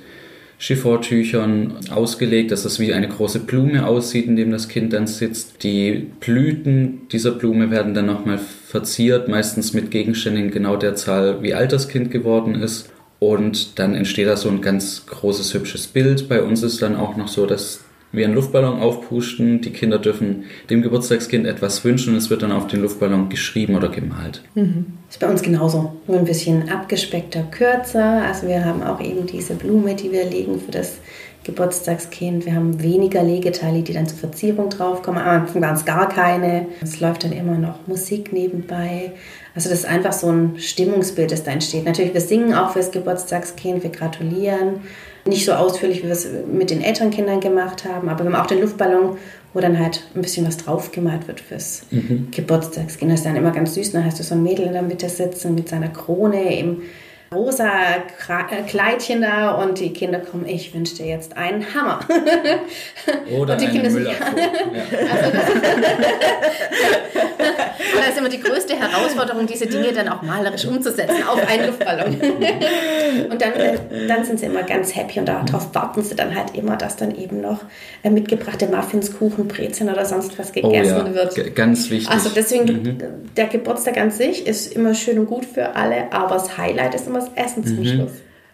Chiffortüchern 0.62 1.74
ausgelegt, 1.90 2.52
dass 2.52 2.62
das 2.64 2.80
wie 2.80 2.94
eine 2.94 3.10
große 3.10 3.40
Blume 3.40 3.88
aussieht, 3.88 4.28
in 4.28 4.36
dem 4.36 4.52
das 4.52 4.68
Kind 4.68 4.94
dann 4.94 5.08
sitzt. 5.08 5.64
Die 5.64 6.12
Blüten 6.20 7.08
dieser 7.12 7.32
Blume 7.32 7.72
werden 7.72 7.96
dann 7.96 8.06
nochmal 8.06 8.38
verziert, 8.38 9.28
meistens 9.28 9.74
mit 9.74 9.90
Gegenständen 9.90 10.52
genau 10.52 10.76
der 10.78 10.96
Zahl, 10.96 11.42
wie 11.42 11.56
alt 11.56 11.72
das 11.72 11.88
Kind 11.88 12.12
geworden 12.12 12.54
ist. 12.54 12.92
Und 13.18 13.80
dann 13.80 13.96
entsteht 13.96 14.28
da 14.28 14.38
so 14.38 14.50
ein 14.50 14.62
ganz 14.62 15.08
großes, 15.08 15.54
hübsches 15.56 15.88
Bild. 15.88 16.30
Bei 16.30 16.44
uns 16.44 16.62
ist 16.62 16.80
dann 16.84 16.96
auch 16.96 17.18
noch 17.18 17.28
so, 17.28 17.48
dass 17.48 17.84
wir 18.12 18.26
einen 18.26 18.36
Luftballon 18.36 18.80
aufpusten. 18.80 19.62
Die 19.62 19.72
Kinder 19.72 20.00
dürfen 20.00 20.44
dem 20.70 20.82
Geburtstagskind 20.82 21.46
etwas 21.46 21.84
wünschen 21.84 22.14
und 22.14 22.18
es 22.18 22.30
wird 22.30 22.42
dann 22.42 22.52
auf 22.52 22.68
den 22.68 22.82
Luftballon 22.82 23.30
geschrieben 23.30 23.76
oder 23.76 23.90
gemalt. 23.90 24.42
Mhm. 24.56 24.86
Ist 25.10 25.20
bei 25.20 25.30
uns 25.30 25.42
genauso. 25.42 25.94
Nur 26.08 26.20
ein 26.20 26.26
bisschen 26.26 26.70
abgespeckter, 26.70 27.44
kürzer. 27.44 28.24
Also 28.24 28.48
wir 28.48 28.66
haben 28.66 28.84
auch 28.84 29.02
eben 29.02 29.26
diese 29.26 29.56
Blume, 29.56 29.96
die 29.96 30.12
wir 30.12 30.26
legen 30.26 30.60
für 30.60 30.72
das 30.72 30.98
Geburtstagskind. 31.44 32.46
Wir 32.46 32.54
haben 32.54 32.84
weniger 32.84 33.24
Legeteile, 33.24 33.82
die 33.82 33.94
dann 33.94 34.08
zur 34.08 34.20
Verzierung 34.20 34.70
draufkommen. 34.70 35.22
Am 35.22 35.42
Anfang 35.42 35.62
waren 35.62 35.76
es 35.76 35.86
gar 35.86 36.08
keine. 36.08 36.68
Es 36.82 37.00
läuft 37.00 37.24
dann 37.24 37.32
immer 37.32 37.58
noch 37.58 37.88
Musik 37.88 38.32
nebenbei. 38.32 39.12
Also 39.54 39.70
das 39.70 39.80
ist 39.80 39.86
einfach 39.86 40.14
so 40.14 40.32
ein 40.32 40.60
Stimmungsbild, 40.60 41.32
das 41.32 41.44
da 41.44 41.52
entsteht. 41.52 41.86
Natürlich, 41.86 42.14
wir 42.14 42.22
singen 42.22 42.54
auch 42.54 42.72
fürs 42.72 42.92
Geburtstagskind, 42.92 43.84
wir 43.84 43.90
gratulieren. 43.90 44.82
Nicht 45.26 45.46
so 45.46 45.52
ausführlich, 45.52 46.00
wie 46.00 46.08
wir 46.08 46.14
es 46.14 46.28
mit 46.52 46.70
den 46.72 46.82
Elternkindern 46.82 47.42
gemacht 47.42 47.86
haben, 47.86 48.10
aber 48.10 48.24
wir 48.24 48.32
haben 48.32 48.42
auch 48.42 48.48
den 48.48 48.62
Luftballon, 48.62 49.18
wo 49.54 49.60
dann 49.60 49.78
halt 49.78 50.08
ein 50.16 50.22
bisschen 50.22 50.48
was 50.48 50.58
draufgemalt 50.58 51.28
wird 51.28 51.42
fürs 51.42 51.84
mhm. 51.92 52.30
Geburtstagskind. 52.32 53.12
Das 53.12 53.20
ist 53.20 53.26
dann 53.26 53.36
immer 53.36 53.52
ganz 53.52 53.76
süß. 53.76 53.92
Dann 53.92 54.06
hast 54.06 54.20
du 54.20 54.24
so 54.24 54.36
ein 54.36 54.44
Mädel 54.44 54.66
in 54.66 54.74
der 54.74 54.82
Mitte 54.82 55.10
sitzen 55.10 55.54
mit 55.54 55.70
seiner 55.70 55.90
Krone 55.90 56.58
im 56.58 56.82
rosa 57.34 57.66
äh, 57.70 58.64
Kleidchen 58.68 59.22
da 59.22 59.52
und 59.52 59.80
die 59.80 59.94
Kinder 59.94 60.20
kommen, 60.20 60.46
ich 60.46 60.74
wünsche 60.74 60.96
dir 60.96 61.06
jetzt 61.06 61.38
einen 61.38 61.66
Hammer. 61.74 62.02
Oder 63.38 63.54
und 63.54 63.62
die 63.62 63.68
Kinder 63.68 63.90
sind, 63.90 64.06
ja. 64.06 64.12
also 64.12 65.32
das, 65.32 65.46
das 67.96 68.10
ist 68.10 68.18
immer 68.18 68.28
die 68.28 68.42
größte 68.42 68.76
Herausforderung, 68.76 69.48
diese 69.48 69.66
Dinge 69.66 69.94
dann 69.94 70.10
auch 70.10 70.22
malerisch 70.22 70.66
umzusetzen 70.66 71.24
auf 71.26 71.40
einen 71.48 71.68
Luftballon. 71.68 72.18
und 73.30 73.42
dann, 73.42 73.54
äh, 73.54 73.78
dann 74.10 74.26
sind 74.26 74.42
sie 74.42 74.48
immer 74.48 74.64
ganz 74.64 74.94
happy 74.94 75.20
und 75.20 75.28
darauf 75.28 75.74
warten 75.74 76.04
sie 76.04 76.16
dann 76.16 76.36
halt 76.36 76.54
immer, 76.56 76.76
dass 76.76 76.98
dann 76.98 77.16
eben 77.16 77.40
noch 77.40 77.62
äh, 78.04 78.10
mitgebrachte 78.10 78.68
Muffins, 78.68 79.18
Kuchen, 79.18 79.48
Brezeln 79.48 79.90
oder 79.90 80.04
sonst 80.04 80.38
was 80.38 80.52
gegessen 80.52 81.02
oh 81.02 81.08
ja, 81.08 81.14
wird. 81.14 81.56
Ganz 81.56 81.90
wichtig. 81.90 82.10
Also 82.10 82.30
deswegen, 82.36 82.84
mhm. 82.84 82.98
der 83.38 83.46
Geburtstag 83.46 83.98
an 83.98 84.12
sich 84.12 84.46
ist 84.46 84.74
immer 84.76 84.94
schön 84.94 85.18
und 85.18 85.28
gut 85.28 85.46
für 85.46 85.78
alle, 85.78 86.12
aber 86.12 86.36
das 86.36 86.58
Highlight 86.58 86.94
ist 86.94 87.08
immer 87.08 87.21
das 87.22 87.46
Essen 87.46 87.66
zum 87.66 87.80
mhm. 87.80 87.86
Schluss. 87.86 88.12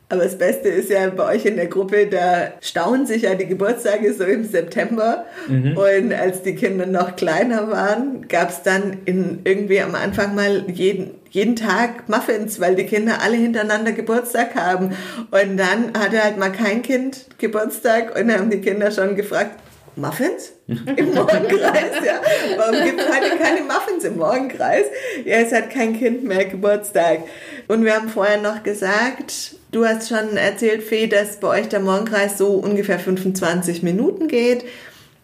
Aber 0.10 0.24
das 0.24 0.38
Beste 0.38 0.70
ist 0.70 0.90
ja 0.90 1.10
bei 1.10 1.36
euch 1.36 1.46
in 1.46 1.58
der 1.58 1.68
Gruppe, 1.68 2.08
da 2.08 2.54
staunen 2.62 3.06
sich 3.06 3.24
ja 3.24 3.36
die 3.36 3.46
Geburtstage 3.46 4.14
so 4.14 4.24
im 4.24 4.46
September. 4.46 5.26
Mhm. 5.50 5.78
Und 5.78 6.14
als 6.14 6.44
die 6.44 6.56
Kinder 6.56 6.86
noch 6.86 7.18
kleiner 7.18 7.70
waren, 7.70 8.26
gab 8.30 8.50
es 8.50 8.64
dann 8.64 9.00
in, 9.04 9.40
irgendwie 9.44 9.82
am 9.82 9.96
Anfang 9.96 10.34
mal 10.34 10.64
jeden, 10.72 11.12
jeden 11.30 11.58
Tag 11.58 12.08
Muffins, 12.08 12.62
weil 12.62 12.76
die 12.76 12.86
Kinder 12.86 13.22
alle 13.22 13.36
hintereinander 13.36 13.92
Geburtstag 13.92 14.56
haben. 14.56 14.92
Und 15.32 15.58
dann 15.58 15.92
hatte 15.98 16.24
halt 16.24 16.38
mal 16.38 16.54
kein 16.54 16.84
Kind 16.84 17.26
Geburtstag 17.38 18.18
und 18.18 18.30
dann 18.30 18.40
haben 18.40 18.50
die 18.50 18.62
Kinder 18.62 18.92
schon 18.92 19.18
gefragt, 19.18 19.60
Muffins 19.98 20.54
im 20.68 21.14
Morgenkreis, 21.14 22.06
ja. 22.06 22.22
Warum 22.58 22.84
gibt 22.86 23.00
es 23.00 23.08
heute 23.08 23.38
keine 23.38 23.62
Muffins 23.62 24.04
im 24.04 24.18
Morgenkreis? 24.18 24.86
Ja, 25.26 25.38
es 25.38 25.52
hat 25.52 25.70
kein 25.70 25.98
Kind 25.98 26.24
mehr 26.24 26.46
Geburtstag. 26.46 27.20
Und 27.68 27.84
wir 27.84 27.96
haben 27.96 28.10
vorher 28.10 28.42
noch 28.42 28.64
gesagt, 28.64 29.56
du 29.72 29.86
hast 29.86 30.10
schon 30.10 30.38
erzählt, 30.38 30.84
Fee, 30.84 31.08
dass 31.08 31.40
bei 31.40 31.60
euch 31.60 31.70
der 31.70 31.80
Morgenkreis 31.80 32.38
so 32.38 32.54
ungefähr 32.54 33.00
25 33.00 33.84
Minuten 33.84 34.28
geht. 34.28 34.66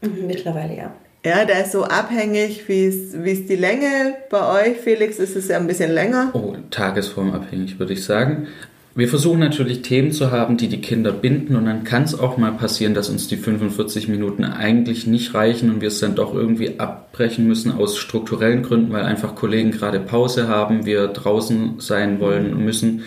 Mhm, 0.01 0.27
mittlerweile, 0.27 0.75
ja. 0.75 0.93
Ja, 1.25 1.45
da 1.45 1.59
ist 1.59 1.71
so 1.71 1.86
abhängig, 1.86 2.67
wie 2.67 2.86
ist, 2.86 3.23
wie 3.23 3.31
ist 3.31 3.47
die 3.47 3.55
Länge 3.55 4.15
bei 4.29 4.65
euch. 4.65 4.77
Felix, 4.77 5.19
ist 5.19 5.38
es 5.38 5.47
ja 5.47 5.57
ein 5.57 5.67
bisschen 5.67 5.91
länger. 5.91 6.31
Oh, 6.33 6.53
tagesformabhängig, 6.69 7.79
würde 7.79 7.93
ich 7.93 8.03
sagen. 8.03 8.47
Wir 8.95 9.08
versuchen 9.08 9.39
natürlich 9.39 9.82
Themen 9.82 10.12
zu 10.12 10.29
haben, 10.29 10.56
die 10.56 10.67
die 10.67 10.79
Kinder 10.79 11.12
binden 11.12 11.56
und 11.56 11.65
dann 11.65 11.84
kann 11.84 12.03
es 12.03 12.17
auch 12.17 12.38
mal 12.38 12.51
passieren, 12.51 12.93
dass 12.93 13.10
uns 13.10 13.27
die 13.27 13.38
45 13.38 14.08
Minuten 14.08 14.43
eigentlich 14.43 15.08
nicht 15.08 15.34
reichen 15.34 15.71
und 15.71 15.82
wir 15.82 15.88
es 15.88 15.99
dann 15.99 16.13
doch 16.13 16.36
irgendwie 16.36 16.79
abbrechen 16.79 17.47
müssen 17.47 17.71
aus 17.71 17.97
strukturellen 17.97 18.62
Gründen, 18.62 18.93
weil 18.93 19.03
einfach 19.03 19.34
Kollegen 19.34 19.71
gerade 19.71 19.99
Pause 19.99 20.47
haben, 20.47 20.86
wir 20.86 21.08
draußen 21.08 21.79
sein 21.79 22.19
wollen 22.19 22.63
müssen. 22.63 23.01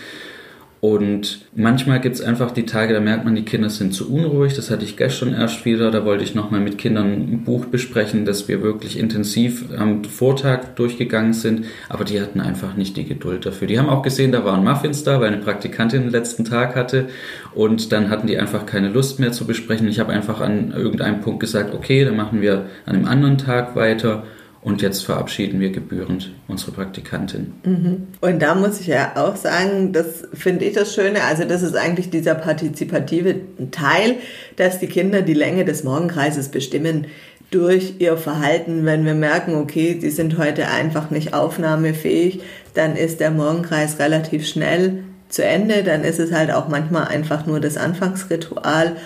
Und 0.80 1.40
manchmal 1.54 2.00
gibt 2.00 2.16
es 2.16 2.20
einfach 2.20 2.50
die 2.50 2.66
Tage, 2.66 2.92
da 2.92 3.00
merkt 3.00 3.24
man, 3.24 3.34
die 3.34 3.44
Kinder 3.44 3.70
sind 3.70 3.94
zu 3.94 4.12
unruhig. 4.12 4.54
Das 4.54 4.70
hatte 4.70 4.84
ich 4.84 4.96
gestern 4.96 5.32
erst 5.32 5.64
wieder. 5.64 5.90
Da 5.90 6.04
wollte 6.04 6.22
ich 6.22 6.34
nochmal 6.34 6.60
mit 6.60 6.76
Kindern 6.76 7.12
ein 7.12 7.44
Buch 7.44 7.64
besprechen, 7.64 8.26
das 8.26 8.46
wir 8.46 8.62
wirklich 8.62 8.98
intensiv 8.98 9.64
am 9.76 10.04
Vortag 10.04 10.74
durchgegangen 10.76 11.32
sind. 11.32 11.64
Aber 11.88 12.04
die 12.04 12.20
hatten 12.20 12.40
einfach 12.40 12.76
nicht 12.76 12.96
die 12.96 13.06
Geduld 13.06 13.46
dafür. 13.46 13.66
Die 13.66 13.78
haben 13.78 13.88
auch 13.88 14.02
gesehen, 14.02 14.32
da 14.32 14.44
waren 14.44 14.64
Muffins 14.64 15.02
da, 15.02 15.18
weil 15.20 15.28
eine 15.28 15.42
Praktikantin 15.42 16.02
den 16.02 16.10
letzten 16.10 16.44
Tag 16.44 16.76
hatte. 16.76 17.06
Und 17.54 17.90
dann 17.90 18.10
hatten 18.10 18.26
die 18.26 18.38
einfach 18.38 18.66
keine 18.66 18.90
Lust 18.90 19.18
mehr 19.18 19.32
zu 19.32 19.46
besprechen. 19.46 19.88
Ich 19.88 19.98
habe 19.98 20.12
einfach 20.12 20.40
an 20.40 20.72
irgendeinem 20.72 21.20
Punkt 21.22 21.40
gesagt, 21.40 21.74
okay, 21.74 22.04
dann 22.04 22.16
machen 22.16 22.42
wir 22.42 22.66
an 22.84 22.96
einem 22.96 23.06
anderen 23.06 23.38
Tag 23.38 23.76
weiter. 23.76 24.24
Und 24.66 24.82
jetzt 24.82 25.04
verabschieden 25.04 25.60
wir 25.60 25.70
gebührend 25.70 26.32
unsere 26.48 26.72
Praktikantin. 26.72 27.52
Mhm. 27.64 28.08
Und 28.20 28.42
da 28.42 28.56
muss 28.56 28.80
ich 28.80 28.88
ja 28.88 29.12
auch 29.14 29.36
sagen, 29.36 29.92
das 29.92 30.24
finde 30.34 30.64
ich 30.64 30.74
das 30.74 30.92
Schöne. 30.92 31.22
Also 31.22 31.44
das 31.44 31.62
ist 31.62 31.76
eigentlich 31.76 32.10
dieser 32.10 32.34
partizipative 32.34 33.36
Teil, 33.70 34.16
dass 34.56 34.80
die 34.80 34.88
Kinder 34.88 35.22
die 35.22 35.34
Länge 35.34 35.64
des 35.64 35.84
Morgenkreises 35.84 36.48
bestimmen 36.48 37.06
durch 37.52 37.94
ihr 38.00 38.16
Verhalten. 38.16 38.84
Wenn 38.84 39.04
wir 39.04 39.14
merken, 39.14 39.54
okay, 39.54 39.98
sie 40.00 40.10
sind 40.10 40.36
heute 40.36 40.66
einfach 40.66 41.10
nicht 41.10 41.32
aufnahmefähig, 41.32 42.40
dann 42.74 42.96
ist 42.96 43.20
der 43.20 43.30
Morgenkreis 43.30 44.00
relativ 44.00 44.48
schnell 44.48 45.04
zu 45.28 45.44
Ende. 45.44 45.84
Dann 45.84 46.02
ist 46.02 46.18
es 46.18 46.32
halt 46.32 46.50
auch 46.50 46.66
manchmal 46.66 47.06
einfach 47.06 47.46
nur 47.46 47.60
das 47.60 47.76
Anfangsritual 47.76 48.96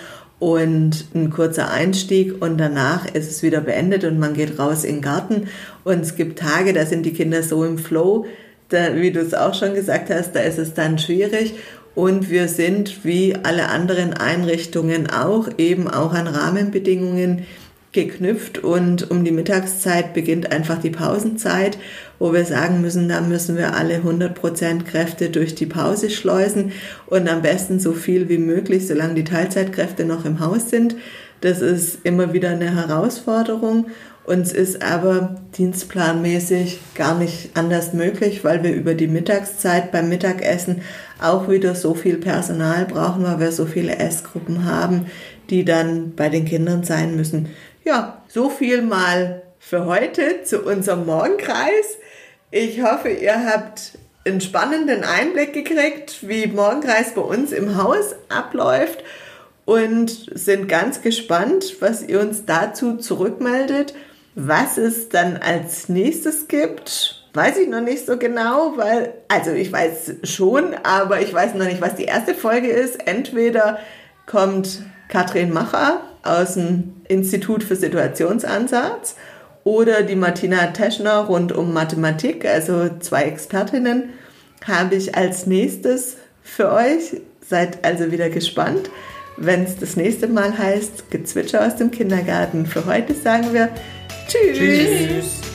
und 0.41 1.05
ein 1.13 1.29
kurzer 1.29 1.69
Einstieg 1.69 2.41
und 2.41 2.57
danach 2.57 3.05
ist 3.05 3.29
es 3.29 3.43
wieder 3.43 3.61
beendet 3.61 4.03
und 4.05 4.17
man 4.17 4.33
geht 4.33 4.57
raus 4.57 4.83
in 4.83 4.95
den 4.95 5.01
Garten. 5.03 5.49
Und 5.83 6.01
es 6.01 6.15
gibt 6.15 6.39
Tage, 6.39 6.73
da 6.73 6.83
sind 6.87 7.05
die 7.05 7.13
Kinder 7.13 7.43
so 7.43 7.63
im 7.63 7.77
Flow, 7.77 8.25
da, 8.69 8.95
wie 8.95 9.11
du 9.11 9.19
es 9.19 9.35
auch 9.35 9.53
schon 9.53 9.75
gesagt 9.75 10.09
hast, 10.09 10.33
da 10.33 10.39
ist 10.39 10.57
es 10.57 10.73
dann 10.73 10.97
schwierig. 10.97 11.53
Und 11.93 12.31
wir 12.31 12.47
sind 12.47 13.05
wie 13.05 13.35
alle 13.35 13.67
anderen 13.67 14.13
Einrichtungen 14.13 15.11
auch 15.11 15.47
eben 15.59 15.87
auch 15.87 16.13
an 16.13 16.25
Rahmenbedingungen 16.25 17.45
geknüpft 17.91 18.63
und 18.63 19.11
um 19.11 19.23
die 19.23 19.31
Mittagszeit 19.31 20.15
beginnt 20.15 20.51
einfach 20.51 20.79
die 20.79 20.89
Pausenzeit, 20.89 21.77
wo 22.21 22.33
wir 22.33 22.45
sagen 22.45 22.81
müssen, 22.81 23.09
da 23.09 23.19
müssen 23.19 23.57
wir 23.57 23.75
alle 23.75 23.97
100% 23.97 24.83
Kräfte 24.83 25.31
durch 25.31 25.55
die 25.55 25.65
Pause 25.65 26.11
schleusen 26.11 26.71
und 27.07 27.27
am 27.27 27.41
besten 27.41 27.79
so 27.79 27.93
viel 27.93 28.29
wie 28.29 28.37
möglich, 28.37 28.85
solange 28.85 29.15
die 29.15 29.23
Teilzeitkräfte 29.23 30.05
noch 30.05 30.23
im 30.23 30.39
Haus 30.39 30.69
sind. 30.69 30.95
Das 31.41 31.61
ist 31.61 31.97
immer 32.03 32.31
wieder 32.31 32.49
eine 32.49 32.75
Herausforderung 32.75 33.87
Uns 34.23 34.53
ist 34.53 34.83
aber 34.83 35.41
dienstplanmäßig 35.57 36.79
gar 36.93 37.17
nicht 37.17 37.57
anders 37.57 37.93
möglich, 37.93 38.43
weil 38.43 38.63
wir 38.63 38.71
über 38.71 38.93
die 38.93 39.07
Mittagszeit 39.07 39.91
beim 39.91 40.07
Mittagessen 40.07 40.83
auch 41.19 41.49
wieder 41.49 41.73
so 41.73 41.95
viel 41.95 42.17
Personal 42.17 42.85
brauchen, 42.85 43.23
weil 43.23 43.39
wir 43.39 43.51
so 43.51 43.65
viele 43.65 43.95
Essgruppen 43.95 44.65
haben, 44.65 45.07
die 45.49 45.65
dann 45.65 46.13
bei 46.15 46.29
den 46.29 46.45
Kindern 46.45 46.83
sein 46.83 47.15
müssen. 47.15 47.49
Ja, 47.83 48.21
so 48.27 48.51
viel 48.51 48.83
mal 48.83 49.41
für 49.57 49.85
heute 49.85 50.43
zu 50.43 50.61
unserem 50.61 51.07
Morgenkreis. 51.07 51.97
Ich 52.53 52.83
hoffe, 52.83 53.07
ihr 53.07 53.45
habt 53.45 53.97
einen 54.25 54.41
spannenden 54.41 55.05
Einblick 55.05 55.53
gekriegt, 55.53 56.27
wie 56.27 56.47
Morgenkreis 56.47 57.13
bei 57.15 57.21
uns 57.21 57.53
im 57.53 57.81
Haus 57.81 58.13
abläuft 58.27 59.05
und 59.63 60.29
sind 60.33 60.67
ganz 60.67 61.01
gespannt, 61.01 61.77
was 61.79 62.03
ihr 62.03 62.19
uns 62.19 62.45
dazu 62.45 62.97
zurückmeldet. 62.97 63.93
Was 64.35 64.77
es 64.77 65.07
dann 65.07 65.37
als 65.37 65.87
nächstes 65.87 66.49
gibt, 66.49 67.25
weiß 67.33 67.57
ich 67.57 67.69
noch 67.69 67.79
nicht 67.79 68.05
so 68.05 68.17
genau, 68.17 68.73
weil, 68.75 69.13
also 69.29 69.51
ich 69.51 69.71
weiß 69.71 70.15
schon, 70.23 70.75
aber 70.83 71.21
ich 71.21 71.33
weiß 71.33 71.53
noch 71.53 71.65
nicht, 71.65 71.81
was 71.81 71.95
die 71.95 72.05
erste 72.05 72.33
Folge 72.33 72.67
ist. 72.67 73.07
Entweder 73.07 73.79
kommt 74.25 74.81
Katrin 75.07 75.53
Macher 75.53 76.01
aus 76.23 76.55
dem 76.55 77.01
Institut 77.07 77.63
für 77.63 77.77
Situationsansatz 77.77 79.15
oder 79.63 80.03
die 80.03 80.15
Martina 80.15 80.67
Teschner 80.67 81.19
rund 81.19 81.51
um 81.51 81.73
Mathematik, 81.73 82.45
also 82.45 82.89
zwei 82.99 83.23
Expertinnen, 83.23 84.09
habe 84.65 84.95
ich 84.95 85.15
als 85.15 85.45
nächstes 85.45 86.17
für 86.43 86.71
euch. 86.71 87.21
Seid 87.47 87.83
also 87.83 88.11
wieder 88.11 88.29
gespannt, 88.29 88.89
wenn 89.37 89.63
es 89.63 89.77
das 89.77 89.97
nächste 89.97 90.27
Mal 90.27 90.57
heißt 90.57 91.11
Gezwitscher 91.11 91.65
aus 91.65 91.75
dem 91.75 91.91
Kindergarten. 91.91 92.65
Für 92.65 92.85
heute 92.85 93.13
sagen 93.13 93.53
wir 93.53 93.69
Tschüss. 94.27 94.57
Tschüss. 94.57 95.50